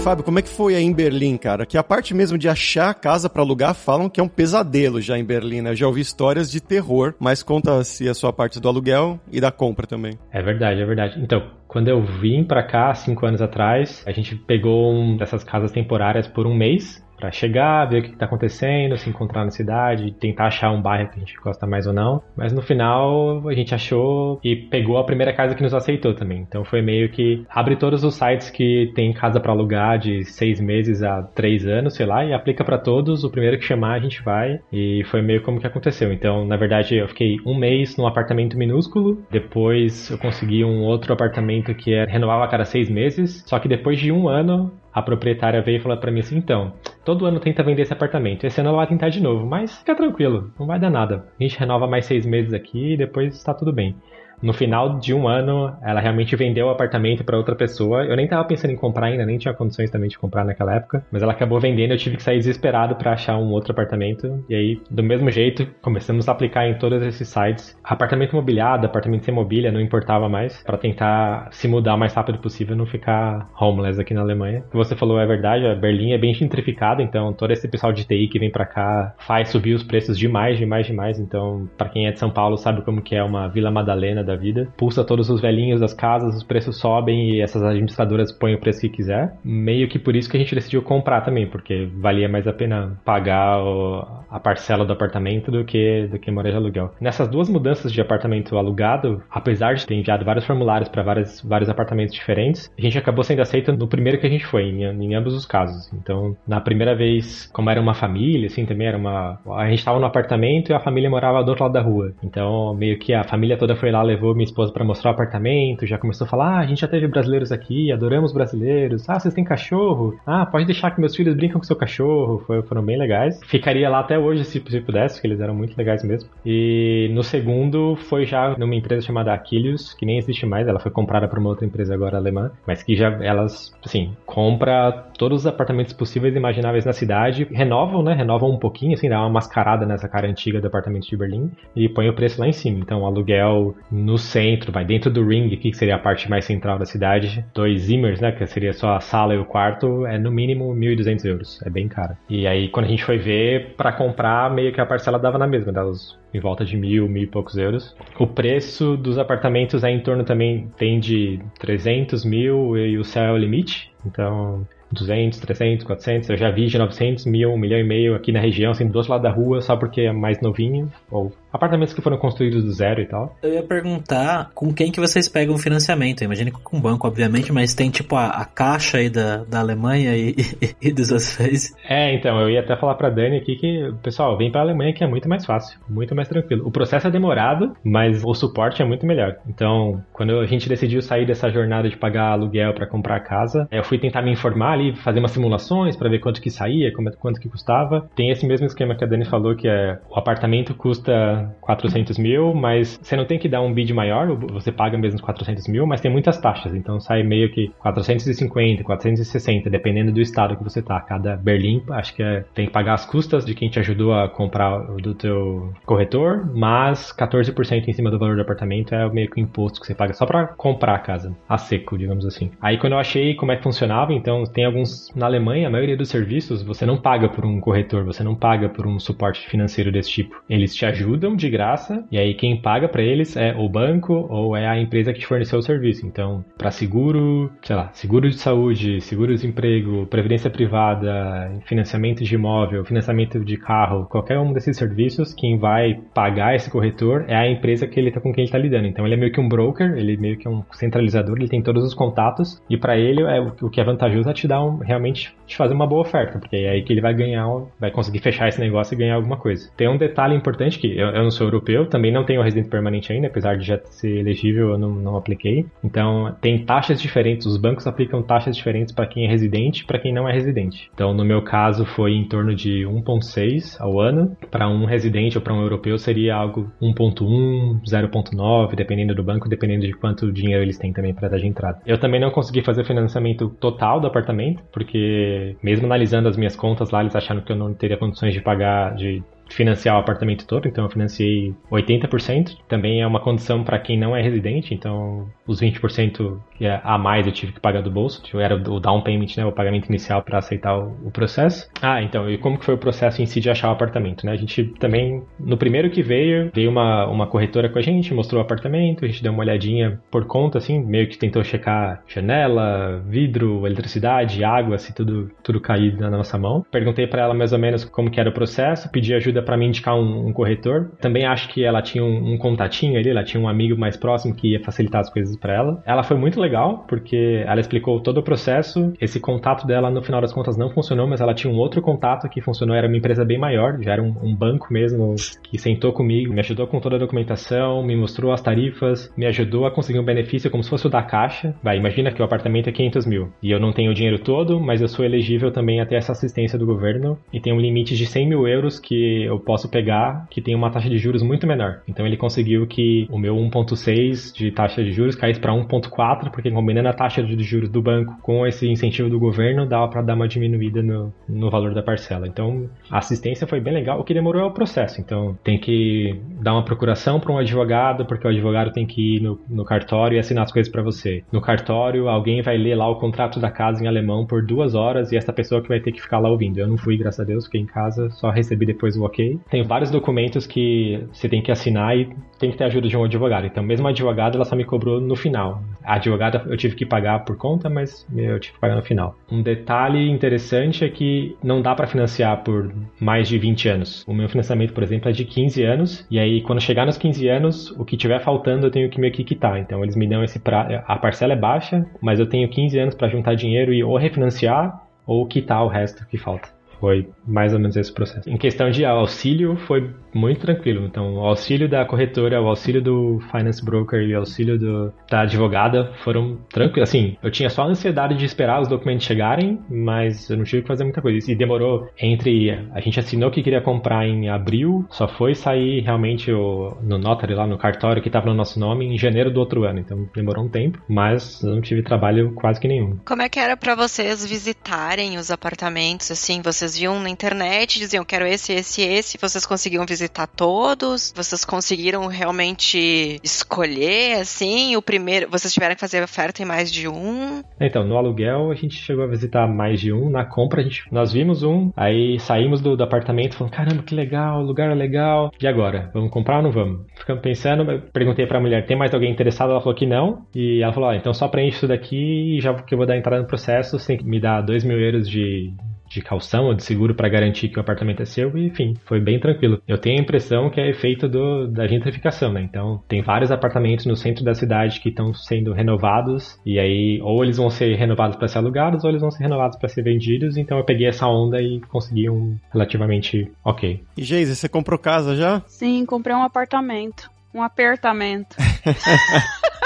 Fábio, 0.05 0.23
como 0.23 0.39
é 0.39 0.43
que 0.43 0.51
foi 0.51 0.75
aí 0.75 0.85
em 0.85 0.93
Berlim, 0.93 1.39
cara? 1.39 1.65
Que 1.65 1.79
a 1.79 1.83
parte 1.83 2.13
mesmo 2.13 2.37
de 2.37 2.47
achar 2.47 2.91
a 2.91 2.95
casa 2.95 3.31
pra 3.31 3.41
alugar 3.41 3.75
falam 3.75 4.11
que 4.11 4.21
é 4.21 4.23
um 4.23 4.29
pesadelo 4.29 5.01
já 5.01 5.19
em 5.19 5.25
Berlim, 5.25 5.63
né? 5.63 5.71
Eu 5.71 5.77
já 5.77 5.87
ouvi 5.87 6.03
histórias 6.03 6.51
de 6.51 6.61
terror, 6.61 7.15
mas 7.19 7.43
conta-se 7.43 8.07
a 8.07 8.13
sua 8.13 8.31
parte 8.31 8.61
do 8.61 8.69
aluguel 8.69 9.19
e 9.33 9.41
da 9.41 9.51
compra 9.51 9.87
também. 9.87 10.19
É 10.31 10.43
verdade, 10.43 10.83
é 10.83 10.85
verdade. 10.85 11.19
Então, 11.23 11.51
quando 11.67 11.89
eu 11.89 12.03
vim 12.03 12.45
pra 12.45 12.63
cá, 12.63 12.95
cinco 12.95 13.25
anos 13.25 13.41
atrás, 13.41 14.05
a 14.07 14.13
gente 14.13 14.37
pegou 14.37 14.93
um 14.93 15.17
dessas 15.17 15.43
casas 15.43 15.73
temporárias 15.73 16.29
por 16.29 16.47
um 16.47 16.55
mês 16.55 17.03
para 17.17 17.31
chegar, 17.31 17.87
ver 17.87 18.01
o 18.01 18.03
que 18.03 18.11
está 18.11 18.27
acontecendo, 18.27 18.97
se 18.97 19.09
encontrar 19.09 19.45
na 19.45 19.51
cidade, 19.51 20.13
tentar 20.13 20.47
achar 20.47 20.71
um 20.71 20.81
bairro 20.81 21.11
que 21.11 21.17
a 21.17 21.21
gente 21.21 21.37
gosta 21.37 21.67
mais 21.67 21.87
ou 21.87 21.93
não. 21.93 22.23
Mas 22.37 22.53
no 22.53 22.63
final 22.63 23.49
a 23.49 23.55
gente 23.55 23.75
achou 23.75 24.41
e 24.43 24.57
pegou 24.57 24.99
a 24.99 25.05
primeira 25.05 25.33
casa 25.33 25.55
que 25.55 25.63
nos 25.63 25.75
aceitou 25.75 26.15
também. 26.15 26.41
Então 26.41 26.65
foi 26.65 26.83
meio 26.83 27.09
que 27.09 27.45
abre 27.49 27.77
todos 27.77 28.05
os 28.05 28.15
sites 28.15 28.51
que 28.51 28.93
tem 28.95 29.13
casa 29.13 29.41
para 29.41 29.53
alugar 29.53 29.99
de 29.99 30.25
seis 30.25 30.61
meses 30.61 31.03
a 31.03 31.23
três 31.23 31.67
anos, 31.67 31.95
sei 31.95 32.07
lá, 32.07 32.25
e 32.25 32.33
aplica 32.33 32.65
para 32.65 32.79
todos. 32.79 33.25
O 33.25 33.31
primeiro 33.31 33.59
que 33.59 33.65
chamar 33.65 33.95
a 33.95 34.01
gente 34.01 34.23
vai. 34.23 34.61
E 34.73 35.03
foi 35.11 35.23
meio 35.23 35.43
como 35.43 35.61
que 35.61 35.67
aconteceu. 35.67 36.13
Então, 36.13 36.45
na 36.45 36.57
verdade, 36.57 36.97
eu 36.97 37.09
fiquei 37.09 37.37
um 37.47 37.57
mês 37.57 37.97
num 37.97 38.07
apartamento 38.07 38.57
minúsculo. 38.57 39.23
Depois 39.31 40.11
eu 40.11 40.19
consegui 40.19 40.65
um 40.65 40.83
outro 40.83 41.13
apartamento 41.13 41.75
que 41.75 41.95
é, 41.95 42.05
renovava 42.05 42.45
a 42.45 42.49
cada 42.49 42.65
seis 42.65 42.89
meses. 42.89 43.43
Só 43.47 43.59
que 43.59 43.69
depois 43.69 43.99
de 43.99 44.11
um 44.13 44.29
ano 44.29 44.73
a 44.95 45.03
proprietária 45.03 45.61
veio 45.61 45.79
e 45.79 45.81
falou 45.81 45.99
para 45.99 46.13
mim 46.13 46.21
assim: 46.21 46.37
então, 46.37 46.73
todo 47.05 47.27
ano 47.27 47.41
tenta 47.41 47.63
vender 47.63 47.83
esse 47.83 47.93
apartamento. 47.93 48.45
Esse 48.45 48.61
ano 48.61 48.69
ela 48.71 48.79
vai 48.79 48.87
tentar 48.87 49.09
de 49.09 49.21
novo, 49.21 49.45
mas 49.45 49.79
fica 49.79 49.95
tranquilo, 49.95 50.53
não 50.59 50.67
vai 50.67 50.79
dar 50.79 50.91
nada. 50.91 51.27
A 51.39 51.43
gente 51.43 51.59
renova 51.59 51.87
mais 51.87 52.07
seis 52.07 52.25
meses 52.25 52.53
aqui 52.53 52.93
e 52.93 52.97
depois 52.97 53.35
está 53.35 53.53
tudo 53.53 53.73
bem. 53.73 53.97
No 54.43 54.53
final 54.53 54.99
de 54.99 55.15
um 55.15 55.27
ano, 55.29 55.77
ela 55.83 56.01
realmente 56.01 56.37
vendeu 56.37 56.67
o 56.67 56.71
apartamento 56.71 57.25
para 57.25 57.37
outra 57.37 57.55
pessoa. 57.55 58.05
Eu 58.05 58.17
nem 58.17 58.29
tava 58.29 58.45
pensando 58.45 58.73
em 58.73 58.77
comprar 58.77 59.07
ainda, 59.07 59.25
nem 59.25 59.39
tinha 59.39 59.55
condições 59.55 59.91
também 59.91 60.09
de 60.09 60.19
comprar 60.19 60.45
naquela 60.45 60.75
época. 60.75 61.05
Mas 61.11 61.23
ela 61.23 61.33
acabou 61.33 61.61
vendendo, 61.61 61.93
eu 61.93 61.99
tive 61.99 62.17
que 62.17 62.23
sair 62.23 62.39
desesperado 62.39 62.97
para 62.97 63.13
achar 63.13 63.37
um 63.37 63.51
outro 63.51 63.73
apartamento. 63.73 64.45
E 64.49 64.55
aí, 64.55 64.81
do 64.91 65.03
mesmo 65.03 65.31
jeito, 65.31 65.67
começamos 65.81 66.29
a 66.29 66.33
aplicar 66.33 66.69
em 66.69 66.75
todos 66.75 67.03
esses 67.03 67.29
sites. 67.29 67.77
Apartamento 67.83 68.33
imobiliado, 68.33 68.87
apartamento 68.87 69.25
sem 69.25 69.35
mobília, 69.35 69.73
não 69.73 69.81
importava 69.81 70.29
mais. 70.29 70.63
para 70.63 70.79
tentar 70.79 71.49
se 71.51 71.69
mudar 71.69 71.95
o 71.95 71.99
mais 71.99 72.13
rápido 72.13 72.39
possível 72.39 72.77
não 72.77 72.87
ficar 72.87 73.49
homeless 73.59 74.01
aqui 74.01 74.15
na 74.15 74.21
Alemanha. 74.21 74.65
O 74.67 74.71
que 74.71 74.77
você 74.77 74.97
falou 74.97 75.19
é 75.19 75.27
verdade, 75.27 75.67
a 75.67 75.75
Berlim 75.75 76.13
é 76.13 76.19
bem 76.19 76.35
gentrificada, 76.35 77.03
então 77.03 77.33
todo 77.33 77.51
esse 77.53 77.69
pessoal 77.69 77.93
de 77.93 78.05
TI 78.05 78.29
que 78.29 78.39
vem 78.39 78.51
para 78.51 78.67
cá 78.67 79.15
faz 79.19 79.49
subir 79.49 79.75
os 79.75 79.83
preços 79.83 80.19
demais, 80.19 80.59
demais, 80.59 80.87
demais. 80.87 81.19
Então, 81.19 81.69
para 81.77 81.89
quem 81.89 82.07
é 82.07 82.13
de 82.13 82.19
São 82.19 82.31
Paulo, 82.31 82.57
sabe 82.57 82.83
como 82.83 83.03
que 83.03 83.15
é 83.15 83.23
uma 83.23 83.49
Vila 83.49 83.71
Madalena 83.71 84.23
da 84.23 84.34
vida. 84.37 84.69
Pulsa 84.77 85.05
todos 85.05 85.31
os 85.31 85.41
velhinhos 85.41 85.81
das 85.81 85.95
casas, 85.95 86.37
os 86.37 86.45
preços 86.45 86.79
sobem 86.79 87.35
e 87.35 87.41
essas 87.41 87.63
administradoras 87.63 88.33
põem 88.33 88.55
o 88.55 88.61
preço 88.61 88.81
que 88.81 88.89
quiser. 88.89 89.35
Meio 89.45 89.89
que 89.89 89.99
por 89.99 90.15
isso 90.17 90.31
que 90.31 90.37
a 90.37 90.41
gente 90.41 90.55
decidiu 90.55 90.83
comprar 90.83 91.23
também, 91.23 91.47
porque 91.47 91.89
valia 91.97 92.29
mais 92.29 92.47
a 92.47 92.53
pena 92.53 92.99
pagar 93.05 93.63
o, 93.63 94.07
a 94.31 94.41
parcela 94.41 94.85
do 94.85 94.93
apartamento 94.93 95.51
do 95.51 95.65
que, 95.65 96.09
do 96.11 96.19
que 96.19 96.31
morar 96.31 96.51
de 96.51 96.57
aluguel. 96.57 96.93
Nessas 97.01 97.29
duas 97.29 97.49
mudanças 97.49 97.93
de 97.93 98.01
apartamento 98.01 98.57
alugado, 98.57 99.23
apesar 99.31 99.75
de 99.75 99.87
ter 99.87 99.95
enviado 99.95 100.25
vários 100.25 100.45
formulários 100.45 100.89
para 100.89 101.03
vários 101.03 101.69
apartamentos 101.69 102.15
diferentes, 102.15 102.71
a 102.77 102.81
gente 102.81 102.99
acabou 102.99 103.25
sendo 103.25 103.43
aceito 103.43 103.73
no 103.73 103.89
primeiro 103.89 104.19
que 104.19 104.27
a 104.27 104.31
gente 104.31 104.47
foi, 104.47 104.65
em, 104.65 104.83
em 104.85 105.15
ambos 105.15 105.35
os 105.35 105.47
casos. 105.47 105.93
Então, 105.93 106.37
na 106.47 106.61
primeira 106.61 106.95
vez, 106.95 107.47
como 107.53 107.71
era 107.71 107.81
uma 107.81 107.95
família, 107.95 108.47
assim, 108.47 108.67
também 108.67 108.89
era 108.89 108.99
uma. 108.99 109.39
A 109.57 109.69
gente 109.69 109.79
estava 109.79 109.99
no 109.99 110.07
apartamento 110.07 110.71
e 110.71 110.75
a 110.75 110.81
família 110.81 111.09
morava 111.09 111.43
do 111.43 111.49
outro 111.49 111.65
lado 111.65 111.73
da 111.73 111.83
rua. 111.83 112.13
Então, 112.23 112.75
meio 112.75 112.99
que 112.99 113.15
a 113.15 113.25
família 113.25 113.57
toda 113.57 113.77
foi 113.77 113.91
lá, 113.91 114.03
levou 114.15 114.35
minha 114.35 114.45
esposa 114.45 114.73
para 114.73 114.85
mostrar 114.85 115.11
o 115.11 115.15
apartamento, 115.15 115.87
já 115.87 115.99
começou 115.99 116.25
a 116.27 116.29
falar: 116.29 116.57
ah, 116.57 116.61
a 116.61 116.67
gente 116.67 116.81
já 116.81 116.89
teve 116.89 117.07
brasileiros 117.07 117.53
aqui, 117.53 117.93
adoramos 117.93 118.33
brasileiros. 118.33 119.09
Ah, 119.09 119.19
vocês 119.19 119.35
têm 119.35 119.45
cachorro? 119.45 120.17
Ah, 120.27 120.47
pode 120.47 120.65
deixar 120.65 120.91
que 120.91 121.01
meus 121.01 121.15
filhos 121.15 121.35
brincam 121.35 121.61
com 121.61 121.67
seu 121.67 121.77
cachorro. 121.77 122.43
Foi, 122.47 122.63
foram 122.63 122.83
bem 122.83 122.99
legais. 122.99 123.41
Ficaria 123.47 123.89
lá 123.91 124.01
até 124.01 124.19
hoje 124.19 124.45
se, 124.45 124.63
se 124.67 124.81
pudesse, 124.81 125.17
porque 125.17 125.27
eles 125.27 125.41
eram 125.41 125.55
muito 125.55 125.77
legais 125.77 126.03
mesmo. 126.05 126.31
E 126.47 127.11
no 127.13 127.23
segundo 127.23 127.97
foi 127.97 128.25
já 128.25 128.57
numa 128.57 128.75
empresa 128.75 129.07
chamada 129.07 129.33
Aquilius, 129.33 129.95
que 129.95 130.07
nem 130.07 130.19
existe 130.19 130.47
mais, 130.47 130.69
ela 130.69 130.79
foi 130.79 130.91
comprada 130.91 131.29
por 131.29 131.39
uma 131.39 131.51
outra 131.51 131.67
empresa 131.67 131.95
agora 131.95 132.17
alemã, 132.17 132.51
mas 132.67 132.83
que 132.83 132.95
já 132.95 133.09
elas, 133.23 133.75
assim, 133.85 134.13
compra 134.25 134.93
todos 135.19 135.41
os 135.41 135.47
apartamentos 135.47 135.93
possíveis 135.93 136.35
e 136.35 136.39
imagináveis 136.39 136.85
na 136.85 136.93
cidade, 136.93 137.47
renovam, 137.51 138.03
né? 138.03 138.15
Renovam 138.15 138.51
um 138.51 138.59
pouquinho, 138.59 138.95
assim, 138.95 139.09
dá 139.09 139.21
uma 139.21 139.31
mascarada 139.31 139.87
nessa 139.87 140.09
cara 140.09 140.29
antiga 140.29 140.61
do 140.61 140.67
apartamento 140.67 141.09
de 141.09 141.17
Berlim 141.17 141.51
e 141.75 141.89
põe 141.89 142.09
o 142.09 142.15
preço 142.15 142.41
lá 142.41 142.47
em 142.47 142.53
cima. 142.53 142.79
Então, 142.79 143.07
aluguel 143.07 143.75
no 144.05 144.19
centro, 144.19 144.71
vai 144.71 144.85
dentro 144.85 145.11
do 145.11 145.27
ring, 145.27 145.49
que 145.57 145.73
seria 145.73 145.97
a 145.97 145.99
parte 145.99 146.29
mais 146.29 146.45
central 146.45 146.79
da 146.79 146.85
cidade, 146.85 147.45
dois 147.55 147.83
zimmers, 147.83 148.21
né, 148.21 148.33
que 148.33 148.47
seria 148.47 148.73
só 148.73 148.95
a 148.95 149.01
sala 149.01 149.35
e 149.35 149.39
o 149.39 149.45
quarto, 149.45 150.07
é 150.07 150.19
no 150.19 150.31
mínimo 150.31 150.75
1.200 150.75 151.25
euros, 151.25 151.63
é 151.63 151.71
bem 151.71 151.89
caro. 151.89 152.15
E 152.29 152.47
aí 152.47 152.69
quando 152.69 152.87
a 152.87 152.89
gente 152.89 153.05
foi 153.05 153.17
ver, 153.17 153.75
para 153.77 153.93
comprar, 153.93 154.51
meio 154.51 154.73
que 154.73 154.81
a 154.81 154.87
parcela 154.87 155.19
dava 155.19 155.39
na 155.39 155.47
mesma, 155.47 155.73
dava 155.73 155.93
em 156.33 156.41
volta 156.41 156.65
de 156.65 156.77
mil, 156.77 157.09
mil 157.09 157.23
e 157.23 157.27
poucos 157.27 157.57
euros. 157.57 157.97
O 158.19 158.27
preço 158.27 158.97
dos 158.97 159.19
apartamentos 159.19 159.85
é 159.85 159.91
em 159.91 160.01
torno 160.01 160.25
também, 160.25 160.71
tem 160.77 161.01
de 161.01 161.41
300 161.59 162.25
mil 162.25 162.77
e 162.77 162.99
o 162.99 163.05
céu 163.05 163.25
é 163.25 163.33
o 163.33 163.39
limite, 163.39 163.91
então 164.05 164.67
200, 164.93 165.39
300, 165.41 165.85
400, 165.85 166.31
eu 166.31 166.37
já 166.37 166.51
vi 166.51 166.67
de 166.67 166.79
900, 166.79 167.27
mil, 167.27 167.51
um 167.51 167.59
milhão 167.59 167.79
e 167.79 167.85
meio 167.85 168.15
aqui 168.15 168.33
na 168.33 168.41
região, 168.41 168.73
assim, 168.73 168.87
do 168.87 168.97
outro 168.97 169.13
lado 169.13 169.23
da 169.23 169.31
rua, 169.31 169.61
só 169.61 169.77
porque 169.77 170.03
é 170.03 170.13
mais 170.13 170.41
novinho, 170.41 170.91
ou 171.11 171.33
apartamentos 171.55 171.95
que 171.95 172.03
foram 172.03 172.17
construídos 172.17 172.65
do 172.65 172.73
zero 172.73 173.01
e 173.01 173.07
tal. 173.07 173.37
Eu 173.41 173.55
ia 173.55 173.63
perguntar 173.63 174.51
com 174.55 174.75
quem 174.75 174.91
que 174.91 174.99
vocês 174.99 175.29
pegam 175.29 175.57
financiamento. 175.57 176.23
Eu 176.23 176.27
imagino 176.27 176.51
que 176.51 176.61
com 176.61 176.81
banco, 176.81 177.07
obviamente, 177.07 177.53
mas 177.53 177.75
tem 177.75 177.91
tipo 177.91 178.17
a, 178.17 178.27
a 178.27 178.45
caixa 178.45 178.99
aí 178.99 179.09
da, 179.09 179.45
da 179.45 179.61
Alemanha 179.61 180.17
e, 180.17 180.35
e, 180.61 180.89
e 180.89 180.93
dos 180.93 181.13
outros 181.13 181.37
países. 181.37 181.73
É, 181.89 182.13
então, 182.13 182.41
eu 182.41 182.51
ia 182.51 182.61
até 182.61 182.77
falar 182.77 182.97
pra 182.97 183.09
Dani 183.09 183.37
aqui 183.37 183.55
que, 183.55 183.95
pessoal, 184.03 184.37
vem 184.37 184.51
pra 184.51 184.63
Alemanha 184.63 184.93
que 184.93 185.05
é 185.05 185.07
muito 185.07 185.29
mais 185.29 185.47
fácil, 185.47 185.79
muito 185.89 186.15
mais 186.15 186.27
tranquilo. 186.29 186.67
O 186.67 186.73
processo 186.73 187.07
é 187.07 187.11
demorado, 187.11 187.73
mas 187.85 188.25
o 188.25 188.35
suporte 188.35 188.83
é 188.83 188.85
muito 188.85 189.07
melhor. 189.07 189.37
Então, 189.49 190.03
quando 190.13 190.41
a 190.41 190.47
gente 190.47 190.69
decidiu 190.69 191.01
sair 191.03 191.25
dessa 191.25 191.49
jornada 191.51 191.89
de 191.89 191.97
pagar 191.97 192.33
aluguel 192.33 192.75
para 192.75 192.87
comprar 192.87 193.21
casa, 193.21 193.69
eu 193.71 193.85
fui 193.85 193.99
tentar 193.99 194.23
me 194.23 194.33
informar 194.33 194.73
ali, 194.75 194.95
fazer 194.95 195.19
umas 195.19 195.31
simulações 195.31 195.97
para 195.97 196.09
ver 196.09 196.19
quanto 196.19 196.41
que 196.41 196.51
saía, 196.51 196.93
quanto 196.93 197.41
que 197.41 197.49
custava. 197.49 198.09
Tem 198.15 198.31
esse 198.31 198.47
mesmo 198.47 198.67
esquema 198.67 198.95
que 198.95 199.05
a 199.05 199.07
Dani 199.07 199.25
falou, 199.25 199.55
que 199.55 199.69
é 199.69 199.99
o 200.09 200.19
apartamento 200.19 200.75
custa 200.75 201.55
400 201.61 202.19
mil, 202.19 202.55
mas 202.55 202.99
você 203.03 203.17
não 203.17 203.25
tem 203.25 203.39
que 203.39 203.49
dar 203.49 203.63
um 203.63 203.73
bid 203.73 203.93
maior, 203.93 204.35
você 204.37 204.71
paga 204.71 204.99
mesmo 204.99 205.17
os 205.17 205.23
400 205.23 205.67
mil, 205.69 205.87
mas 205.87 206.01
tem 206.01 206.11
muitas 206.11 206.39
taxas, 206.39 206.75
então 206.75 207.01
sai 207.01 207.23
meio 207.23 207.51
que 207.51 207.69
450, 207.79 208.83
460, 208.83 209.71
dependendo 209.71 210.13
do 210.13 210.21
estado 210.21 210.57
que 210.57 210.65
você 210.65 210.83
tá. 210.83 211.01
Cada 211.01 211.37
Berlim, 211.37 211.83
acho 211.91 212.15
que 212.15 212.23
é, 212.23 212.45
tem 212.55 212.67
que 212.67 212.73
pagar 212.73 212.95
as 212.95 213.07
custas 213.07 213.45
de 213.45 213.55
quem 213.55 213.69
te 213.69 213.79
ajudou 213.79 214.13
a 214.13 214.29
comprar 214.29 214.79
do 214.97 215.15
teu 215.15 215.73
corretor, 215.85 216.51
mas 216.55 217.13
14% 217.13 217.89
em 217.89 217.93
cima 217.93 218.11
do 218.11 218.19
valor 218.19 218.37
do 218.37 218.43
apartamento 218.43 218.95
é 218.95 219.09
meio 219.11 219.31
que 219.31 219.41
o 219.41 219.43
imposto 219.43 219.81
que 219.81 219.87
você 219.87 219.95
paga 219.95 220.13
só 220.13 220.27
para 220.27 220.49
comprar 220.49 220.95
a 220.95 220.99
casa, 220.99 221.35
a 221.49 221.59
seco, 221.59 221.97
digamos 221.97 222.27
assim. 222.27 222.51
Aí 222.61 222.79
quando 222.79 222.95
eu 222.95 222.99
achei 222.99 223.35
como 223.35 223.53
é 223.53 223.57
que 223.57 223.63
funcionava, 223.63 224.13
então 224.13 224.45
tem 224.45 224.64
alguns 224.65 225.13
na 225.15 225.27
Alemanha, 225.27 225.69
a 225.69 225.71
maioria 225.71 225.97
dos 225.97 226.09
serviços 226.09 226.63
você 226.63 226.87
não 226.87 226.97
paga 226.97 227.29
por 227.29 227.45
um 227.45 227.61
corretor, 227.61 228.05
você 228.05 228.23
não 228.23 228.35
paga 228.35 228.69
por 228.69 228.87
um 228.87 228.99
suporte 228.99 229.49
financeiro 229.49 229.91
desse 229.91 230.11
tipo. 230.11 230.43
Eles 230.49 230.75
te 230.75 230.87
ajudam 230.87 231.37
de 231.37 231.49
graça, 231.49 232.05
e 232.11 232.19
aí 232.19 232.35
quem 232.35 232.61
paga 232.61 232.89
para 232.89 233.03
eles 233.03 233.37
é 233.37 233.55
o 233.57 233.69
banco 233.69 234.27
ou 234.31 234.57
é 234.57 234.67
a 234.67 234.79
empresa 234.79 235.13
que 235.13 235.21
te 235.21 235.27
forneceu 235.27 235.59
o 235.59 235.63
serviço. 235.63 236.07
Então, 236.07 236.45
para 236.57 236.71
seguro, 236.71 237.51
sei 237.63 237.77
lá, 237.77 237.91
seguro 237.93 238.29
de 238.29 238.37
saúde, 238.37 239.01
seguro 239.01 239.35
de 239.35 239.47
emprego, 239.47 240.07
previdência 240.07 240.51
privada, 240.51 241.61
financiamento 241.67 242.23
de 242.25 242.35
imóvel, 242.35 242.85
financiamento 242.85 243.45
de 243.45 243.57
carro, 243.57 244.07
qualquer 244.07 244.39
um 244.39 244.53
desses 244.53 244.77
serviços, 244.77 245.35
quem 245.35 245.59
vai 245.59 246.01
pagar 246.15 246.55
esse 246.55 246.71
corretor 246.71 247.25
é 247.29 247.37
a 247.37 247.51
empresa 247.51 247.87
que 247.87 247.99
ele 247.99 248.11
tá 248.11 248.21
com 248.21 248.33
quem 248.33 248.45
ele 248.45 248.53
tá 248.53 248.59
lidando. 248.59 248.87
Então, 248.87 249.05
ele 249.05 249.15
é 249.15 249.19
meio 249.19 249.33
que 249.33 249.41
um 249.41 249.49
broker, 249.49 249.95
ele 249.97 250.15
é 250.15 250.17
meio 250.17 250.37
que 250.37 250.49
um 250.49 250.63
centralizador, 250.73 251.37
ele 251.37 251.49
tem 251.49 251.63
todos 251.63 251.85
os 251.85 251.95
contatos 251.95 252.63
e 252.69 252.77
para 252.77 252.97
ele 252.97 253.23
é 253.23 253.41
o 253.41 253.71
que 253.71 253.81
é 253.81 253.85
vantajoso 253.85 254.29
é 254.29 254.33
te 254.33 254.47
dar 254.47 254.54
um, 254.61 254.79
realmente 254.79 255.35
te 255.47 255.57
fazer 255.57 255.75
uma 255.75 255.87
boa 255.87 256.03
oferta, 256.03 256.39
porque 256.39 256.57
é 256.57 256.71
aí 256.71 256.83
que 256.83 256.93
ele 256.93 257.01
vai 257.01 257.15
ganhar, 257.15 257.47
vai 257.79 257.91
conseguir 257.91 258.21
fechar 258.21 258.49
esse 258.49 258.61
negócio 258.61 258.95
e 258.95 258.99
ganhar 258.99 259.15
alguma 259.15 259.37
coisa. 259.37 259.71
Tem 259.77 259.89
um 259.89 259.97
detalhe 259.97 260.35
importante 260.35 260.79
que 260.79 260.99
eu, 260.99 261.09
eu 261.09 261.23
não 261.23 261.31
sou 261.31 261.47
europeu, 261.47 261.87
também 261.87 262.13
não 262.13 262.25
tenho 262.25 262.43
residente 262.43 262.69
permanente 262.69 263.13
ainda, 263.13 263.27
apesar 263.27 263.57
de 263.57 263.65
já 263.65 263.79
ser 263.85 264.19
elegível, 264.19 264.71
eu 264.71 264.79
não, 264.79 264.91
não 264.91 265.17
apliquei. 265.17 265.67
Então, 265.83 266.35
tem 266.41 266.65
taxas 266.65 267.01
diferentes, 267.01 267.47
os 267.47 267.57
bancos 267.57 267.87
aplicam 267.87 268.23
taxas 268.23 268.57
diferentes 268.57 268.95
para 268.95 269.07
quem 269.07 269.27
é 269.27 269.29
residente 269.29 269.83
e 269.83 269.87
para 269.87 269.99
quem 269.99 270.13
não 270.13 270.29
é 270.29 270.33
residente. 270.33 270.91
Então, 270.95 271.13
no 271.13 271.25
meu 271.25 271.43
caso, 271.43 271.85
foi 271.85 272.13
em 272.13 272.25
torno 272.25 272.55
de 272.55 272.85
1,6 272.85 273.77
ao 273.81 274.01
ano. 274.01 274.37
Para 274.51 274.69
um 274.69 274.85
residente 274.85 275.37
ou 275.37 275.43
para 275.43 275.55
um 275.55 275.63
europeu, 275.63 275.99
seria 275.99 276.35
algo 276.35 276.71
1,1, 276.81 277.81
0,9, 277.85 278.75
dependendo 278.75 279.15
do 279.15 279.23
banco, 279.23 279.49
dependendo 279.49 279.87
de 279.87 279.93
quanto 279.93 280.33
dinheiro 280.33 280.63
eles 280.63 280.79
têm 280.79 280.93
também 280.93 281.15
para 281.15 281.29
dar 281.29 281.39
de 281.39 281.47
entrada. 281.47 281.81
Eu 281.87 281.99
também 281.99 282.21
não 282.21 282.31
consegui 282.31 282.63
fazer 282.63 282.85
financiamento 282.85 283.49
total 283.61 284.01
do 284.01 284.07
apartamento, 284.07 284.44
porque 284.73 285.57
mesmo 285.63 285.87
analisando 285.87 286.29
as 286.29 286.37
minhas 286.37 286.57
contas 286.57 286.91
lá, 286.91 287.01
eles 287.01 287.17
acharam 287.17 287.43
que 287.43 287.53
eu 287.53 287.57
não 287.57 287.73
teria 287.75 287.97
condições 287.97 288.35
de 288.35 288.41
pagar, 288.41 288.95
de 288.95 289.23
financiar 289.49 289.97
o 289.97 290.01
apartamento 290.01 290.47
todo, 290.47 290.67
então 290.67 290.85
eu 290.85 290.91
financiei 290.91 291.55
80%. 291.71 292.57
Também 292.69 293.03
é 293.03 293.07
uma 293.07 293.21
condição 293.21 293.63
para 293.63 293.79
quem 293.79 293.99
não 293.99 294.17
é 294.17 294.23
residente, 294.23 294.75
então 294.75 295.29
os 295.47 295.61
20% 295.61 296.39
é 296.61 296.81
a 296.83 296.97
mais 296.99 297.27
eu 297.27 297.33
tive 297.33 297.53
que 297.53 297.61
pagar 297.61 297.83
do 297.83 297.91
bolso. 297.91 298.23
Tipo, 298.23 298.39
era 298.39 298.55
o 298.55 298.81
down 298.81 299.03
payment, 299.03 299.37
né, 299.37 299.45
o 299.45 299.53
pagamento 299.53 299.89
inicial 299.89 300.23
para 300.23 300.39
aceitar 300.39 300.77
o, 300.77 301.11
processo. 301.11 301.69
Ah, 301.81 302.03
então, 302.03 302.29
e 302.29 302.37
como 302.39 302.59
que 302.59 302.65
foi 302.65 302.75
o 302.75 302.79
processo 302.79 303.23
em 303.23 303.27
si 303.27 303.41
de 303.41 303.49
achar 303.49 303.69
o 303.69 303.73
apartamento, 303.73 304.27
né? 304.27 304.33
A 304.33 304.37
gente 304.37 304.65
também, 304.81 305.23
no 305.39 305.57
primeiro 305.57 305.91
que 305.91 306.03
veio, 306.03 306.51
veio 306.53 306.71
uma, 306.71 307.07
uma 307.07 307.27
corretora 307.27 307.69
com 307.69 307.79
a 307.79 307.83
gente, 307.83 308.13
mostrou 308.13 308.41
o 308.41 308.45
apartamento, 308.45 309.05
a 309.05 309.09
gente 309.09 309.23
deu 309.23 309.33
uma 309.33 309.43
olhadinha 309.43 310.01
por 310.11 310.27
conta, 310.27 310.59
assim, 310.59 310.85
meio 310.85 311.09
que 311.09 311.17
tentou 311.17 311.45
checar 311.45 312.03
janela, 312.09 313.03
vidro, 313.07 313.67
eletricidade, 313.67 314.43
água, 314.43 314.75
assim, 314.75 314.93
tudo, 314.93 315.31
tudo 315.43 315.61
caído 315.61 316.01
na 316.01 316.11
nossa 316.11 316.37
mão. 316.37 316.65
Perguntei 316.71 317.07
para 317.07 317.23
ela 317.23 317.35
mais 317.35 317.53
ou 317.53 317.59
menos 317.59 317.85
como 317.85 318.11
que 318.11 318.19
era 318.19 318.31
o 318.31 318.35
processo, 318.35 318.91
pedi 318.91 319.15
ajuda 319.15 319.34
para 319.43 319.57
me 319.57 319.67
indicar 319.67 319.97
um, 319.97 320.29
um, 320.29 320.33
corretor. 320.33 320.91
Também 321.01 321.25
acho 321.25 321.49
que 321.49 321.65
ela 321.65 321.83
tinha 321.83 322.05
um, 322.05 322.35
um, 322.35 322.39
contatinho 322.39 322.99
ali, 322.99 323.11
ela 323.11 323.25
tinha 323.25 323.43
um 323.43 323.49
amigo 323.49 323.79
mais 323.79 323.97
próximo 323.97 324.35
que 324.35 324.53
ia 324.53 324.61
facilitar 324.61 325.01
as 325.01 325.11
coisas 325.13 325.37
para 325.37 325.55
ela. 325.55 325.83
Ela 325.87 326.03
foi 326.03 326.17
muito 326.17 326.41
legal, 326.41 326.85
porque 326.89 327.43
ela 327.47 327.61
explicou 327.61 328.01
todo 328.01 328.19
o 328.19 328.23
processo. 328.23 328.93
Esse 329.01 329.21
contato 329.21 329.67
dela, 329.67 329.91
no 329.91 330.03
final 330.03 330.21
das 330.21 330.33
contas, 330.33 330.57
não 330.57 330.71
funcionou, 330.71 331.07
mas 331.07 331.21
ela 331.21 331.35
tinha 331.35 331.53
um 331.53 331.57
outro 331.57 331.81
contato 331.83 332.29
que 332.29 332.41
funcionou, 332.41 332.75
era 332.75 332.87
uma 332.87 332.97
empresa 332.97 333.25
bem 333.25 333.39
maior, 333.39 333.81
já 333.81 333.93
era 333.93 334.03
um, 334.03 334.15
um 334.23 334.35
banco 334.35 334.73
mesmo, 334.73 335.15
que 335.43 335.59
sentou 335.59 335.93
comigo, 335.93 336.33
me 336.33 336.41
ajudou 336.41 336.67
com 336.67 336.81
toda 336.81 336.97
a 336.97 336.99
documentação, 336.99 337.83
me 337.83 337.97
mostrou 337.97 338.33
as 338.33 338.41
tarifas, 338.41 339.13
me 339.17 339.27
ajudou 339.27 339.67
a 339.67 339.71
conseguir 339.71 339.99
um 339.99 340.05
benefício 340.05 340.51
como 340.51 340.63
se 340.63 340.71
fosse 340.71 340.87
o 340.87 340.91
da 340.91 341.03
Caixa. 341.03 341.55
Vai, 341.63 341.77
imagina 341.77 342.13
que 342.13 342.21
o 342.21 342.25
apartamento 342.25 342.69
é 342.69 342.73
500 342.73 343.07
mil 343.07 343.33
e 343.43 343.51
eu 343.51 343.61
não 343.61 343.73
tenho 343.73 343.91
o 343.91 343.95
dinheiro 343.95 344.19
todo, 344.19 344.61
mas 344.61 344.81
eu 344.81 344.89
sou 344.89 345.05
elegível 345.05 345.51
também 345.51 345.81
a 345.81 345.87
ter 345.87 345.97
essa 345.97 346.13
assistência 346.13 346.59
do 346.59 346.67
governo 346.67 347.19
e 347.33 347.41
tem 347.41 347.53
um 347.53 347.61
limite 347.61 347.97
de 347.97 348.07
100 348.07 348.29
mil 348.29 348.47
euros 348.47 348.79
que 348.79 349.24
eu 349.25 349.39
posso 349.39 349.69
pegar 349.69 350.27
que 350.31 350.41
tem 350.41 350.55
uma 350.55 350.71
taxa 350.71 350.89
de 350.89 350.99
juros 350.99 351.23
muito 351.23 351.47
menor. 351.47 351.83
Então 351.89 352.07
ele 352.07 352.17
conseguiu 352.17 352.67
que 352.67 353.07
o 353.11 353.19
meu 353.19 353.35
1.6 353.37 354.35
de 354.35 354.51
taxa 354.51 354.83
de 354.83 354.93
juros 354.93 355.15
caísse 355.15 355.41
para 355.41 355.53
1.4, 355.53 356.31
porque 356.31 356.51
combinando 356.51 356.89
a 356.89 356.93
taxa 356.93 357.23
de 357.23 357.43
juros 357.43 357.69
do 357.69 357.83
banco 357.83 358.17
com 358.23 358.47
esse 358.47 358.69
incentivo 358.69 359.09
do 359.09 359.19
governo, 359.19 359.67
dava 359.67 359.89
para 359.89 360.03
dar 360.03 360.15
uma 360.15 360.29
diminuída 360.29 360.83
no, 360.83 361.13
no 361.29 361.51
valor 361.51 361.75
da 361.75 361.83
parcela. 361.83 362.27
Então 362.27 362.69
a 362.91 362.99
assistência 362.99 363.47
foi 363.47 363.61
bem 363.61 363.75
legal. 363.75 364.01
O 364.01 364.05
que 364.05 364.15
demorou 364.15 364.43
é 364.43 364.45
o 364.45 364.53
processo. 364.53 365.01
Então 365.01 365.37
tem 365.43 365.59
que 365.59 366.21
dar 366.41 366.53
uma 366.53 366.65
procuração 366.65 367.21
para 367.21 367.33
um 367.33 367.39
advogado, 367.39 368.05
porque 368.07 368.27
o 368.27 368.31
advogado 368.31 368.73
tem 368.73 368.87
que 368.87 369.17
ir 369.17 369.21
no, 369.21 369.41
no 369.49 369.65
cartório 369.65 370.17
e 370.17 370.19
assinar 370.19 370.45
as 370.45 370.53
coisas 370.53 370.71
para 370.71 370.83
você. 370.83 371.23
No 371.33 371.41
cartório, 371.41 372.09
alguém 372.09 372.43
vai 372.43 372.57
ler 372.57 372.75
lá 372.75 372.89
o 372.89 372.97
contrato 372.97 373.41
da 373.41 373.51
casa 373.51 373.83
em 373.83 373.87
alemão 373.87 374.27
por 374.27 374.45
duas 374.45 374.75
horas 374.75 375.13
e 375.13 375.17
essa 375.17 375.33
pessoa 375.33 375.63
que 375.63 375.69
vai 375.69 375.81
ter 375.81 375.93
que 375.93 376.01
ficar 376.01 376.19
lá 376.19 376.31
ouvindo. 376.31 376.59
Eu 376.59 376.69
não 376.69 376.77
fui, 376.77 376.97
graças 376.97 377.21
a 377.21 377.25
Deus, 377.25 377.45
fiquei 377.45 377.61
em 377.61 377.67
casa, 377.67 378.11
só 378.11 378.31
recebi 378.31 378.67
depois 378.67 378.97
o 378.97 379.05
ok. 379.15 379.39
Tem 379.49 379.63
vários 379.63 379.91
documentos 379.91 380.47
que 380.47 381.07
você 381.13 381.29
tem 381.29 381.41
que 381.41 381.53
assinar 381.53 381.97
e 381.97 382.11
tem 382.39 382.51
que 382.51 382.57
ter 382.57 382.65
ajuda 382.65 382.89
de 382.89 382.97
um 382.97 383.05
advogado. 383.05 383.47
Então, 383.47 383.63
mesmo 383.63 383.87
a 383.87 383.91
advogada, 383.91 384.37
ela 384.37 384.45
só 384.45 384.57
me 384.57 384.65
cobrou 384.65 385.01
no 385.01 385.15
final. 385.15 385.63
A 385.85 385.95
advogada 385.95 386.45
eu 386.47 386.57
tive 386.57 386.75
que 386.75 386.85
pagar 386.85 387.25
por 387.25 387.37
conta, 387.37 387.71
mas 387.71 388.07
eu 388.15 388.41
tive 388.41 388.55
que 388.55 388.61
pagar 388.61 388.75
no 388.75 388.83
final. 388.83 389.17
Um 389.31 389.41
detalhe 389.41 390.11
interessante 390.11 390.85
é 390.85 390.89
que 390.89 391.37
não 391.43 391.63
dá 391.63 391.75
para 391.75 391.87
financiar 391.87 392.43
por 392.43 392.73
mais 393.01 393.29
de 393.29 393.39
20 393.39 393.69
anos. 393.69 394.05
O 394.07 394.13
meu 394.13 394.29
financiamento, 394.29 394.73
por 394.73 394.83
exemplo, 394.83 395.09
é 395.09 395.13
de 395.13 395.25
15 395.25 395.63
anos, 395.63 396.07
e 396.11 396.19
aí 396.19 396.43
quando 396.43 396.61
chegar 396.61 396.85
nos 396.85 396.99
15 396.99 397.29
anos, 397.29 397.71
o 397.73 397.85
que 397.85 397.97
tiver 397.97 398.21
faltando 398.21 398.67
eu 398.67 398.71
tenho 398.71 398.91
que 398.91 399.01
meio 399.01 399.13
que 399.13 399.25
quitar. 399.25 399.59
Então, 399.59 399.83
eles 399.83 399.97
me 399.97 400.09
dão 400.09 400.25
esse 400.25 400.39
pra... 400.39 400.85
a 400.87 400.97
parcela 400.97 401.33
é 401.33 401.37
baixa, 401.37 401.87
mas 402.01 402.19
eu 402.19 402.27
tenho 402.27 402.49
15 402.49 402.79
anos 402.79 402.95
para 402.95 403.09
juntar 403.09 403.35
dinheiro 403.35 403.73
e 403.73 403.85
ou 403.85 403.97
refinanciar 403.97 404.83
ou 405.07 405.27
quitar 405.27 405.63
o 405.63 405.69
resto 405.69 406.07
que 406.07 406.17
falta. 406.17 406.54
Foi 406.85 407.09
mais 407.27 407.55
ou 407.55 407.59
menos 407.59 407.77
esse 407.77 407.91
processo. 407.91 408.29
Em 408.29 408.37
questão 408.37 408.71
de 408.71 408.85
auxílio, 408.85 409.57
foi 409.57 409.91
muito 410.15 410.41
tranquilo. 410.41 410.87
Então, 410.87 411.17
o 411.17 411.21
auxílio 411.21 411.69
da 411.69 411.85
corretora, 411.85 412.41
o 412.41 412.49
auxílio 412.49 412.81
do 412.81 413.21
finance 413.31 413.65
broker 413.65 414.01
e 414.01 414.15
o 414.15 414.21
auxílio 414.21 414.59
do, 414.59 414.93
da 415.11 415.23
advogada 415.23 415.93
foram 416.05 416.39
tranquilos. 416.53 416.89
Assim, 416.89 417.17
eu 417.23 417.31
tinha 417.31 417.51
só 417.51 417.63
a 417.63 417.67
ansiedade 417.67 418.17
de 418.17 418.25
esperar 418.25 418.61
os 418.61 418.69
documentos 418.69 419.05
chegarem, 419.05 419.59
mas 419.69 420.31
eu 420.31 420.37
não 420.37 420.45
tive 420.45 420.63
que 420.63 420.69
fazer 420.69 420.85
muita 420.85 421.03
coisa. 421.03 421.31
E 421.31 421.35
demorou 421.35 421.89
entre. 421.99 422.51
A 422.73 422.81
gente 422.81 422.99
assinou 423.01 423.31
que 423.31 423.43
queria 423.43 423.61
comprar 423.61 424.07
em 424.07 424.29
abril, 424.29 424.87
só 424.91 425.09
foi 425.09 425.35
sair 425.35 425.81
realmente 425.81 426.31
o, 426.33 426.77
no 426.83 426.99
notary 426.99 427.35
lá 427.35 427.47
no 427.47 427.59
cartório 427.59 428.01
que 428.01 428.09
estava 428.09 428.27
no 428.27 428.35
nosso 428.35 428.59
nome 428.59 428.87
em 428.87 428.99
janeiro 428.99 429.31
do 429.31 429.41
outro 429.41 429.65
ano. 429.65 429.81
Então, 429.81 430.09
demorou 430.15 430.45
um 430.45 430.49
tempo, 430.49 430.81
mas 430.89 431.43
eu 431.43 431.55
não 431.55 431.61
tive 431.61 431.83
trabalho 431.83 432.33
quase 432.35 432.61
que 432.61 432.69
nenhum. 432.69 432.99
Como 433.05 433.23
é 433.23 433.29
que 433.29 433.41
era 433.41 433.57
para 433.57 433.75
vocês 433.75 434.25
visitarem 434.25 435.19
os 435.19 435.31
apartamentos? 435.31 436.11
Assim, 436.11 436.41
vocês 436.43 436.79
viam 436.79 437.01
na 437.01 437.11
internet, 437.11 437.79
diziam 437.79 438.05
quero 438.05 438.27
esse, 438.27 438.53
esse, 438.53 438.83
esse, 438.83 439.19
vocês 439.19 439.45
conseguiam 439.45 439.85
visitar 439.85 440.04
visitar 440.05 440.27
todos? 440.27 441.13
Vocês 441.17 441.45
conseguiram 441.45 442.07
realmente 442.07 443.19
escolher, 443.23 444.21
assim? 444.21 444.77
O 444.77 444.83
primeiro, 444.83 445.31
vocês 445.31 445.53
tiveram 445.53 445.75
que 445.75 445.81
fazer 445.81 446.03
oferta 446.03 446.43
em 446.43 446.45
mais 446.45 446.71
de 446.71 446.87
um? 446.87 447.43
Então, 447.59 447.85
no 447.85 447.97
aluguel 447.97 448.51
a 448.51 448.55
gente 448.55 448.75
chegou 448.75 449.05
a 449.05 449.07
visitar 449.07 449.47
mais 449.49 449.81
de 449.81 449.93
um. 449.93 450.11
Na 450.11 450.25
compra 450.25 450.61
a 450.61 450.65
gente, 450.65 450.83
nós 450.93 451.13
vimos 451.13 451.43
um, 451.43 451.73
aí 451.77 452.19
saímos 452.21 452.61
do, 452.61 452.77
do 452.77 452.85
apartamento 452.85 453.37
falando, 453.37 453.53
caramba, 453.53 453.83
que 453.83 453.95
legal, 453.95 454.43
lugar 454.43 454.71
é 454.71 454.75
legal. 454.75 455.31
E 455.41 455.47
agora? 455.47 455.91
Vamos 455.95 456.11
comprar 456.11 456.37
ou 456.37 456.43
não 456.43 456.53
vamos? 456.53 456.81
Ficamos 456.97 457.23
pensando, 457.23 457.65
perguntei 457.93 458.27
pra 458.27 458.41
mulher, 458.41 458.67
tem 458.67 458.77
mais 458.77 458.93
alguém 458.93 459.11
interessado? 459.11 459.51
Ela 459.51 459.61
falou 459.61 459.75
que 459.75 459.87
não. 459.87 460.27
E 460.35 460.63
ela 460.63 460.73
falou, 460.73 460.91
ah, 460.91 460.97
então 460.97 461.15
só 461.15 461.29
preenche 461.29 461.57
isso 461.57 461.69
daqui 461.69 462.37
e 462.37 462.41
já 462.41 462.55
que 462.55 462.75
eu 462.75 462.79
vou 462.79 462.87
dar 462.87 462.97
entrada 462.97 463.23
no 463.23 463.29
processo, 463.29 463.79
você 463.79 463.89
tem 463.89 463.99
que 463.99 464.05
me 464.05 464.21
dar 464.21 464.43
dois 464.43 464.65
mil 464.65 464.79
euros 464.79 465.09
de, 465.09 465.53
de 465.95 466.03
calção 466.03 466.47
ou 466.47 466.55
de 466.55 466.65
seguro 466.65 466.95
para 466.95 467.09
garantir 467.09 467.49
que 467.49 467.59
o 467.59 467.61
apartamento 467.61 468.03
é 468.03 468.05
seu 468.05 468.37
e, 468.37 468.47
enfim, 468.47 468.75
foi 468.85 469.01
bem 469.01 469.21
tranquilo. 469.21 469.63
Eu 469.67 469.79
tenho 469.79 469.99
a 469.99 470.03
impressão 470.03 470.51
que 470.51 470.61
é 470.61 470.69
efeito 470.69 471.09
do, 471.09 471.47
da 471.47 471.67
gentrificação, 471.67 472.33
né? 472.33 472.43
Então, 472.43 472.83
tem 472.89 473.01
vários 473.01 473.31
apartamentos 473.31 473.87
no 473.87 473.97
centro 473.97 474.25
da 474.25 474.35
cidade 474.35 474.81
que 474.81 474.89
estão 474.89 475.15
sendo 475.15 475.53
renovados 475.53 476.39
e 476.45 476.59
aí 476.59 477.01
ou 477.01 477.23
eles 477.23 477.37
vão 477.37 477.49
ser 477.49 477.77
renovados 477.77 478.17
para 478.17 478.27
ser 478.27 478.39
alugados 478.39 478.83
ou 478.83 478.91
eles 478.91 479.01
vão 479.01 479.11
ser 479.11 479.23
renovados 479.23 479.57
para 479.57 479.69
ser 479.69 479.83
vendidos. 479.83 480.37
Então, 480.37 480.59
eu 480.59 480.65
peguei 480.65 480.89
essa 480.89 481.07
onda 481.07 481.41
e 481.41 481.61
consegui 481.69 482.11
um 482.11 482.37
relativamente 482.53 483.31
ok. 483.45 483.83
E 483.97 484.03
Geise, 484.03 484.35
você 484.35 484.49
comprou 484.49 484.79
casa 484.79 485.17
já? 485.17 485.43
Sim, 485.47 485.87
comprei 485.87 486.15
um 486.15 486.23
apartamento. 486.23 487.09
Um 487.33 487.43
apertamento. 487.43 488.37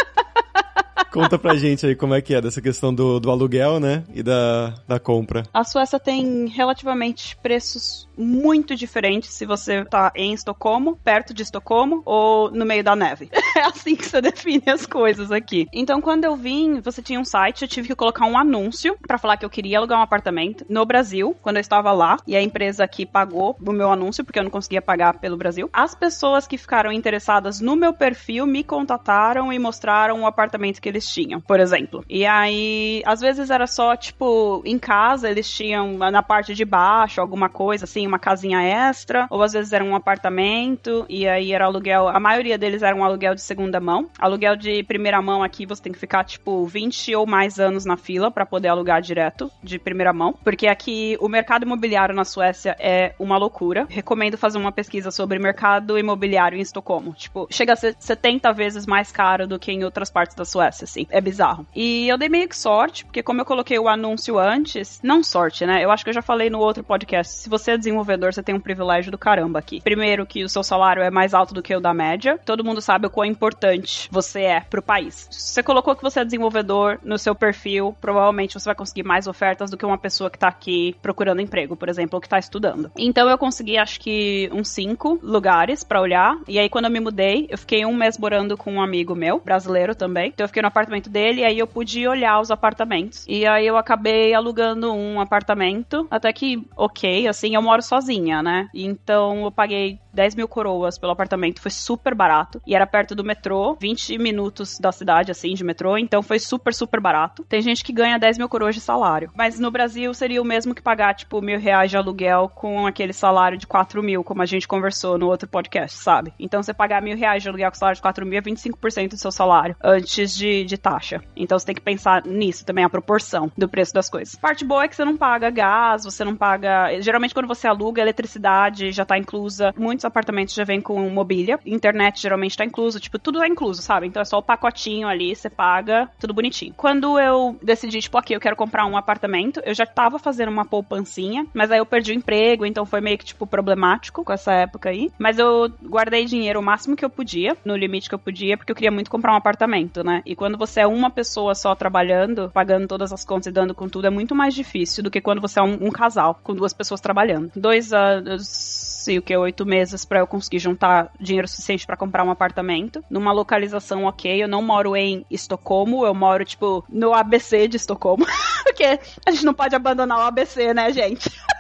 Conta 1.11 1.39
pra 1.39 1.57
gente 1.57 1.87
aí 1.87 1.95
como 1.95 2.15
é 2.15 2.21
que 2.21 2.35
é 2.35 2.41
dessa 2.41 2.61
questão 2.61 2.95
do, 2.95 3.19
do 3.19 3.31
aluguel, 3.31 3.81
né? 3.81 4.05
E 4.15 4.23
da, 4.23 4.75
da 4.87 4.99
compra. 4.99 5.43
A 5.53 5.65
Suécia 5.65 5.99
tem 5.99 6.47
relativamente 6.49 7.37
preços 7.37 8.09
muito 8.17 8.75
diferentes 8.75 9.31
se 9.31 9.47
você 9.47 9.85
tá 9.85 10.13
em 10.15 10.33
Estocolmo, 10.33 10.97
perto 10.97 11.33
de 11.33 11.43
Estocolmo 11.43 12.03
ou 12.05 12.51
no 12.51 12.67
meio 12.67 12.85
da 12.85 12.95
neve. 12.95 13.31
É 13.59 13.63
assim 13.63 13.97
que 13.97 14.07
você 14.07 14.21
define 14.21 14.63
as 14.69 14.87
coisas 14.87 15.33
aqui. 15.33 15.67
Então, 15.73 16.01
quando 16.01 16.25
eu 16.25 16.37
vim, 16.37 16.81
você 16.81 17.03
tinha 17.03 17.19
um 17.19 17.25
site, 17.25 17.63
eu 17.63 17.69
tive 17.69 17.89
que 17.89 17.95
colocar 17.97 18.25
um 18.25 18.39
anúncio 18.39 18.97
para 19.05 19.19
falar 19.19 19.37
que 19.37 19.45
eu 19.45 19.51
queria 19.51 19.79
alugar 19.79 19.99
um 19.99 20.03
apartamento 20.03 20.65
no 20.69 20.87
Brasil, 20.87 21.37
quando 21.43 21.57
eu 21.57 21.61
estava 21.61 21.91
lá, 21.91 22.19
e 22.25 22.37
a 22.37 22.43
empresa 22.43 22.85
aqui 22.85 23.05
pagou 23.05 23.57
o 23.61 23.73
meu 23.73 23.91
anúncio, 23.91 24.25
porque 24.25 24.39
eu 24.39 24.45
não 24.45 24.51
conseguia 24.51 24.81
pagar 24.81 25.19
pelo 25.19 25.37
Brasil. 25.37 25.69
As 25.73 25.93
pessoas 25.93 26.47
que 26.47 26.57
ficaram 26.57 26.93
interessadas 26.93 27.61
no 27.61 27.75
meu 27.75 27.93
perfil 27.93 28.47
me 28.47 28.63
contataram 28.63 29.53
e 29.53 29.59
mostraram 29.59 30.21
o 30.21 30.27
apartamento 30.27 30.81
que 30.81 30.89
eles 30.89 30.98
tinham, 31.07 31.41
por 31.41 31.61
exemplo. 31.61 32.05
E 32.09 32.25
aí, 32.25 33.03
às 33.05 33.21
vezes 33.21 33.51
era 33.51 33.67
só, 33.67 33.97
tipo, 33.97 34.63
em 34.65 34.79
casa 34.79 35.31
eles 35.31 35.51
tinham 35.51 35.99
na 35.99 36.23
parte 36.23 36.55
de 36.55 36.65
baixo 36.65 37.21
alguma 37.21 37.49
coisa, 37.49 37.85
assim, 37.85 38.07
uma 38.07 38.19
casinha 38.19 38.63
extra, 38.63 39.27
ou 39.31 39.43
às 39.43 39.53
vezes 39.53 39.73
era 39.73 39.85
um 39.85 39.95
apartamento, 39.95 41.05
e 41.09 41.27
aí 41.27 41.53
era 41.53 41.65
aluguel. 41.65 42.09
A 42.09 42.21
maioria 42.21 42.59
deles 42.59 42.83
era 42.83 42.95
um 42.95 43.05
aluguel 43.05 43.35
de 43.35 43.43
segunda 43.43 43.81
mão. 43.81 44.09
Aluguel 44.19 44.57
de 44.57 44.83
primeira 44.83 45.21
mão 45.21 45.43
aqui 45.43 45.67
você 45.67 45.83
tem 45.83 45.93
que 45.93 45.99
ficar, 45.99 46.25
tipo, 46.25 46.67
20 46.67 47.15
ou 47.15 47.27
mais 47.27 47.59
anos 47.59 47.85
na 47.85 47.97
fila 47.97 48.31
para 48.31 48.47
poder 48.47 48.69
alugar 48.69 49.01
direto 49.01 49.51
de 49.63 49.79
primeira 49.79 50.13
mão, 50.13 50.35
porque 50.45 50.67
aqui 50.67 51.17
o 51.21 51.29
mercado 51.29 51.65
imobiliário 51.65 52.15
na 52.15 52.25
Suécia 52.25 52.77
é 52.79 53.15
uma 53.19 53.37
loucura. 53.37 53.87
Recomendo 53.89 54.37
fazer 54.37 54.59
uma 54.59 54.73
pesquisa 54.73 55.11
sobre 55.11 55.39
mercado 55.39 55.99
imobiliário 55.99 56.59
em 56.59 56.61
Estocolmo. 56.61 57.13
Tipo, 57.13 57.47
chega 57.51 57.73
a 57.73 57.77
ser 57.77 57.95
70 57.99 58.53
vezes 58.53 58.87
mais 58.87 59.13
caro 59.13 59.47
do 59.47 59.59
que 59.59 59.73
em 59.73 59.85
outras 59.85 60.11
partes 60.11 60.35
da 60.35 60.45
Suécia, 60.45 60.87
assim. 60.89 61.07
É 61.11 61.21
bizarro. 61.21 61.67
E 61.75 62.09
eu 62.09 62.19
dei 62.19 62.29
meio 62.29 62.49
que 62.49 62.57
sorte, 62.57 63.05
porque 63.05 63.23
como 63.23 63.41
eu 63.41 63.45
coloquei 63.45 63.79
o 63.79 63.89
anúncio 63.89 64.39
antes, 64.39 65.01
não 65.03 65.23
sorte, 65.23 65.67
né? 65.67 65.85
Eu 65.85 65.91
acho 65.91 66.05
que 66.05 66.11
eu 66.11 66.15
já 66.15 66.23
falei 66.23 66.51
no 66.51 66.59
outro 66.59 66.83
podcast. 66.83 67.33
Se 67.35 67.49
você 67.49 67.73
é 67.73 67.79
desenvolvedor, 67.79 68.33
você 68.33 68.43
tem 68.43 68.55
um 68.55 68.61
privilégio 68.61 69.11
do 69.11 69.19
caramba 69.19 69.59
aqui. 69.59 69.81
Primeiro, 69.81 70.27
que 70.27 70.45
o 70.45 70.49
seu 70.49 70.63
salário 70.63 71.03
é 71.03 71.11
mais 71.11 71.35
alto 71.35 71.55
do 71.55 71.63
que 71.63 71.75
o 71.75 71.81
da 71.81 71.95
média. 71.95 72.39
Todo 72.45 72.65
mundo 72.65 72.81
sabe 72.81 73.07
o 73.07 73.11
quão 73.11 73.25
importante 73.25 74.09
você 74.11 74.43
é 74.43 74.61
pro 74.61 74.83
país. 74.83 75.29
Você 75.31 75.63
colocou 75.63 75.95
que 75.95 76.03
você 76.03 76.21
é 76.21 76.25
desenvolvedor 76.25 76.99
no 77.03 77.19
seu 77.19 77.35
perfil, 77.35 77.97
provavelmente 78.01 78.55
você 78.55 78.67
vai 78.67 78.75
conseguir 78.75 79.03
mais 79.03 79.27
ofertas 79.27 79.71
do 79.71 79.77
que 79.77 79.87
uma 79.87 79.99
pessoa 79.99 80.31
que 80.31 80.39
tá 80.39 80.49
aqui 80.49 80.97
procurando 81.03 81.41
emprego, 81.41 81.77
por 81.77 81.89
exemplo, 81.89 82.17
ou 82.17 82.21
que 82.21 82.29
tá 82.29 82.39
estudando. 82.39 82.91
Então 82.97 83.29
eu 83.29 83.39
consegui, 83.39 83.77
acho 83.77 84.01
que, 84.01 84.49
uns 84.53 84.69
cinco 84.69 85.19
lugares 85.23 85.85
para 85.85 86.01
olhar. 86.01 86.39
E 86.47 86.59
aí, 86.59 86.69
quando 86.69 86.87
eu 86.87 86.91
me 86.91 87.01
mudei, 87.01 87.47
eu 87.51 87.59
fiquei 87.59 87.85
um 87.85 87.95
mês 87.95 88.19
morando 88.19 88.57
com 88.57 88.73
um 88.73 88.83
amigo 88.83 89.15
meu, 89.15 89.41
brasileiro 89.41 89.95
também. 89.95 90.29
Então 90.29 90.45
eu 90.45 90.49
fiquei 90.49 90.63
no 90.63 90.69
apartamento 90.79 91.11
dele 91.11 91.41
e 91.41 91.45
aí 91.45 91.59
eu 91.59 91.67
pude 91.67 92.07
olhar 92.07 92.41
os 92.41 92.51
apartamentos. 92.51 93.25
E 93.29 93.47
aí 93.47 93.67
eu 93.67 93.77
acabei 93.77 94.33
alugando 94.35 94.93
um 94.93 95.21
apartamento, 95.21 96.07
até 96.11 96.33
que 96.33 96.67
ok, 96.77 97.27
assim, 97.27 97.55
eu 97.55 97.63
moro 97.63 97.83
sozinha, 97.83 98.43
né? 98.43 98.69
Então 98.75 99.45
eu 99.45 99.51
paguei 99.51 99.99
10 100.13 100.35
mil 100.35 100.49
coroas 100.49 100.99
pelo 100.99 101.13
apartamento, 101.13 101.61
foi 101.61 101.71
super 101.71 102.15
barato. 102.15 102.61
E 102.67 102.75
era 102.75 102.87
perto 102.87 103.15
do 103.15 103.23
metrô, 103.25 103.77
20 103.81 104.19
minutos 104.19 104.79
da 104.79 104.91
cidade, 104.91 105.31
assim, 105.31 105.55
de 105.55 105.63
metrô. 105.63 105.97
Então 105.97 106.23
foi 106.23 106.41
super, 106.41 106.75
super 106.75 107.01
barato. 107.01 107.45
Tem 107.45 107.63
gente 107.63 107.85
que 107.85 107.93
ganha 107.93 108.19
10 108.19 108.39
mil 108.39 108.49
coroas 108.49 108.75
de 108.75 108.81
salário. 108.81 109.31
Mas 109.37 109.61
no 109.61 109.71
Brasil 109.71 110.13
seria 110.13 110.43
o 110.43 110.45
mesmo 110.45 110.75
que 110.75 110.83
pagar, 110.83 111.15
tipo, 111.15 111.41
mil 111.41 111.61
reais 111.61 111.91
de 111.91 111.97
aluguel 111.97 112.51
com 112.53 112.87
aquele 112.87 113.13
salário 113.13 113.57
de 113.57 113.67
4 113.67 114.03
mil, 114.03 114.25
como 114.25 114.43
a 114.43 114.47
gente 114.47 114.67
conversou 114.67 115.17
no 115.17 115.27
outro 115.29 115.49
podcast, 115.49 115.99
sabe? 115.99 116.33
Então 116.39 116.63
você 116.63 116.75
pagar 116.75 117.01
mil 117.01 117.17
reais 117.17 117.43
de 117.43 117.49
aluguel 117.49 117.71
com 117.71 117.77
salário 117.77 117.97
de 117.97 118.03
4 118.03 118.27
mil 118.27 118.39
é 118.39 118.43
25% 118.43 119.11
do 119.11 119.17
seu 119.17 119.31
salário 119.31 119.77
antes 119.83 120.37
de, 120.37 120.65
de 120.69 120.79
taxa. 120.79 121.21
Então 121.37 121.59
você 121.59 121.67
tem 121.67 121.75
que 121.75 121.81
pensar 121.81 122.25
nisso 122.25 122.65
também, 122.65 122.85
a 122.85 122.89
proporção 122.89 123.51
do 123.57 123.69
preço 123.69 123.93
das 123.93 124.09
coisas. 124.09 124.37
Parte 124.37 124.65
boa 124.65 124.85
é 124.85 124.89
que 124.89 124.95
você 124.95 125.05
não 125.05 125.17
paga 125.17 125.51
gás, 125.51 126.05
você 126.05 126.25
não 126.25 126.37
paga. 126.37 127.01
Geralmente, 127.01 127.35
quando 127.35 127.49
você 127.49 127.67
aluga, 127.67 128.03
eletricidade 128.03 128.93
já 128.93 129.05
tá 129.05 129.19
inclusa. 129.19 129.75
Muitos 129.77 130.05
apartamentos 130.05 130.55
já 130.55 130.65
vêm 130.65 130.81
com 130.81 131.09
mobília. 131.11 131.59
Internet 131.65 132.21
geralmente 132.21 132.57
tá 132.57 132.65
incluso. 132.65 133.01
Tipo, 133.01 133.19
tudo 133.19 133.43
é 133.43 133.49
incluso, 133.49 133.83
sabe? 133.83 134.07
Então 134.07 134.21
é 134.21 134.25
só 134.25 134.39
o 134.39 134.43
pacotinho 134.43 135.09
ali, 135.09 135.35
você 135.35 135.49
paga, 135.49 136.09
tudo 136.19 136.35
bonitinho. 136.35 136.75
Quando 136.77 137.19
eu 137.19 137.57
decidi, 137.63 138.01
tipo, 138.01 138.19
ok, 138.19 138.37
eu 138.37 138.41
quero 138.41 138.57
comprar 138.57 138.87
um 138.87 138.97
apartamento, 138.97 139.61
eu 139.65 139.75
já 139.75 139.87
tava 139.87 140.19
fazendo 140.19 140.51
uma 140.51 140.65
poupancinha, 140.65 141.47
mas 141.55 141.71
aí 141.71 141.79
eu 141.79 141.87
perdi 141.87 142.13
o 142.13 142.15
emprego, 142.15 142.67
então 142.67 142.85
foi 142.85 143.01
meio 143.01 143.19
que, 143.19 143.25
tipo, 143.25 143.47
problemático 143.47 144.25
com 144.25 144.33
essa 144.33 144.53
época 144.53 144.91
aí. 144.91 145.11
Mas 145.19 145.39
eu 145.39 145.71
guardei 145.83 146.25
dinheiro 146.25 146.61
o 146.61 146.63
máximo 146.63 146.97
que 146.97 147.05
eu 147.05 147.11
podia, 147.11 147.57
no 147.65 147.77
limite 147.77 148.09
que 148.09 148.15
eu 148.15 148.19
podia, 148.19 148.57
porque 148.57 148.71
eu 148.71 148.77
queria 148.77 148.91
muito 148.91 149.11
comprar 149.11 149.33
um 149.33 149.37
apartamento, 149.37 150.05
né? 150.05 150.23
E 150.27 150.35
quando 150.37 150.58
você 150.59 150.81
é 150.81 150.87
uma 150.87 151.11
pessoa 151.11 151.55
só 151.55 151.75
trabalhando, 151.75 152.51
pagando 152.53 152.87
todas 152.87 153.13
as 153.13 153.25
contas 153.25 153.47
e 153.47 153.53
dando 153.53 153.75
com 153.75 153.89
tudo, 153.89 154.07
é 154.07 154.11
muito 154.11 154.35
mais 154.35 154.55
difícil 154.55 155.03
do 155.03 155.11
que 155.11 155.21
quando 155.21 155.41
você 155.41 155.61
é 155.61 155.63
um, 155.63 155.87
um 155.87 155.91
casal, 155.91 156.39
com 156.43 156.55
duas 156.55 156.73
pessoas 156.73 157.01
trabalhando. 157.01 157.51
Dois 157.55 157.93
anos 157.93 159.07
e 159.07 159.19
o 159.19 159.23
que 159.23 159.37
oito 159.37 159.65
meses 159.65 160.05
para 160.05 160.21
eu 160.21 160.27
conseguir 160.27 160.59
juntar 160.59 161.11
dinheiro 161.19 161.49
suficiente 161.49 161.87
para 161.87 161.97
comprar 161.97 162.25
um 162.25 162.31
apartamento 162.31 163.03
numa 163.09 163.33
localização 163.33 164.05
ok. 164.05 164.43
Eu 164.43 164.49
não 164.49 164.63
moro 164.63 164.95
em 164.97 165.25
Estocolmo, 165.31 166.05
eu 166.05 166.15
moro 166.15 166.45
tipo 166.45 166.85
no 166.89 167.15
ABC 167.15 167.69
de 167.69 167.77
Estocolmo, 167.77 168.27
porque 168.65 168.99
a 169.25 169.31
gente 169.31 169.45
não 169.45 169.55
pode 169.55 169.75
abandonar 169.75 170.19
o 170.19 170.23
ABC, 170.23 170.75
né, 170.75 170.93
gente? 170.93 171.31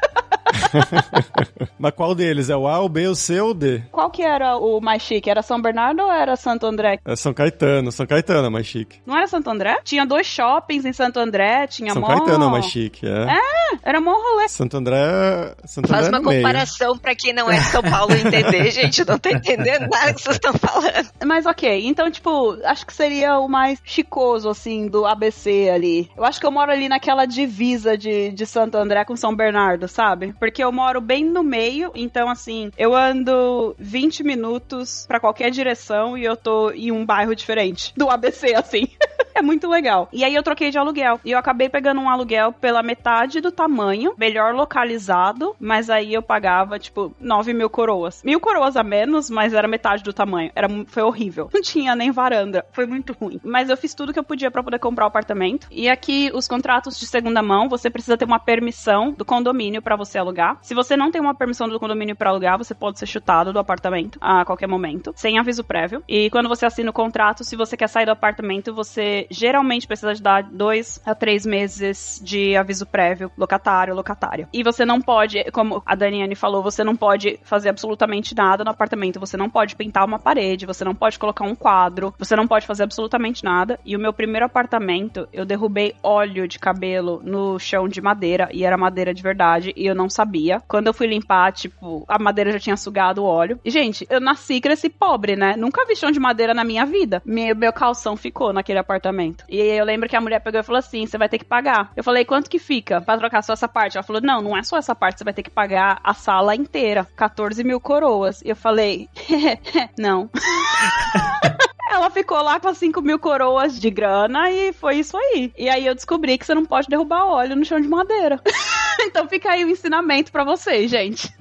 Mas 1.78 1.92
qual 1.92 2.14
deles? 2.14 2.50
É 2.50 2.56
o 2.56 2.66
A, 2.66 2.80
o 2.80 2.88
B, 2.88 3.06
o 3.06 3.14
C 3.14 3.40
ou 3.40 3.50
o 3.50 3.54
D? 3.54 3.82
Qual 3.92 4.10
que 4.10 4.22
era 4.22 4.56
o 4.56 4.80
mais 4.80 5.02
chique? 5.02 5.30
Era 5.30 5.42
São 5.42 5.60
Bernardo 5.60 6.02
ou 6.02 6.10
era 6.10 6.36
Santo 6.36 6.66
André? 6.66 6.98
É 7.04 7.16
São 7.16 7.32
Caetano. 7.32 7.92
São 7.92 8.06
Caetano 8.06 8.46
é 8.46 8.50
mais 8.50 8.66
chique. 8.66 9.00
Não 9.06 9.16
era 9.16 9.26
Santo 9.26 9.48
André? 9.50 9.78
Tinha 9.84 10.04
dois 10.04 10.26
shoppings 10.26 10.84
em 10.84 10.92
Santo 10.92 11.18
André, 11.20 11.66
tinha 11.66 11.92
São 11.92 12.02
mó... 12.02 12.08
Caetano 12.08 12.46
é 12.46 12.50
mais 12.50 12.64
chique, 12.66 13.06
é. 13.06 13.10
É, 13.10 13.78
era 13.82 14.00
mó 14.00 14.12
rolê. 14.12 14.48
Santo 14.48 14.76
André... 14.76 15.54
Santo 15.64 15.88
Faz 15.88 16.06
André 16.06 16.16
é 16.16 16.20
uma 16.20 16.30
meio. 16.30 16.42
comparação 16.42 16.98
pra 16.98 17.14
quem 17.14 17.32
não 17.32 17.50
é 17.50 17.58
de 17.58 17.66
São 17.66 17.82
Paulo 17.82 18.12
entender, 18.16 18.70
gente. 18.70 19.00
Eu 19.00 19.06
não 19.06 19.18
tô 19.18 19.28
entendendo 19.28 19.88
nada 19.88 20.14
que 20.14 20.20
vocês 20.20 20.36
estão 20.36 20.52
falando. 20.54 21.08
Mas 21.24 21.46
ok, 21.46 21.86
então, 21.86 22.10
tipo, 22.10 22.58
acho 22.64 22.86
que 22.86 22.92
seria 22.92 23.38
o 23.38 23.48
mais 23.48 23.80
chicoso, 23.84 24.48
assim, 24.48 24.88
do 24.88 25.06
ABC 25.06 25.70
ali. 25.72 26.10
Eu 26.16 26.24
acho 26.24 26.40
que 26.40 26.46
eu 26.46 26.50
moro 26.50 26.70
ali 26.70 26.88
naquela 26.88 27.24
divisa 27.26 27.96
de, 27.96 28.30
de 28.30 28.46
Santo 28.46 28.76
André 28.76 29.04
com 29.04 29.16
São 29.16 29.34
Bernardo, 29.34 29.86
sabe? 29.88 30.34
Porque 30.38 30.62
eu 30.62 30.72
moro 30.72 31.00
bem 31.00 31.24
no 31.24 31.42
meio, 31.42 31.90
então, 31.94 32.28
assim, 32.28 32.70
eu 32.76 32.94
ando 32.94 33.74
20 33.78 34.22
minutos 34.22 35.04
pra 35.06 35.20
qualquer 35.20 35.50
direção 35.50 36.16
e 36.16 36.24
eu 36.24 36.36
tô 36.36 36.70
em 36.70 36.92
um 36.92 37.04
bairro 37.04 37.34
diferente 37.34 37.92
do 37.96 38.08
ABC, 38.08 38.54
assim. 38.54 38.88
É 39.38 39.42
muito 39.42 39.68
legal. 39.68 40.08
E 40.12 40.24
aí 40.24 40.34
eu 40.34 40.42
troquei 40.42 40.68
de 40.68 40.78
aluguel. 40.78 41.20
E 41.24 41.30
eu 41.30 41.38
acabei 41.38 41.68
pegando 41.68 42.00
um 42.00 42.10
aluguel 42.10 42.52
pela 42.52 42.82
metade 42.82 43.40
do 43.40 43.52
tamanho, 43.52 44.12
melhor 44.18 44.52
localizado, 44.52 45.54
mas 45.60 45.88
aí 45.88 46.12
eu 46.12 46.20
pagava, 46.20 46.76
tipo, 46.76 47.14
9 47.20 47.54
mil 47.54 47.70
coroas. 47.70 48.20
Mil 48.24 48.40
coroas 48.40 48.76
a 48.76 48.82
menos, 48.82 49.30
mas 49.30 49.54
era 49.54 49.68
metade 49.68 50.02
do 50.02 50.12
tamanho. 50.12 50.50
Era, 50.56 50.68
foi 50.88 51.04
horrível. 51.04 51.48
Não 51.54 51.62
tinha 51.62 51.94
nem 51.94 52.10
varanda. 52.10 52.66
Foi 52.72 52.84
muito 52.84 53.12
ruim. 53.12 53.38
Mas 53.44 53.70
eu 53.70 53.76
fiz 53.76 53.94
tudo 53.94 54.12
que 54.12 54.18
eu 54.18 54.24
podia 54.24 54.50
pra 54.50 54.60
poder 54.60 54.80
comprar 54.80 55.04
o 55.04 55.08
apartamento. 55.08 55.68
E 55.70 55.88
aqui, 55.88 56.32
os 56.34 56.48
contratos 56.48 56.98
de 56.98 57.06
segunda 57.06 57.40
mão, 57.40 57.68
você 57.68 57.88
precisa 57.88 58.18
ter 58.18 58.24
uma 58.24 58.40
permissão 58.40 59.12
do 59.12 59.24
condomínio 59.24 59.80
pra 59.80 59.94
você 59.94 60.18
alugar. 60.18 60.27
Se 60.62 60.74
você 60.74 60.96
não 60.96 61.10
tem 61.10 61.20
uma 61.20 61.34
permissão 61.34 61.68
do 61.68 61.78
condomínio 61.78 62.16
pra 62.16 62.30
alugar, 62.30 62.58
você 62.58 62.74
pode 62.74 62.98
ser 62.98 63.06
chutado 63.06 63.52
do 63.52 63.58
apartamento 63.58 64.18
a 64.20 64.44
qualquer 64.44 64.66
momento, 64.66 65.12
sem 65.16 65.38
aviso 65.38 65.64
prévio. 65.64 66.02
E 66.08 66.30
quando 66.30 66.48
você 66.48 66.66
assina 66.66 66.90
o 66.90 66.92
contrato, 66.92 67.44
se 67.44 67.56
você 67.56 67.76
quer 67.76 67.88
sair 67.88 68.06
do 68.06 68.12
apartamento, 68.12 68.74
você 68.74 69.26
geralmente 69.30 69.86
precisa 69.86 70.14
de 70.14 70.22
dar 70.22 70.42
dois 70.42 71.00
a 71.04 71.14
três 71.14 71.46
meses 71.46 72.20
de 72.22 72.56
aviso 72.56 72.86
prévio, 72.86 73.30
locatário, 73.36 73.94
locatária. 73.94 74.48
E 74.52 74.62
você 74.62 74.84
não 74.84 75.00
pode, 75.00 75.44
como 75.52 75.82
a 75.84 75.94
Daniane 75.94 76.34
falou, 76.34 76.62
você 76.62 76.84
não 76.84 76.96
pode 76.96 77.38
fazer 77.42 77.68
absolutamente 77.68 78.34
nada 78.34 78.64
no 78.64 78.70
apartamento. 78.70 79.20
Você 79.20 79.36
não 79.36 79.48
pode 79.48 79.76
pintar 79.76 80.04
uma 80.04 80.18
parede, 80.18 80.66
você 80.66 80.84
não 80.84 80.94
pode 80.94 81.18
colocar 81.18 81.44
um 81.44 81.54
quadro, 81.54 82.14
você 82.18 82.36
não 82.36 82.46
pode 82.46 82.66
fazer 82.66 82.82
absolutamente 82.82 83.44
nada. 83.44 83.78
E 83.84 83.96
o 83.96 84.00
meu 84.00 84.12
primeiro 84.12 84.46
apartamento, 84.46 85.28
eu 85.32 85.44
derrubei 85.44 85.94
óleo 86.02 86.46
de 86.46 86.58
cabelo 86.58 87.20
no 87.24 87.58
chão 87.58 87.88
de 87.88 88.00
madeira, 88.00 88.48
e 88.52 88.64
era 88.64 88.76
madeira 88.76 89.14
de 89.14 89.22
verdade, 89.22 89.72
e 89.76 89.86
eu 89.86 89.94
não 89.94 90.08
sabia. 90.18 90.60
Quando 90.66 90.88
eu 90.88 90.94
fui 90.94 91.06
limpar, 91.06 91.52
tipo, 91.52 92.04
a 92.08 92.18
madeira 92.18 92.50
já 92.52 92.58
tinha 92.58 92.76
sugado 92.76 93.22
o 93.22 93.26
óleo. 93.26 93.60
E, 93.64 93.70
gente, 93.70 94.06
eu 94.10 94.20
nasci 94.20 94.60
cresci 94.60 94.88
pobre, 94.88 95.36
né? 95.36 95.54
Nunca 95.56 95.86
vi 95.86 95.94
chão 95.94 96.10
de 96.10 96.18
madeira 96.18 96.52
na 96.52 96.64
minha 96.64 96.84
vida. 96.84 97.22
Meu, 97.24 97.54
meu 97.54 97.72
calção 97.72 98.16
ficou 98.16 98.52
naquele 98.52 98.78
apartamento. 98.78 99.44
E 99.48 99.58
eu 99.58 99.84
lembro 99.84 100.08
que 100.08 100.16
a 100.16 100.20
mulher 100.20 100.40
pegou 100.40 100.60
e 100.60 100.64
falou 100.64 100.78
assim: 100.78 101.06
você 101.06 101.16
vai 101.16 101.28
ter 101.28 101.38
que 101.38 101.44
pagar. 101.44 101.92
Eu 101.96 102.02
falei, 102.02 102.24
quanto 102.24 102.50
que 102.50 102.58
fica 102.58 103.00
pra 103.00 103.16
trocar 103.16 103.42
só 103.42 103.52
essa 103.52 103.68
parte? 103.68 103.96
Ela 103.96 104.04
falou, 104.04 104.20
não, 104.22 104.42
não 104.42 104.56
é 104.56 104.62
só 104.62 104.76
essa 104.76 104.94
parte, 104.94 105.18
você 105.18 105.24
vai 105.24 105.34
ter 105.34 105.42
que 105.42 105.50
pagar 105.50 106.00
a 106.02 106.14
sala 106.14 106.54
inteira. 106.54 107.06
14 107.16 107.62
mil 107.62 107.80
coroas. 107.80 108.42
E 108.42 108.50
eu 108.50 108.56
falei, 108.56 109.08
não. 109.96 110.28
Ela 111.90 112.10
ficou 112.10 112.40
lá 112.42 112.60
com 112.60 112.68
as 112.68 112.78
5 112.78 113.00
mil 113.00 113.18
coroas 113.18 113.78
de 113.80 113.90
grana 113.90 114.50
e 114.50 114.72
foi 114.72 114.96
isso 114.96 115.16
aí. 115.16 115.52
E 115.56 115.68
aí 115.68 115.86
eu 115.86 115.94
descobri 115.94 116.36
que 116.36 116.44
você 116.44 116.54
não 116.54 116.64
pode 116.64 116.88
derrubar 116.88 117.24
óleo 117.26 117.56
no 117.56 117.64
chão 117.64 117.80
de 117.80 117.88
madeira. 117.88 118.40
então 119.00 119.28
fica 119.28 119.50
aí 119.50 119.64
o 119.64 119.70
ensinamento 119.70 120.30
pra 120.30 120.44
vocês, 120.44 120.90
gente. 120.90 121.32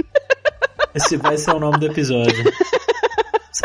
Esse 0.96 1.18
vai 1.18 1.38
ser 1.38 1.52
o 1.52 1.60
nome 1.60 1.78
do 1.80 1.86
episódio. 1.88 2.44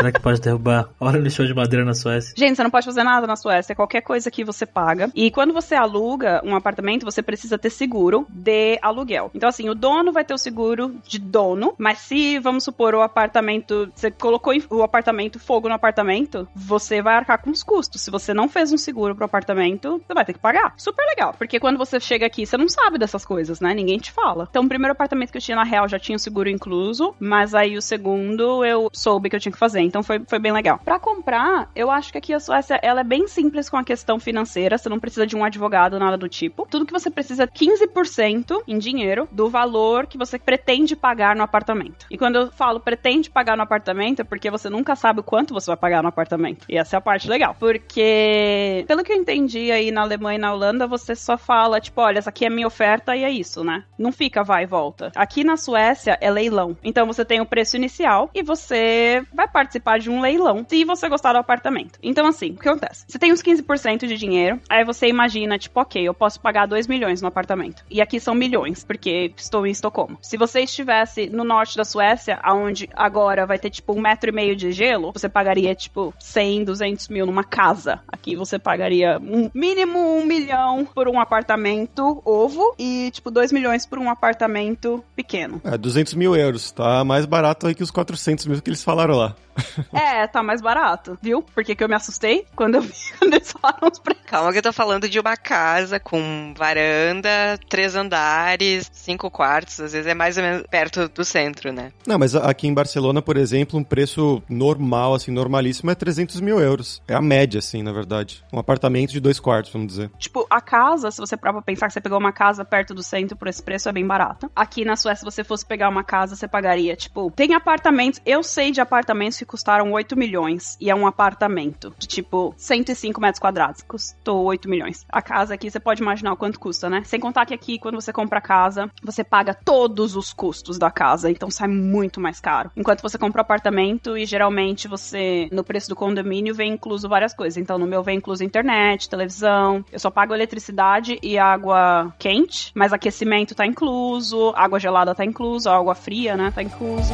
Será 0.03 0.11
que 0.11 0.19
pode 0.19 0.41
derrubar 0.41 0.89
óleo 0.99 1.21
no 1.21 1.29
chão 1.31 1.45
de 1.45 1.53
madeira 1.53 1.85
na 1.85 1.93
Suécia? 1.93 2.33
Gente, 2.35 2.57
você 2.57 2.63
não 2.63 2.69
pode 2.69 2.85
fazer 2.85 3.05
nada 3.05 3.25
na 3.25 3.37
Suécia, 3.37 3.73
qualquer 3.73 4.01
coisa 4.01 4.29
que 4.29 4.43
você 4.43 4.65
paga. 4.65 5.09
E 5.15 5.31
quando 5.31 5.53
você 5.53 5.75
aluga 5.75 6.41
um 6.43 6.57
apartamento, 6.57 7.05
você 7.05 7.21
precisa 7.21 7.57
ter 7.57 7.69
seguro 7.69 8.27
de 8.29 8.77
aluguel. 8.81 9.31
Então, 9.33 9.47
assim, 9.47 9.69
o 9.69 9.73
dono 9.73 10.11
vai 10.11 10.25
ter 10.25 10.33
o 10.33 10.37
seguro 10.37 10.93
de 11.07 11.17
dono, 11.17 11.73
mas 11.77 11.99
se, 11.99 12.37
vamos 12.37 12.65
supor, 12.65 12.93
o 12.93 13.01
apartamento, 13.01 13.89
você 13.95 14.11
colocou 14.11 14.53
o 14.69 14.83
apartamento, 14.83 15.39
fogo 15.39 15.69
no 15.69 15.75
apartamento, 15.75 16.45
você 16.53 17.01
vai 17.01 17.15
arcar 17.15 17.41
com 17.41 17.49
os 17.49 17.63
custos. 17.63 18.01
Se 18.01 18.11
você 18.11 18.33
não 18.33 18.49
fez 18.49 18.73
um 18.73 18.77
seguro 18.77 19.15
pro 19.15 19.23
apartamento, 19.23 20.01
você 20.05 20.13
vai 20.13 20.25
ter 20.25 20.33
que 20.33 20.39
pagar. 20.39 20.73
Super 20.75 21.05
legal, 21.05 21.33
porque 21.37 21.61
quando 21.61 21.77
você 21.77 21.97
chega 21.97 22.25
aqui, 22.25 22.45
você 22.45 22.57
não 22.57 22.67
sabe 22.67 22.97
dessas 22.97 23.23
coisas, 23.23 23.61
né? 23.61 23.73
Ninguém 23.73 23.99
te 23.99 24.11
fala. 24.11 24.49
Então, 24.49 24.65
o 24.65 24.67
primeiro 24.67 24.91
apartamento 24.91 25.31
que 25.31 25.37
eu 25.37 25.41
tinha 25.41 25.55
na 25.55 25.63
real 25.63 25.87
já 25.87 25.97
tinha 25.97 26.17
o 26.17 26.19
seguro 26.19 26.49
incluso, 26.49 27.15
mas 27.21 27.55
aí 27.55 27.77
o 27.77 27.81
segundo 27.81 28.65
eu 28.65 28.89
soube 28.91 29.29
que 29.29 29.37
eu 29.37 29.39
tinha 29.39 29.53
que 29.53 29.57
fazer. 29.57 29.92
Então 29.93 30.01
foi, 30.01 30.19
foi 30.27 30.39
bem 30.39 30.51
legal. 30.51 30.79
Pra 30.83 30.97
comprar, 30.97 31.69
eu 31.75 31.91
acho 31.91 32.11
que 32.11 32.17
aqui 32.17 32.33
a 32.33 32.39
Suécia 32.39 32.79
ela 32.81 33.01
é 33.01 33.03
bem 33.03 33.27
simples 33.27 33.69
com 33.69 33.77
a 33.77 33.83
questão 33.83 34.19
financeira. 34.19 34.75
Você 34.75 34.89
não 34.89 34.99
precisa 34.99 35.27
de 35.27 35.35
um 35.35 35.45
advogado, 35.45 35.99
nada 35.99 36.17
do 36.17 36.27
tipo. 36.27 36.65
Tudo 36.67 36.83
que 36.83 36.91
você 36.91 37.11
precisa 37.11 37.43
é 37.43 37.47
15% 37.47 38.63
em 38.67 38.79
dinheiro 38.79 39.29
do 39.31 39.49
valor 39.49 40.07
que 40.07 40.17
você 40.17 40.39
pretende 40.39 40.95
pagar 40.95 41.35
no 41.35 41.43
apartamento. 41.43 42.07
E 42.09 42.17
quando 42.17 42.37
eu 42.37 42.51
falo 42.51 42.79
pretende 42.79 43.29
pagar 43.29 43.55
no 43.55 43.61
apartamento, 43.61 44.21
é 44.21 44.23
porque 44.23 44.49
você 44.49 44.67
nunca 44.67 44.95
sabe 44.95 45.19
o 45.19 45.23
quanto 45.23 45.53
você 45.53 45.67
vai 45.67 45.77
pagar 45.77 46.01
no 46.01 46.09
apartamento. 46.09 46.65
E 46.67 46.75
essa 46.75 46.95
é 46.95 46.97
a 46.97 47.01
parte 47.01 47.29
legal. 47.29 47.55
Porque, 47.59 48.83
pelo 48.87 49.03
que 49.03 49.13
eu 49.13 49.17
entendi 49.17 49.71
aí 49.71 49.91
na 49.91 50.01
Alemanha 50.01 50.39
e 50.39 50.41
na 50.41 50.51
Holanda, 50.51 50.87
você 50.87 51.15
só 51.15 51.37
fala, 51.37 51.79
tipo, 51.79 52.01
olha, 52.01 52.17
essa 52.17 52.31
aqui 52.31 52.47
é 52.47 52.49
minha 52.49 52.65
oferta 52.65 53.15
e 53.15 53.23
é 53.23 53.29
isso, 53.29 53.63
né? 53.63 53.83
Não 53.99 54.11
fica 54.11 54.43
vai 54.43 54.63
e 54.63 54.65
volta. 54.65 55.11
Aqui 55.15 55.43
na 55.43 55.55
Suécia 55.55 56.17
é 56.19 56.31
leilão. 56.31 56.75
Então 56.83 57.05
você 57.05 57.23
tem 57.23 57.41
o 57.41 57.45
preço 57.45 57.77
inicial 57.77 58.31
e 58.33 58.41
você 58.41 59.23
vai 59.31 59.47
participar 59.47 59.72
participar 59.79 59.99
de 59.99 60.09
um 60.09 60.21
leilão, 60.21 60.65
se 60.67 60.83
você 60.83 61.09
gostar 61.09 61.33
do 61.33 61.39
apartamento. 61.39 61.97
Então, 62.01 62.25
assim, 62.27 62.51
o 62.51 62.57
que 62.57 62.67
acontece? 62.67 63.05
Você 63.07 63.17
tem 63.17 63.31
uns 63.31 63.41
15% 63.41 64.05
de 64.07 64.17
dinheiro, 64.17 64.59
aí 64.69 64.83
você 64.83 65.07
imagina, 65.07 65.57
tipo, 65.57 65.79
ok, 65.79 66.03
eu 66.03 66.13
posso 66.13 66.39
pagar 66.39 66.67
2 66.67 66.87
milhões 66.87 67.21
no 67.21 67.27
apartamento. 67.27 67.83
E 67.89 68.01
aqui 68.01 68.19
são 68.19 68.35
milhões, 68.35 68.83
porque 68.83 69.31
estou 69.35 69.65
em 69.65 69.71
Estocolmo. 69.71 70.17
Se 70.21 70.37
você 70.37 70.61
estivesse 70.61 71.29
no 71.29 71.43
norte 71.43 71.77
da 71.77 71.83
Suécia, 71.83 72.39
aonde 72.43 72.89
agora 72.93 73.45
vai 73.45 73.57
ter, 73.57 73.69
tipo, 73.69 73.93
um 73.93 74.01
metro 74.01 74.29
e 74.29 74.33
meio 74.33 74.55
de 74.55 74.71
gelo, 74.71 75.11
você 75.13 75.29
pagaria, 75.29 75.73
tipo, 75.73 76.13
100, 76.19 76.65
200 76.65 77.07
mil 77.09 77.25
numa 77.25 77.43
casa. 77.43 78.01
Aqui 78.07 78.35
você 78.35 78.59
pagaria 78.59 79.17
um 79.19 79.49
mínimo 79.53 79.99
um 79.99 80.25
milhão 80.25 80.85
por 80.85 81.07
um 81.07 81.19
apartamento 81.19 82.21
ovo 82.25 82.75
e, 82.77 83.09
tipo, 83.11 83.31
2 83.31 83.51
milhões 83.51 83.85
por 83.85 83.97
um 83.97 84.09
apartamento 84.09 85.03
pequeno. 85.15 85.61
É, 85.63 85.77
200 85.77 86.13
mil 86.13 86.35
euros. 86.35 86.71
Tá 86.71 87.03
mais 87.03 87.25
barato 87.25 87.67
aí 87.67 87.75
que 87.75 87.83
os 87.83 87.91
400 87.91 88.45
mil 88.45 88.61
que 88.61 88.69
eles 88.69 88.83
falaram 88.83 89.15
lá. 89.15 89.35
É, 89.93 90.27
tá 90.27 90.41
mais 90.41 90.61
barato, 90.61 91.17
viu? 91.21 91.41
Porque 91.41 91.75
que 91.75 91.83
eu 91.83 91.89
me 91.89 91.95
assustei 91.95 92.45
quando 92.55 92.75
eu 92.75 92.81
vi 92.81 92.93
quando 93.19 93.33
eles 93.35 93.51
falaram 93.51 93.89
os 93.91 93.99
preços. 93.99 94.23
Calma 94.25 94.51
que 94.51 94.57
eu 94.57 94.63
tô 94.63 94.73
falando 94.73 95.07
de 95.07 95.19
uma 95.19 95.37
casa 95.37 95.99
com 95.99 96.53
varanda, 96.57 97.59
três 97.69 97.95
andares, 97.95 98.89
cinco 98.91 99.29
quartos, 99.29 99.79
às 99.79 99.93
vezes 99.93 100.07
é 100.07 100.13
mais 100.13 100.37
ou 100.37 100.43
menos 100.43 100.63
perto 100.69 101.07
do 101.09 101.23
centro, 101.23 101.71
né? 101.71 101.91
Não, 102.07 102.17
mas 102.17 102.35
aqui 102.35 102.67
em 102.67 102.73
Barcelona, 102.73 103.21
por 103.21 103.37
exemplo, 103.37 103.79
um 103.79 103.83
preço 103.83 104.41
normal, 104.49 105.13
assim, 105.13 105.31
normalíssimo 105.31 105.91
é 105.91 105.95
300 105.95 106.41
mil 106.41 106.59
euros. 106.59 107.01
É 107.07 107.13
a 107.13 107.21
média, 107.21 107.59
assim, 107.59 107.83
na 107.83 107.91
verdade. 107.91 108.43
Um 108.51 108.59
apartamento 108.59 109.11
de 109.11 109.19
dois 109.19 109.39
quartos, 109.39 109.71
vamos 109.71 109.87
dizer. 109.87 110.09
Tipo, 110.17 110.45
a 110.49 110.61
casa, 110.61 111.11
se 111.11 111.19
você 111.19 111.37
parar 111.37 111.53
pra 111.53 111.61
pensar 111.61 111.87
que 111.87 111.93
você 111.93 112.01
pegou 112.01 112.17
uma 112.17 112.31
casa 112.31 112.65
perto 112.65 112.93
do 112.93 113.03
centro 113.03 113.37
por 113.37 113.47
esse 113.47 113.61
preço, 113.61 113.89
é 113.89 113.91
bem 113.91 114.05
barata. 114.05 114.49
Aqui 114.55 114.83
na 114.83 114.95
Suécia, 114.95 115.19
se 115.19 115.25
você 115.25 115.43
fosse 115.43 115.65
pegar 115.65 115.89
uma 115.89 116.03
casa, 116.03 116.35
você 116.35 116.47
pagaria, 116.47 116.95
tipo, 116.95 117.31
tem 117.31 117.53
apartamentos, 117.53 118.21
eu 118.25 118.43
sei 118.43 118.71
de 118.71 118.81
apartamentos 118.81 119.37
que 119.37 119.45
custaram 119.53 119.91
8 119.91 120.17
milhões 120.17 120.75
e 120.81 120.89
é 120.89 120.95
um 120.95 121.05
apartamento 121.05 121.93
de 121.99 122.07
tipo 122.07 122.55
105 122.57 123.21
metros 123.21 123.39
quadrados. 123.39 123.83
Custou 123.83 124.45
8 124.45 124.67
milhões. 124.67 125.05
A 125.07 125.21
casa 125.21 125.53
aqui, 125.53 125.69
você 125.69 125.79
pode 125.79 126.01
imaginar 126.01 126.33
o 126.33 126.35
quanto 126.35 126.59
custa, 126.59 126.89
né? 126.89 127.03
Sem 127.05 127.19
contar 127.19 127.45
que 127.45 127.53
aqui, 127.53 127.77
quando 127.77 128.01
você 128.01 128.11
compra 128.11 128.41
casa, 128.41 128.89
você 129.03 129.23
paga 129.23 129.53
todos 129.53 130.15
os 130.15 130.33
custos 130.33 130.79
da 130.79 130.89
casa, 130.89 131.29
então 131.29 131.51
sai 131.51 131.67
muito 131.67 132.19
mais 132.19 132.39
caro. 132.39 132.71
Enquanto 132.75 133.03
você 133.03 133.15
compra 133.15 133.41
um 133.41 133.45
apartamento 133.45 134.17
e 134.17 134.25
geralmente 134.25 134.87
você, 134.87 135.47
no 135.51 135.63
preço 135.63 135.87
do 135.87 135.95
condomínio, 135.95 136.55
vem 136.55 136.73
incluso 136.73 137.07
várias 137.07 137.35
coisas. 137.35 137.57
Então 137.57 137.77
no 137.77 137.85
meu 137.85 138.01
vem 138.01 138.17
incluso 138.17 138.43
internet, 138.43 139.07
televisão, 139.07 139.85
eu 139.91 139.99
só 139.99 140.09
pago 140.09 140.33
eletricidade 140.33 141.19
e 141.21 141.37
água 141.37 142.11
quente, 142.17 142.71
mas 142.73 142.91
aquecimento 142.91 143.53
tá 143.53 143.67
incluso, 143.67 144.51
água 144.55 144.79
gelada 144.79 145.13
tá 145.13 145.23
incluso, 145.23 145.69
água 145.69 145.93
fria, 145.93 146.35
né, 146.35 146.49
tá 146.49 146.63
incluso. 146.63 147.13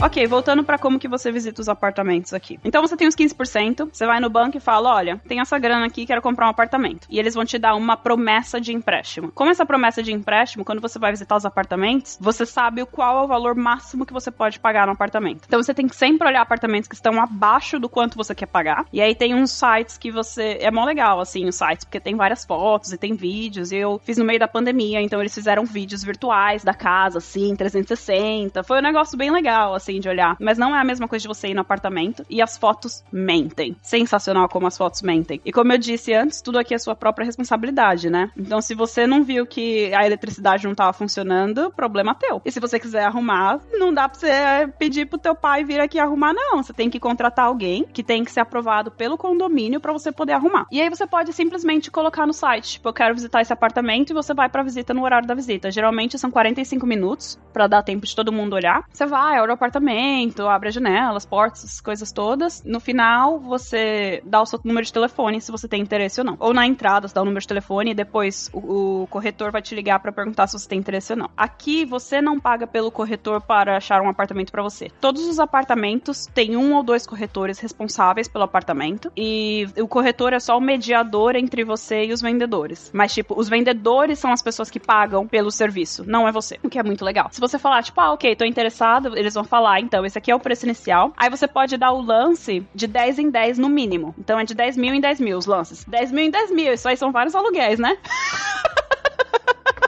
Ok, 0.00 0.24
voltando 0.28 0.62
para 0.62 0.78
como 0.78 0.96
que 0.96 1.08
você 1.08 1.32
visita 1.32 1.60
os 1.60 1.68
apartamentos 1.68 2.32
aqui. 2.32 2.58
Então 2.64 2.80
você 2.80 2.96
tem 2.96 3.08
os 3.08 3.16
15%, 3.16 3.88
você 3.92 4.06
vai 4.06 4.20
no 4.20 4.30
banco 4.30 4.56
e 4.56 4.60
fala, 4.60 4.94
olha, 4.94 5.20
tem 5.26 5.40
essa 5.40 5.58
grana 5.58 5.86
aqui, 5.86 6.06
quero 6.06 6.22
comprar 6.22 6.46
um 6.46 6.50
apartamento. 6.50 7.08
E 7.10 7.18
eles 7.18 7.34
vão 7.34 7.44
te 7.44 7.58
dar 7.58 7.74
uma 7.74 7.96
promessa 7.96 8.60
de 8.60 8.72
empréstimo. 8.72 9.32
Como 9.32 9.50
essa 9.50 9.66
promessa 9.66 10.00
de 10.00 10.12
empréstimo, 10.12 10.64
quando 10.64 10.80
você 10.80 11.00
vai 11.00 11.10
visitar 11.10 11.34
os 11.34 11.44
apartamentos, 11.44 12.16
você 12.20 12.46
sabe 12.46 12.86
qual 12.86 13.18
é 13.18 13.24
o 13.24 13.26
valor 13.26 13.56
máximo 13.56 14.06
que 14.06 14.12
você 14.12 14.30
pode 14.30 14.60
pagar 14.60 14.86
no 14.86 14.92
apartamento. 14.92 15.42
Então 15.48 15.60
você 15.60 15.74
tem 15.74 15.88
que 15.88 15.96
sempre 15.96 16.28
olhar 16.28 16.42
apartamentos 16.42 16.88
que 16.88 16.94
estão 16.94 17.20
abaixo 17.20 17.80
do 17.80 17.88
quanto 17.88 18.16
você 18.16 18.36
quer 18.36 18.46
pagar. 18.46 18.86
E 18.92 19.00
aí 19.02 19.16
tem 19.16 19.34
uns 19.34 19.50
sites 19.50 19.98
que 19.98 20.12
você... 20.12 20.58
É 20.60 20.70
mó 20.70 20.84
legal, 20.84 21.18
assim, 21.18 21.44
os 21.44 21.56
sites, 21.56 21.84
porque 21.84 21.98
tem 21.98 22.14
várias 22.14 22.44
fotos 22.44 22.92
e 22.92 22.98
tem 22.98 23.14
vídeos. 23.14 23.72
E 23.72 23.76
eu 23.78 24.00
fiz 24.04 24.16
no 24.16 24.24
meio 24.24 24.38
da 24.38 24.46
pandemia, 24.46 25.02
então 25.02 25.20
eles 25.20 25.34
fizeram 25.34 25.64
vídeos 25.64 26.04
virtuais 26.04 26.62
da 26.62 26.72
casa, 26.72 27.18
assim, 27.18 27.56
360. 27.56 28.62
Foi 28.62 28.78
um 28.78 28.82
negócio 28.82 29.18
bem 29.18 29.32
legal, 29.32 29.74
assim 29.74 29.87
assim, 29.88 30.00
de 30.00 30.08
olhar. 30.08 30.36
Mas 30.38 30.58
não 30.58 30.76
é 30.76 30.80
a 30.80 30.84
mesma 30.84 31.08
coisa 31.08 31.22
de 31.22 31.28
você 31.28 31.48
ir 31.48 31.54
no 31.54 31.62
apartamento 31.62 32.24
e 32.28 32.42
as 32.42 32.56
fotos 32.56 33.02
mentem. 33.10 33.76
Sensacional 33.82 34.48
como 34.48 34.66
as 34.66 34.76
fotos 34.76 35.02
mentem. 35.02 35.40
E 35.44 35.50
como 35.50 35.72
eu 35.72 35.78
disse 35.78 36.12
antes, 36.12 36.42
tudo 36.42 36.58
aqui 36.58 36.74
é 36.74 36.78
sua 36.78 36.94
própria 36.94 37.24
responsabilidade, 37.24 38.10
né? 38.10 38.30
Então, 38.36 38.60
se 38.60 38.74
você 38.74 39.06
não 39.06 39.22
viu 39.22 39.46
que 39.46 39.92
a 39.94 40.04
eletricidade 40.04 40.66
não 40.66 40.74
tava 40.74 40.92
funcionando, 40.92 41.72
problema 41.74 42.14
teu. 42.14 42.42
E 42.44 42.52
se 42.52 42.60
você 42.60 42.78
quiser 42.78 43.04
arrumar, 43.04 43.60
não 43.72 43.92
dá 43.92 44.08
pra 44.08 44.18
você 44.18 44.68
pedir 44.78 45.06
pro 45.06 45.18
teu 45.18 45.34
pai 45.34 45.64
vir 45.64 45.80
aqui 45.80 45.98
arrumar, 45.98 46.32
não. 46.34 46.62
Você 46.62 46.72
tem 46.72 46.90
que 46.90 47.00
contratar 47.00 47.46
alguém 47.46 47.84
que 47.84 48.02
tem 48.02 48.24
que 48.24 48.30
ser 48.30 48.40
aprovado 48.40 48.90
pelo 48.90 49.16
condomínio 49.16 49.80
para 49.80 49.92
você 49.92 50.12
poder 50.12 50.32
arrumar. 50.32 50.66
E 50.70 50.80
aí 50.80 50.90
você 50.90 51.06
pode 51.06 51.32
simplesmente 51.32 51.90
colocar 51.90 52.26
no 52.26 52.32
site, 52.32 52.72
tipo, 52.72 52.88
eu 52.88 52.92
quero 52.92 53.14
visitar 53.14 53.40
esse 53.40 53.52
apartamento 53.52 54.10
e 54.10 54.14
você 54.14 54.34
vai 54.34 54.48
pra 54.48 54.62
visita 54.62 54.92
no 54.92 55.04
horário 55.04 55.26
da 55.26 55.34
visita. 55.34 55.70
Geralmente 55.70 56.18
são 56.18 56.30
45 56.30 56.86
minutos 56.86 57.38
para 57.52 57.66
dar 57.66 57.82
tempo 57.82 58.06
de 58.06 58.14
todo 58.14 58.32
mundo 58.32 58.54
olhar. 58.54 58.84
Você 58.92 59.06
vai, 59.06 59.40
olha 59.40 59.50
o 59.50 59.54
apartamento 59.54 59.77
apartamento, 59.78 60.46
abre 60.46 60.68
as 60.68 60.74
janelas, 60.74 61.24
portas, 61.24 61.64
essas 61.64 61.80
coisas 61.80 62.12
todas. 62.12 62.62
No 62.64 62.80
final, 62.80 63.38
você 63.38 64.22
dá 64.24 64.42
o 64.42 64.46
seu 64.46 64.60
número 64.64 64.84
de 64.84 64.92
telefone 64.92 65.40
se 65.40 65.50
você 65.50 65.68
tem 65.68 65.80
interesse 65.80 66.20
ou 66.20 66.26
não. 66.26 66.36
Ou 66.40 66.52
na 66.52 66.66
entrada, 66.66 67.08
você 67.08 67.14
dá 67.14 67.22
o 67.22 67.24
número 67.24 67.40
de 67.40 67.48
telefone 67.48 67.92
e 67.92 67.94
depois 67.94 68.50
o, 68.52 69.02
o 69.02 69.06
corretor 69.06 69.50
vai 69.50 69.62
te 69.62 69.74
ligar 69.74 70.00
para 70.00 70.12
perguntar 70.12 70.46
se 70.46 70.58
você 70.58 70.68
tem 70.68 70.78
interesse 70.78 71.12
ou 71.12 71.18
não. 71.18 71.30
Aqui, 71.36 71.84
você 71.84 72.20
não 72.20 72.38
paga 72.38 72.66
pelo 72.66 72.90
corretor 72.90 73.40
para 73.40 73.76
achar 73.76 74.02
um 74.02 74.08
apartamento 74.08 74.50
para 74.50 74.62
você. 74.62 74.90
Todos 75.00 75.26
os 75.26 75.38
apartamentos 75.38 76.26
têm 76.26 76.56
um 76.56 76.74
ou 76.74 76.82
dois 76.82 77.06
corretores 77.06 77.58
responsáveis 77.58 78.28
pelo 78.28 78.44
apartamento 78.44 79.10
e 79.16 79.66
o 79.78 79.86
corretor 79.86 80.32
é 80.32 80.40
só 80.40 80.58
o 80.58 80.60
mediador 80.60 81.36
entre 81.36 81.64
você 81.64 82.04
e 82.04 82.12
os 82.12 82.20
vendedores. 82.20 82.90
Mas, 82.92 83.14
tipo, 83.14 83.38
os 83.38 83.48
vendedores 83.48 84.18
são 84.18 84.32
as 84.32 84.42
pessoas 84.42 84.70
que 84.70 84.80
pagam 84.80 85.26
pelo 85.26 85.50
serviço, 85.50 86.04
não 86.06 86.26
é 86.26 86.32
você. 86.32 86.58
O 86.62 86.68
que 86.68 86.78
é 86.78 86.82
muito 86.82 87.04
legal. 87.04 87.28
Se 87.30 87.40
você 87.40 87.58
falar, 87.58 87.82
tipo, 87.82 88.00
ah, 88.00 88.12
ok, 88.12 88.34
tô 88.34 88.44
interessado, 88.44 89.16
eles 89.16 89.34
vão 89.34 89.44
falar 89.44 89.67
falar, 89.68 89.80
então, 89.80 90.06
esse 90.06 90.16
aqui 90.16 90.30
é 90.30 90.34
o 90.34 90.40
preço 90.40 90.64
inicial. 90.64 91.12
Aí 91.16 91.28
você 91.28 91.46
pode 91.46 91.76
dar 91.76 91.92
o 91.92 92.00
lance 92.00 92.66
de 92.74 92.86
10 92.86 93.18
em 93.18 93.30
10 93.30 93.58
no 93.58 93.68
mínimo. 93.68 94.14
Então 94.18 94.38
é 94.38 94.44
de 94.44 94.54
10 94.54 94.76
mil 94.76 94.94
em 94.94 95.00
10 95.00 95.20
mil 95.20 95.36
os 95.36 95.46
lances. 95.46 95.84
10 95.84 96.12
mil 96.12 96.24
em 96.24 96.30
10 96.30 96.50
mil, 96.50 96.72
isso 96.72 96.88
aí 96.88 96.96
são 96.96 97.12
vários 97.12 97.34
aluguéis, 97.34 97.78
né? 97.78 97.96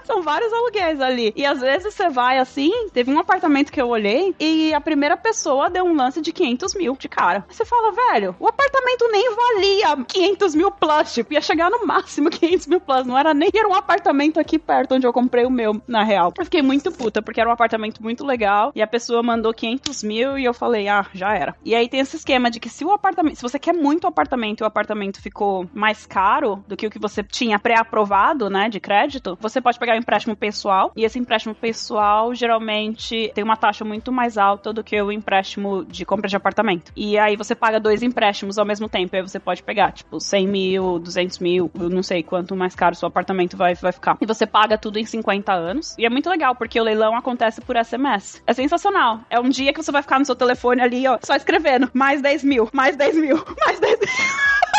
São 0.04 0.22
vários 0.22 0.52
aluguéis 0.52 1.00
ali. 1.00 1.32
E 1.36 1.44
às 1.44 1.60
vezes 1.60 1.94
você 1.94 2.08
vai 2.08 2.38
assim, 2.38 2.88
teve 2.92 3.12
um 3.12 3.18
apartamento 3.18 3.72
que 3.72 3.80
eu 3.80 3.88
olhei 3.88 4.34
e 4.38 4.72
a 4.74 4.80
primeira 4.80 5.16
pessoa 5.16 5.70
deu 5.70 5.84
um 5.84 5.94
lance 5.94 6.20
de 6.20 6.32
500 6.32 6.74
mil 6.74 6.96
de 6.96 7.08
cara. 7.08 7.44
Você 7.48 7.64
fala, 7.64 7.92
velho, 7.92 8.34
o 8.38 8.46
apartamento 8.46 9.08
nem 9.10 9.34
valia 9.34 10.04
500 10.04 10.54
mil 10.54 10.70
plus, 10.70 11.12
tipo, 11.12 11.34
ia 11.34 11.40
chegar 11.40 11.70
no 11.70 11.86
máximo 11.86 12.28
500 12.30 12.66
mil 12.66 12.80
plus. 12.80 13.06
Não 13.06 13.18
era 13.18 13.34
nem 13.34 13.50
era 13.52 13.68
um 13.68 13.74
apartamento 13.74 14.38
aqui 14.40 14.58
perto 14.58 14.94
onde 14.94 15.06
eu 15.06 15.12
comprei 15.12 15.44
o 15.44 15.50
meu, 15.50 15.80
na 15.86 16.02
real. 16.02 16.32
Eu 16.38 16.44
fiquei 16.44 16.62
muito 16.62 16.90
puta, 16.90 17.20
porque 17.20 17.40
era 17.40 17.48
um 17.48 17.52
apartamento 17.52 18.02
muito 18.02 18.24
legal 18.24 18.72
e 18.74 18.82
a 18.82 18.86
pessoa 18.86 19.22
mandou 19.22 19.52
500 19.52 20.02
mil 20.02 20.38
e 20.38 20.44
eu 20.44 20.54
falei, 20.54 20.88
ah, 20.88 21.06
já 21.12 21.34
era. 21.34 21.54
E 21.64 21.74
aí 21.74 21.88
tem 21.88 22.00
esse 22.00 22.16
esquema 22.16 22.50
de 22.50 22.60
que 22.60 22.68
se 22.68 22.84
o 22.84 22.92
apartamento, 22.92 23.36
se 23.36 23.42
você 23.42 23.58
quer 23.58 23.74
muito 23.74 24.06
apartamento 24.06 24.60
e 24.60 24.64
o 24.64 24.66
apartamento 24.66 25.20
ficou 25.20 25.68
mais 25.74 26.06
caro 26.06 26.64
do 26.66 26.76
que 26.76 26.86
o 26.86 26.90
que 26.90 26.98
você 26.98 27.22
tinha 27.22 27.58
pré-aprovado, 27.58 28.48
né, 28.48 28.68
de 28.68 28.80
crédito, 28.80 29.36
você 29.40 29.60
pode 29.60 29.78
pegar 29.78 29.89
empréstimo 29.96 30.36
pessoal, 30.36 30.92
e 30.96 31.04
esse 31.04 31.18
empréstimo 31.18 31.54
pessoal 31.54 32.34
geralmente 32.34 33.30
tem 33.34 33.44
uma 33.44 33.56
taxa 33.56 33.84
muito 33.84 34.12
mais 34.12 34.38
alta 34.38 34.72
do 34.72 34.82
que 34.82 35.00
o 35.00 35.12
empréstimo 35.12 35.84
de 35.84 36.04
compra 36.04 36.28
de 36.28 36.36
apartamento. 36.36 36.92
E 36.96 37.18
aí 37.18 37.36
você 37.36 37.54
paga 37.54 37.80
dois 37.80 38.02
empréstimos 38.02 38.58
ao 38.58 38.64
mesmo 38.64 38.88
tempo, 38.88 39.14
aí 39.14 39.22
você 39.22 39.38
pode 39.38 39.62
pegar, 39.62 39.92
tipo, 39.92 40.20
100 40.20 40.46
mil, 40.48 40.98
200 40.98 41.38
mil, 41.38 41.70
eu 41.78 41.88
não 41.88 42.02
sei 42.02 42.22
quanto 42.22 42.56
mais 42.56 42.74
caro 42.74 42.94
seu 42.94 43.08
apartamento 43.08 43.56
vai, 43.56 43.74
vai 43.74 43.92
ficar. 43.92 44.16
E 44.20 44.26
você 44.26 44.46
paga 44.46 44.78
tudo 44.78 44.98
em 44.98 45.04
50 45.04 45.52
anos. 45.52 45.94
E 45.98 46.06
é 46.06 46.10
muito 46.10 46.28
legal, 46.28 46.54
porque 46.54 46.80
o 46.80 46.84
leilão 46.84 47.16
acontece 47.16 47.60
por 47.60 47.76
SMS. 47.76 48.42
É 48.46 48.52
sensacional. 48.52 49.20
É 49.28 49.38
um 49.40 49.48
dia 49.48 49.72
que 49.72 49.82
você 49.82 49.92
vai 49.92 50.02
ficar 50.02 50.18
no 50.18 50.24
seu 50.24 50.36
telefone 50.36 50.80
ali, 50.80 51.06
ó, 51.06 51.18
só 51.22 51.34
escrevendo, 51.34 51.90
mais 51.92 52.22
10 52.22 52.44
mil, 52.44 52.68
mais 52.72 52.96
10 52.96 53.16
mil, 53.16 53.36
mais 53.64 53.80
10 53.80 53.98
mil. 53.98 54.69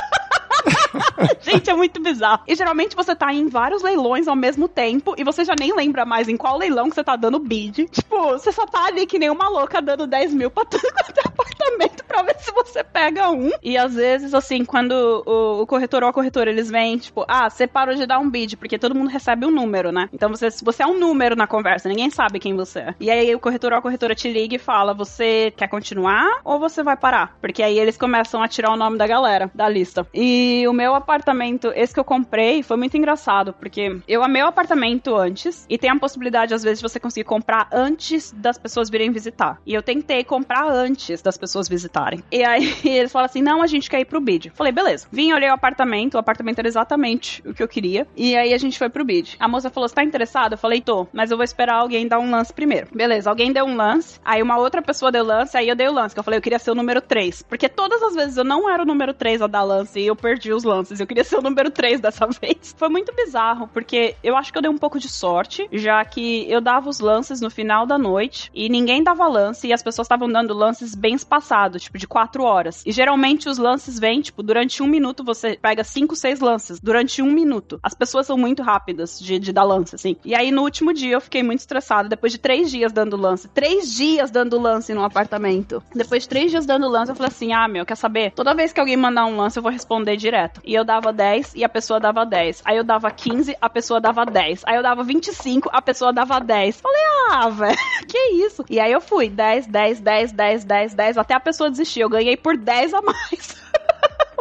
Gente, 1.41 1.69
é 1.69 1.73
muito 1.73 2.01
bizarro. 2.01 2.43
E 2.47 2.55
geralmente 2.55 2.95
você 2.95 3.15
tá 3.15 3.33
em 3.33 3.47
vários 3.47 3.81
leilões 3.81 4.27
ao 4.27 4.35
mesmo 4.35 4.67
tempo 4.67 5.15
e 5.17 5.23
você 5.23 5.43
já 5.43 5.53
nem 5.59 5.75
lembra 5.75 6.05
mais 6.05 6.27
em 6.27 6.37
qual 6.37 6.57
leilão 6.57 6.89
que 6.89 6.95
você 6.95 7.03
tá 7.03 7.15
dando 7.15 7.39
bid. 7.39 7.87
Tipo, 7.91 8.31
você 8.31 8.51
só 8.51 8.65
tá 8.65 8.85
ali 8.85 9.05
que 9.05 9.19
nem 9.19 9.29
uma 9.29 9.49
louca 9.49 9.81
dando 9.81 10.07
10 10.07 10.33
mil 10.33 10.49
pra 10.49 10.61
quanto 10.61 10.77
é 10.77 11.27
apartamento 11.27 12.03
pra 12.05 12.23
ver 12.23 12.35
se 12.39 12.51
você 12.51 12.83
pega 12.83 13.29
um. 13.29 13.51
E 13.61 13.77
às 13.77 13.95
vezes, 13.95 14.33
assim, 14.33 14.63
quando 14.65 15.23
o, 15.25 15.61
o 15.61 15.67
corretor 15.67 16.03
ou 16.03 16.09
a 16.09 16.13
corretora 16.13 16.49
eles 16.49 16.69
vêm, 16.69 16.97
tipo, 16.97 17.25
ah, 17.27 17.49
você 17.49 17.67
parou 17.67 17.95
de 17.95 18.05
dar 18.05 18.19
um 18.19 18.29
bid, 18.29 18.57
porque 18.57 18.77
todo 18.77 18.95
mundo 18.95 19.09
recebe 19.09 19.45
um 19.45 19.51
número, 19.51 19.91
né? 19.91 20.09
Então 20.13 20.29
você, 20.29 20.49
você 20.63 20.83
é 20.83 20.87
um 20.87 20.97
número 20.97 21.35
na 21.35 21.47
conversa, 21.47 21.89
ninguém 21.89 22.09
sabe 22.09 22.39
quem 22.39 22.55
você 22.55 22.79
é. 22.79 22.95
E 22.99 23.09
aí 23.09 23.33
o 23.33 23.39
corretor 23.39 23.71
ou 23.71 23.79
a 23.79 23.81
corretora 23.81 24.15
te 24.15 24.31
liga 24.31 24.55
e 24.55 24.59
fala: 24.59 24.93
você 24.93 25.53
quer 25.55 25.67
continuar 25.67 26.41
ou 26.43 26.59
você 26.59 26.83
vai 26.83 26.97
parar? 26.97 27.37
Porque 27.41 27.63
aí 27.63 27.79
eles 27.79 27.97
começam 27.97 28.41
a 28.41 28.47
tirar 28.47 28.71
o 28.71 28.77
nome 28.77 28.97
da 28.97 29.07
galera 29.07 29.49
da 29.53 29.67
lista. 29.67 30.07
E 30.13 30.65
o 30.67 30.73
meu 30.81 30.95
apartamento 30.95 31.71
esse 31.75 31.93
que 31.93 31.99
eu 31.99 32.03
comprei, 32.03 32.63
foi 32.63 32.75
muito 32.75 32.97
engraçado, 32.97 33.53
porque 33.53 33.99
eu 34.07 34.23
amei 34.23 34.41
o 34.41 34.47
apartamento 34.47 35.15
antes, 35.15 35.63
e 35.69 35.77
tem 35.77 35.91
a 35.91 35.99
possibilidade, 35.99 36.55
às 36.55 36.63
vezes, 36.63 36.79
de 36.79 36.89
você 36.89 36.99
conseguir 36.99 37.23
comprar 37.23 37.67
antes 37.71 38.31
das 38.31 38.57
pessoas 38.57 38.89
virem 38.89 39.11
visitar. 39.11 39.61
E 39.63 39.75
eu 39.75 39.83
tentei 39.83 40.23
comprar 40.23 40.67
antes 40.67 41.21
das 41.21 41.37
pessoas 41.37 41.69
visitarem. 41.69 42.23
E 42.31 42.43
aí 42.43 42.73
eles 42.83 43.11
falaram 43.11 43.29
assim: 43.29 43.43
não, 43.43 43.61
a 43.61 43.67
gente 43.67 43.91
quer 43.91 43.99
ir 43.99 44.05
pro 44.05 44.19
bid. 44.19 44.49
Falei, 44.55 44.71
beleza. 44.71 45.07
Vim, 45.11 45.31
olhei 45.33 45.49
o 45.49 45.53
apartamento, 45.53 46.15
o 46.15 46.17
apartamento 46.17 46.57
era 46.57 46.67
exatamente 46.67 47.43
o 47.47 47.53
que 47.53 47.61
eu 47.61 47.67
queria. 47.67 48.07
E 48.17 48.35
aí 48.35 48.51
a 48.51 48.57
gente 48.57 48.79
foi 48.79 48.89
pro 48.89 49.05
bid. 49.05 49.37
A 49.39 49.47
moça 49.47 49.69
falou: 49.69 49.87
você 49.87 49.93
tá 49.93 50.03
interessado? 50.03 50.53
Eu 50.53 50.57
falei, 50.57 50.81
tô, 50.81 51.07
mas 51.13 51.29
eu 51.29 51.37
vou 51.37 51.43
esperar 51.43 51.75
alguém 51.75 52.07
dar 52.07 52.17
um 52.17 52.31
lance 52.31 52.51
primeiro. 52.51 52.87
Beleza, 52.91 53.29
alguém 53.29 53.53
deu 53.53 53.65
um 53.65 53.75
lance, 53.75 54.19
aí 54.25 54.41
uma 54.41 54.57
outra 54.57 54.81
pessoa 54.81 55.11
deu 55.11 55.23
lance, 55.23 55.55
aí 55.55 55.69
eu 55.69 55.75
dei 55.75 55.87
o 55.87 55.93
lance, 55.93 56.15
que 56.15 56.19
eu 56.19 56.23
falei, 56.23 56.39
eu 56.39 56.41
queria 56.41 56.57
ser 56.57 56.71
o 56.71 56.75
número 56.75 57.01
3. 57.01 57.43
Porque 57.43 57.69
todas 57.69 58.01
as 58.01 58.15
vezes 58.15 58.37
eu 58.37 58.43
não 58.43 58.67
era 58.67 58.81
o 58.81 58.85
número 58.85 59.13
3 59.13 59.43
a 59.43 59.47
dar 59.47 59.61
lance 59.61 59.99
e 59.99 60.07
eu 60.07 60.15
perdi 60.15 60.51
os 60.51 60.63
Eu 60.99 61.07
queria 61.07 61.23
ser 61.23 61.37
o 61.37 61.41
número 61.41 61.69
3 61.69 61.99
dessa 61.99 62.27
vez. 62.41 62.73
Foi 62.77 62.89
muito 62.89 63.13
bizarro, 63.13 63.67
porque 63.67 64.15
eu 64.23 64.35
acho 64.35 64.51
que 64.51 64.57
eu 64.57 64.61
dei 64.61 64.71
um 64.71 64.77
pouco 64.77 64.99
de 64.99 65.09
sorte, 65.09 65.67
já 65.71 66.03
que 66.05 66.49
eu 66.49 66.61
dava 66.61 66.89
os 66.89 66.99
lances 66.99 67.41
no 67.41 67.49
final 67.49 67.85
da 67.85 67.97
noite 67.97 68.49
e 68.53 68.69
ninguém 68.69 69.03
dava 69.03 69.27
lance 69.27 69.67
e 69.67 69.73
as 69.73 69.83
pessoas 69.83 70.05
estavam 70.05 70.31
dando 70.31 70.53
lances 70.53 70.95
bem 70.95 71.15
espaçados, 71.15 71.83
tipo 71.83 71.97
de 71.97 72.07
4 72.07 72.43
horas. 72.43 72.83
E 72.85 72.91
geralmente 72.91 73.49
os 73.49 73.57
lances 73.57 73.99
vêm, 73.99 74.21
tipo, 74.21 74.41
durante 74.41 74.81
um 74.81 74.87
minuto 74.87 75.23
você 75.23 75.57
pega 75.61 75.83
5, 75.83 76.15
6 76.15 76.39
lances. 76.39 76.79
Durante 76.79 77.21
um 77.21 77.31
minuto. 77.31 77.79
As 77.83 77.93
pessoas 77.93 78.25
são 78.25 78.37
muito 78.37 78.63
rápidas 78.63 79.19
de, 79.19 79.39
de 79.39 79.51
dar 79.51 79.63
lance, 79.63 79.95
assim. 79.95 80.15
E 80.23 80.33
aí 80.33 80.51
no 80.51 80.61
último 80.61 80.93
dia 80.93 81.13
eu 81.13 81.21
fiquei 81.21 81.43
muito 81.43 81.59
estressada, 81.59 82.09
depois 82.09 82.31
de 82.31 82.37
3 82.37 82.69
dias 82.69 82.91
dando 82.91 83.17
lance. 83.17 83.47
3 83.49 83.93
dias 83.93 84.31
dando 84.31 84.59
lance 84.59 84.93
no 84.93 85.03
apartamento. 85.03 85.83
Depois 85.93 86.23
de 86.23 86.29
3 86.29 86.51
dias 86.51 86.65
dando 86.65 86.87
lance, 86.87 87.11
eu 87.11 87.15
falei 87.15 87.29
assim: 87.29 87.53
ah, 87.53 87.67
meu, 87.67 87.85
quer 87.85 87.95
saber? 87.95 88.31
Toda 88.31 88.53
vez 88.53 88.71
que 88.71 88.79
alguém 88.79 88.97
mandar 88.97 89.25
um 89.25 89.37
lance, 89.37 89.57
eu 89.57 89.63
vou 89.63 89.71
responder 89.71 90.15
direto. 90.15 90.60
E 90.63 90.73
eu 90.73 90.83
dava 90.83 91.11
10 91.11 91.53
e 91.55 91.63
a 91.63 91.69
pessoa 91.69 91.99
dava 91.99 92.25
10. 92.25 92.61
Aí 92.65 92.77
eu 92.77 92.83
dava 92.83 93.09
15, 93.09 93.55
a 93.59 93.69
pessoa 93.69 93.99
dava 93.99 94.25
10. 94.25 94.63
Aí 94.65 94.75
eu 94.75 94.83
dava 94.83 95.03
25, 95.03 95.69
a 95.71 95.81
pessoa 95.81 96.13
dava 96.13 96.39
10. 96.39 96.79
Falei, 96.79 97.01
ah, 97.29 97.49
velho, 97.49 97.77
que 98.07 98.17
isso? 98.45 98.63
E 98.69 98.79
aí 98.79 98.91
eu 98.91 99.01
fui 99.01 99.29
10, 99.29 99.67
10, 99.67 99.99
10, 99.99 100.31
10, 100.31 100.63
10, 100.63 100.93
10, 100.93 101.17
até 101.17 101.33
a 101.33 101.39
pessoa 101.39 101.69
desistir. 101.69 102.01
Eu 102.01 102.09
ganhei 102.09 102.37
por 102.37 102.57
10 102.57 102.93
a 102.93 103.01
mais. 103.01 103.61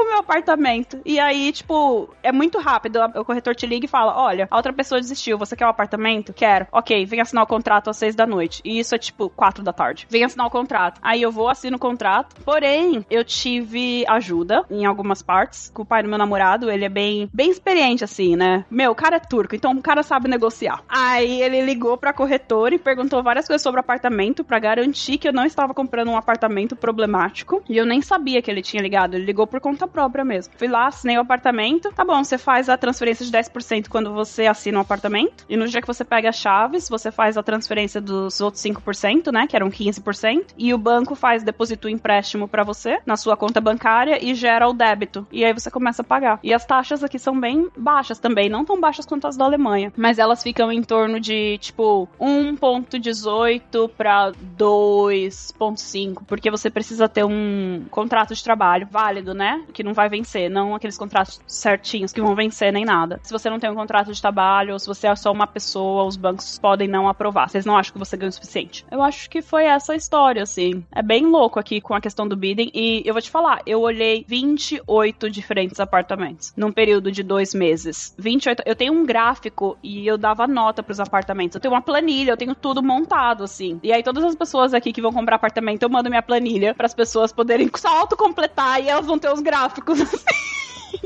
o 0.02 0.06
meu 0.06 0.18
apartamento. 0.18 1.00
E 1.04 1.18
aí, 1.18 1.52
tipo, 1.52 2.08
é 2.22 2.32
muito 2.32 2.58
rápido. 2.58 2.98
O 3.16 3.24
corretor 3.24 3.54
te 3.54 3.66
liga 3.66 3.86
e 3.86 3.88
fala: 3.88 4.16
Olha, 4.16 4.48
a 4.50 4.56
outra 4.56 4.72
pessoa 4.72 5.00
desistiu. 5.00 5.38
Você 5.38 5.56
quer 5.56 5.64
o 5.64 5.68
um 5.68 5.70
apartamento? 5.70 6.32
Quero. 6.32 6.66
Ok, 6.72 7.04
vem 7.06 7.20
assinar 7.20 7.44
o 7.44 7.46
contrato 7.46 7.90
às 7.90 7.96
seis 7.96 8.14
da 8.14 8.26
noite. 8.26 8.60
E 8.64 8.78
isso 8.78 8.94
é 8.94 8.98
tipo 8.98 9.28
quatro 9.28 9.62
da 9.62 9.72
tarde. 9.72 10.06
Vem 10.10 10.24
assinar 10.24 10.46
o 10.46 10.50
contrato. 10.50 11.00
Aí 11.02 11.22
eu 11.22 11.30
vou, 11.30 11.48
assino 11.48 11.76
o 11.76 11.80
contrato. 11.80 12.36
Porém, 12.44 13.04
eu 13.10 13.24
tive 13.24 14.04
ajuda 14.08 14.64
em 14.70 14.84
algumas 14.84 15.22
partes. 15.22 15.70
Com 15.74 15.82
o 15.82 15.86
pai 15.86 16.02
do 16.02 16.08
meu 16.08 16.18
namorado, 16.18 16.70
ele 16.70 16.84
é 16.84 16.88
bem, 16.88 17.28
bem 17.32 17.50
experiente, 17.50 18.04
assim, 18.04 18.36
né? 18.36 18.64
Meu, 18.70 18.92
o 18.92 18.94
cara 18.94 19.16
é 19.16 19.20
turco, 19.20 19.54
então 19.54 19.72
o 19.72 19.82
cara 19.82 20.02
sabe 20.02 20.28
negociar. 20.28 20.82
Aí 20.88 21.42
ele 21.42 21.60
ligou 21.62 21.96
pra 21.96 22.12
corretora 22.12 22.74
e 22.74 22.78
perguntou 22.78 23.22
várias 23.22 23.46
coisas 23.46 23.62
sobre 23.62 23.78
o 23.78 23.80
apartamento 23.80 24.44
para 24.44 24.58
garantir 24.58 25.18
que 25.18 25.28
eu 25.28 25.32
não 25.32 25.44
estava 25.44 25.74
comprando 25.74 26.10
um 26.10 26.16
apartamento 26.16 26.76
problemático. 26.76 27.62
E 27.68 27.76
eu 27.76 27.86
nem 27.86 28.02
sabia 28.02 28.42
que 28.42 28.50
ele 28.50 28.62
tinha 28.62 28.82
ligado. 28.82 29.14
Ele 29.14 29.24
ligou 29.24 29.46
por 29.46 29.60
conta 29.60 29.86
própria 29.90 30.24
mesmo. 30.24 30.54
Fui 30.56 30.68
lá, 30.68 30.86
assinei 30.86 31.18
o 31.18 31.20
apartamento. 31.20 31.92
Tá 31.92 32.04
bom, 32.04 32.22
você 32.22 32.38
faz 32.38 32.68
a 32.68 32.76
transferência 32.76 33.26
de 33.26 33.32
10% 33.32 33.88
quando 33.88 34.12
você 34.12 34.46
assina 34.46 34.78
o 34.78 34.82
apartamento. 34.82 35.44
E 35.48 35.56
no 35.56 35.66
dia 35.66 35.80
que 35.80 35.86
você 35.86 36.04
pega 36.04 36.28
as 36.28 36.36
chaves, 36.36 36.88
você 36.88 37.10
faz 37.10 37.36
a 37.36 37.42
transferência 37.42 38.00
dos 38.00 38.40
outros 38.40 38.62
5%, 38.62 39.32
né? 39.32 39.46
Que 39.46 39.56
eram 39.56 39.70
15%. 39.70 40.46
E 40.56 40.72
o 40.72 40.78
banco 40.78 41.14
faz, 41.14 41.42
deposita 41.42 41.88
o 41.88 41.90
empréstimo 41.90 42.48
para 42.48 42.62
você 42.62 43.00
na 43.04 43.16
sua 43.16 43.36
conta 43.36 43.60
bancária 43.60 44.24
e 44.24 44.34
gera 44.34 44.68
o 44.68 44.72
débito. 44.72 45.26
E 45.30 45.44
aí 45.44 45.52
você 45.52 45.70
começa 45.70 46.02
a 46.02 46.04
pagar. 46.04 46.38
E 46.42 46.54
as 46.54 46.64
taxas 46.64 47.04
aqui 47.04 47.18
são 47.18 47.38
bem 47.38 47.68
baixas 47.76 48.18
também. 48.18 48.48
Não 48.48 48.64
tão 48.64 48.80
baixas 48.80 49.06
quanto 49.06 49.26
as 49.26 49.36
da 49.36 49.44
Alemanha. 49.44 49.92
Mas 49.96 50.18
elas 50.18 50.42
ficam 50.42 50.70
em 50.72 50.82
torno 50.82 51.20
de, 51.20 51.58
tipo, 51.58 52.08
1,18 52.20 53.90
para 53.96 54.32
2,5. 54.56 56.22
Porque 56.26 56.50
você 56.50 56.70
precisa 56.70 57.08
ter 57.08 57.24
um 57.24 57.84
contrato 57.90 58.34
de 58.34 58.42
trabalho 58.42 58.86
válido, 58.90 59.34
né? 59.34 59.62
Que 59.70 59.82
não 59.82 59.92
vai 59.92 60.08
vencer, 60.08 60.50
não 60.50 60.74
aqueles 60.74 60.96
contratos 60.96 61.40
certinhos 61.46 62.12
que 62.12 62.20
vão 62.20 62.34
vencer 62.34 62.72
nem 62.72 62.84
nada. 62.84 63.20
Se 63.22 63.32
você 63.32 63.50
não 63.50 63.58
tem 63.58 63.70
um 63.70 63.74
contrato 63.74 64.12
de 64.12 64.20
trabalho, 64.20 64.72
ou 64.72 64.78
se 64.78 64.86
você 64.86 65.06
é 65.06 65.16
só 65.16 65.32
uma 65.32 65.46
pessoa, 65.46 66.04
os 66.04 66.16
bancos 66.16 66.58
podem 66.58 66.88
não 66.88 67.08
aprovar. 67.08 67.48
Vocês 67.48 67.66
não 67.66 67.76
acham 67.76 67.92
que 67.92 67.98
você 67.98 68.16
ganha 68.16 68.30
o 68.30 68.32
suficiente? 68.32 68.84
Eu 68.90 69.02
acho 69.02 69.28
que 69.28 69.42
foi 69.42 69.64
essa 69.64 69.94
história, 69.94 70.42
assim. 70.42 70.84
É 70.92 71.02
bem 71.02 71.26
louco 71.26 71.58
aqui 71.58 71.80
com 71.80 71.94
a 71.94 72.00
questão 72.00 72.26
do 72.26 72.36
bidding. 72.36 72.70
E 72.74 73.02
eu 73.04 73.14
vou 73.14 73.22
te 73.22 73.30
falar, 73.30 73.62
eu 73.66 73.80
olhei 73.80 74.24
28 74.26 75.30
diferentes 75.30 75.80
apartamentos 75.80 76.52
num 76.56 76.72
período 76.72 77.10
de 77.10 77.22
dois 77.22 77.54
meses. 77.54 78.14
28. 78.18 78.62
Eu 78.64 78.76
tenho 78.76 78.92
um 78.92 79.04
gráfico 79.04 79.76
e 79.82 80.06
eu 80.06 80.16
dava 80.16 80.46
nota 80.46 80.82
pros 80.82 81.00
apartamentos. 81.00 81.54
Eu 81.54 81.60
tenho 81.60 81.74
uma 81.74 81.82
planilha, 81.82 82.32
eu 82.32 82.36
tenho 82.36 82.54
tudo 82.54 82.82
montado, 82.82 83.44
assim. 83.44 83.80
E 83.82 83.92
aí 83.92 84.02
todas 84.02 84.24
as 84.24 84.34
pessoas 84.34 84.74
aqui 84.74 84.92
que 84.92 85.02
vão 85.02 85.12
comprar 85.12 85.36
apartamento, 85.36 85.82
eu 85.82 85.88
mando 85.88 86.10
minha 86.10 86.22
planilha 86.22 86.74
para 86.74 86.86
as 86.86 86.94
pessoas 86.94 87.32
poderem 87.32 87.70
só 87.76 87.88
autocompletar 88.00 88.80
e 88.80 88.88
elas 88.88 89.06
vão 89.06 89.18
ter 89.18 89.32
os 89.32 89.40
gráficos 89.40 89.59
assim. 89.66 90.16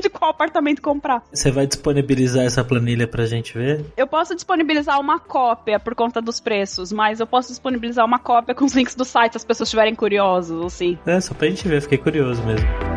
de 0.01 0.09
qual 0.09 0.31
apartamento 0.31 0.81
comprar. 0.81 1.23
Você 1.31 1.51
vai 1.51 1.67
disponibilizar 1.67 2.43
essa 2.43 2.63
planilha 2.63 3.07
pra 3.07 3.25
gente 3.25 3.53
ver? 3.53 3.85
Eu 3.95 4.07
posso 4.07 4.35
disponibilizar 4.35 4.99
uma 4.99 5.19
cópia 5.19 5.79
por 5.79 5.95
conta 5.95 6.21
dos 6.21 6.39
preços, 6.39 6.91
mas 6.91 7.19
eu 7.19 7.27
posso 7.27 7.49
disponibilizar 7.49 8.05
uma 8.05 8.19
cópia 8.19 8.55
com 8.55 8.65
os 8.65 8.73
links 8.73 8.95
do 8.95 9.05
site 9.05 9.33
se 9.33 9.37
as 9.37 9.45
pessoas 9.45 9.67
estiverem 9.67 9.95
curiosas, 9.95 10.59
assim. 10.63 10.97
É, 11.05 11.19
só 11.19 11.33
pra 11.33 11.47
gente 11.47 11.67
ver, 11.67 11.81
fiquei 11.81 11.97
curioso 11.97 12.43
mesmo. 12.43 12.94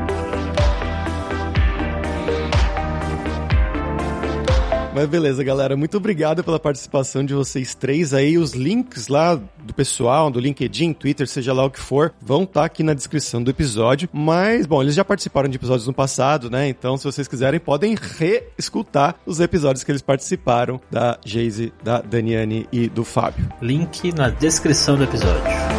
Mas 4.98 5.08
beleza, 5.08 5.44
galera. 5.44 5.76
Muito 5.76 5.96
obrigado 5.96 6.42
pela 6.42 6.58
participação 6.58 7.24
de 7.24 7.32
vocês 7.32 7.72
três 7.72 8.12
aí. 8.12 8.36
Os 8.36 8.52
links 8.52 9.06
lá 9.06 9.36
do 9.36 9.72
pessoal, 9.72 10.28
do 10.28 10.40
LinkedIn, 10.40 10.92
Twitter, 10.92 11.28
seja 11.28 11.52
lá 11.52 11.64
o 11.64 11.70
que 11.70 11.78
for, 11.78 12.12
vão 12.20 12.42
estar 12.42 12.62
tá 12.62 12.66
aqui 12.66 12.82
na 12.82 12.94
descrição 12.94 13.40
do 13.40 13.48
episódio. 13.48 14.08
Mas, 14.12 14.66
bom, 14.66 14.82
eles 14.82 14.96
já 14.96 15.04
participaram 15.04 15.48
de 15.48 15.54
episódios 15.54 15.86
no 15.86 15.94
passado, 15.94 16.50
né? 16.50 16.68
Então, 16.68 16.96
se 16.96 17.04
vocês 17.04 17.28
quiserem, 17.28 17.60
podem 17.60 17.94
reescutar 17.94 19.14
os 19.24 19.38
episódios 19.38 19.84
que 19.84 19.92
eles 19.92 20.02
participaram 20.02 20.80
da 20.90 21.16
Geise, 21.24 21.72
da 21.80 22.00
Daniane 22.00 22.66
e 22.72 22.88
do 22.88 23.04
Fábio. 23.04 23.48
Link 23.62 24.12
na 24.12 24.30
descrição 24.30 24.96
do 24.96 25.04
episódio. 25.04 25.77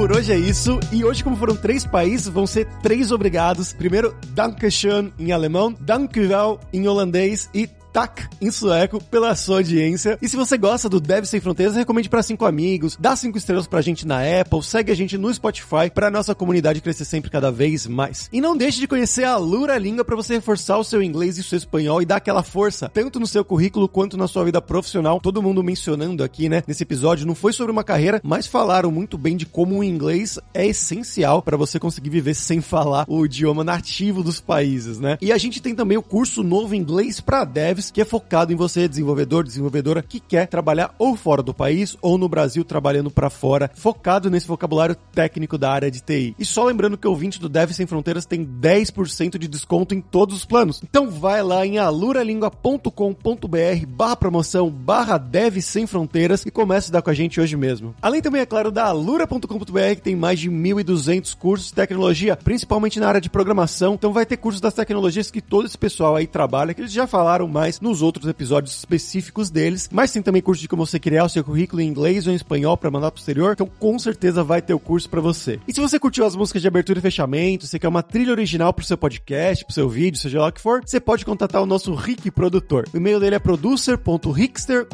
Por 0.00 0.12
hoje 0.12 0.32
é 0.32 0.38
isso. 0.38 0.80
E 0.90 1.04
hoje, 1.04 1.22
como 1.22 1.36
foram 1.36 1.54
três 1.54 1.84
países, 1.84 2.26
vão 2.26 2.46
ser 2.46 2.66
três 2.82 3.12
obrigados. 3.12 3.74
Primeiro, 3.74 4.16
Dankeschön 4.28 5.12
em 5.18 5.30
alemão, 5.30 5.76
Dankjewel 5.78 6.58
em 6.72 6.88
holandês 6.88 7.50
e 7.52 7.68
Tak 7.92 8.28
em 8.40 8.50
sueco 8.50 9.02
pela 9.02 9.34
sua 9.34 9.56
audiência. 9.56 10.18
E 10.22 10.28
se 10.28 10.36
você 10.36 10.56
gosta 10.56 10.88
do 10.88 11.00
Deve 11.00 11.26
Sem 11.26 11.40
Fronteiras, 11.40 11.74
recomende 11.74 12.08
para 12.08 12.22
cinco 12.22 12.44
amigos, 12.44 12.96
dá 12.98 13.16
cinco 13.16 13.36
estrelas 13.36 13.66
pra 13.66 13.80
gente 13.80 14.06
na 14.06 14.20
Apple, 14.40 14.62
segue 14.62 14.92
a 14.92 14.94
gente 14.94 15.18
no 15.18 15.32
Spotify 15.32 15.90
para 15.92 16.10
nossa 16.10 16.34
comunidade 16.34 16.80
crescer 16.80 17.04
sempre 17.04 17.30
cada 17.30 17.50
vez 17.50 17.86
mais. 17.86 18.28
E 18.32 18.40
não 18.40 18.56
deixe 18.56 18.78
de 18.78 18.86
conhecer 18.86 19.24
a 19.24 19.36
Lura 19.36 19.76
Língua 19.76 20.04
para 20.04 20.16
você 20.16 20.34
reforçar 20.34 20.78
o 20.78 20.84
seu 20.84 21.02
inglês 21.02 21.36
e 21.36 21.40
o 21.40 21.44
seu 21.44 21.58
espanhol 21.58 22.00
e 22.00 22.06
dar 22.06 22.16
aquela 22.16 22.42
força, 22.42 22.88
tanto 22.88 23.18
no 23.18 23.26
seu 23.26 23.44
currículo 23.44 23.88
quanto 23.88 24.16
na 24.16 24.28
sua 24.28 24.44
vida 24.44 24.62
profissional. 24.62 25.20
Todo 25.20 25.42
mundo 25.42 25.62
mencionando 25.62 26.22
aqui, 26.22 26.48
né, 26.48 26.62
nesse 26.66 26.84
episódio, 26.84 27.26
não 27.26 27.34
foi 27.34 27.52
sobre 27.52 27.72
uma 27.72 27.84
carreira, 27.84 28.20
mas 28.22 28.46
falaram 28.46 28.90
muito 28.90 29.18
bem 29.18 29.36
de 29.36 29.46
como 29.46 29.78
o 29.78 29.84
inglês 29.84 30.38
é 30.54 30.66
essencial 30.66 31.42
para 31.42 31.56
você 31.56 31.78
conseguir 31.78 32.10
viver 32.10 32.34
sem 32.34 32.60
falar 32.60 33.04
o 33.08 33.24
idioma 33.24 33.64
nativo 33.64 34.22
dos 34.22 34.40
países, 34.40 35.00
né? 35.00 35.18
E 35.20 35.32
a 35.32 35.38
gente 35.38 35.60
tem 35.60 35.74
também 35.74 35.98
o 35.98 36.02
curso 36.02 36.42
novo 36.42 36.74
inglês 36.74 37.20
para 37.20 37.44
devs 37.44 37.79
que 37.88 38.00
é 38.00 38.04
focado 38.04 38.52
em 38.52 38.56
você, 38.56 38.88
desenvolvedor, 38.88 39.44
desenvolvedora, 39.44 40.02
que 40.02 40.18
quer 40.18 40.48
trabalhar 40.48 40.92
ou 40.98 41.14
fora 41.14 41.40
do 41.40 41.54
país 41.54 41.96
ou 42.02 42.18
no 42.18 42.28
Brasil 42.28 42.64
trabalhando 42.64 43.12
para 43.12 43.30
fora, 43.30 43.70
focado 43.72 44.28
nesse 44.28 44.48
vocabulário 44.48 44.96
técnico 45.12 45.56
da 45.56 45.70
área 45.70 45.88
de 45.88 46.00
TI. 46.00 46.34
E 46.36 46.44
só 46.44 46.64
lembrando 46.64 46.98
que 46.98 47.06
o 47.06 47.10
ouvinte 47.10 47.38
do 47.38 47.48
Dev 47.48 47.70
Sem 47.70 47.86
Fronteiras 47.86 48.26
tem 48.26 48.44
10% 48.44 49.38
de 49.38 49.46
desconto 49.46 49.94
em 49.94 50.00
todos 50.00 50.36
os 50.36 50.44
planos. 50.44 50.82
Então 50.82 51.08
vai 51.08 51.44
lá 51.44 51.64
em 51.64 51.78
aluralingua.com.br 51.78 53.86
barra 53.86 54.16
promoção 54.16 54.68
barra 54.68 55.18
Dev 55.18 55.60
Sem 55.60 55.86
Fronteiras 55.86 56.44
e 56.44 56.50
comece 56.50 56.90
a 56.90 56.94
dar 56.94 57.02
com 57.02 57.10
a 57.10 57.14
gente 57.14 57.40
hoje 57.40 57.56
mesmo. 57.56 57.94
Além 58.02 58.20
também, 58.20 58.40
é 58.40 58.46
claro, 58.46 58.72
da 58.72 58.86
alura.com.br 58.86 59.94
que 59.94 60.02
tem 60.02 60.16
mais 60.16 60.40
de 60.40 60.50
1.200 60.50 61.36
cursos 61.36 61.68
de 61.68 61.74
tecnologia, 61.74 62.36
principalmente 62.36 62.98
na 62.98 63.08
área 63.08 63.20
de 63.20 63.30
programação. 63.30 63.94
Então 63.94 64.12
vai 64.12 64.26
ter 64.26 64.36
cursos 64.36 64.60
das 64.60 64.74
tecnologias 64.74 65.30
que 65.30 65.40
todo 65.40 65.66
esse 65.66 65.78
pessoal 65.78 66.16
aí 66.16 66.26
trabalha, 66.26 66.74
que 66.74 66.80
eles 66.80 66.92
já 66.92 67.06
falaram 67.06 67.46
mais 67.46 67.69
mais 67.70 67.80
nos 67.80 68.02
outros 68.02 68.26
episódios 68.26 68.76
específicos 68.76 69.48
deles, 69.48 69.88
mas 69.92 70.12
tem 70.12 70.20
também 70.20 70.42
curso 70.42 70.60
de 70.60 70.68
como 70.68 70.84
você 70.84 70.98
criar 70.98 71.24
o 71.24 71.28
seu 71.28 71.44
currículo 71.44 71.80
em 71.80 71.86
inglês 71.86 72.26
ou 72.26 72.32
em 72.32 72.36
espanhol 72.36 72.76
para 72.76 72.90
mandar 72.90 73.12
pro 73.12 73.20
exterior, 73.20 73.52
então 73.52 73.70
com 73.78 73.98
certeza 73.98 74.42
vai 74.42 74.60
ter 74.60 74.74
o 74.74 74.80
curso 74.80 75.08
para 75.08 75.20
você. 75.20 75.60
E 75.68 75.72
se 75.72 75.80
você 75.80 75.98
curtiu 75.98 76.24
as 76.24 76.34
músicas 76.34 76.62
de 76.62 76.68
abertura 76.68 76.98
e 76.98 77.02
fechamento, 77.02 77.66
você 77.66 77.78
quer 77.78 77.88
uma 77.88 78.02
trilha 78.02 78.32
original 78.32 78.72
pro 78.72 78.84
seu 78.84 78.98
podcast, 78.98 79.64
pro 79.64 79.74
seu 79.74 79.88
vídeo, 79.88 80.18
seja 80.18 80.40
lá 80.40 80.48
o 80.48 80.52
que 80.52 80.60
for, 80.60 80.82
você 80.84 80.98
pode 80.98 81.24
contatar 81.24 81.62
o 81.62 81.66
nosso 81.66 81.94
Rick 81.94 82.30
produtor. 82.30 82.88
O 82.92 82.96
e-mail 82.96 83.20
dele 83.20 83.36
é 83.36 83.38
producer.rickster 83.38 84.86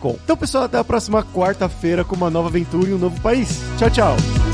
com. 0.00 0.18
Então, 0.24 0.36
pessoal, 0.36 0.64
até 0.64 0.78
a 0.78 0.84
próxima 0.84 1.22
quarta-feira 1.22 2.04
com 2.04 2.16
uma 2.16 2.30
nova 2.30 2.48
aventura 2.48 2.90
em 2.90 2.94
um 2.94 2.98
novo 2.98 3.20
país. 3.20 3.60
Tchau, 3.78 3.90
tchau! 3.90 4.53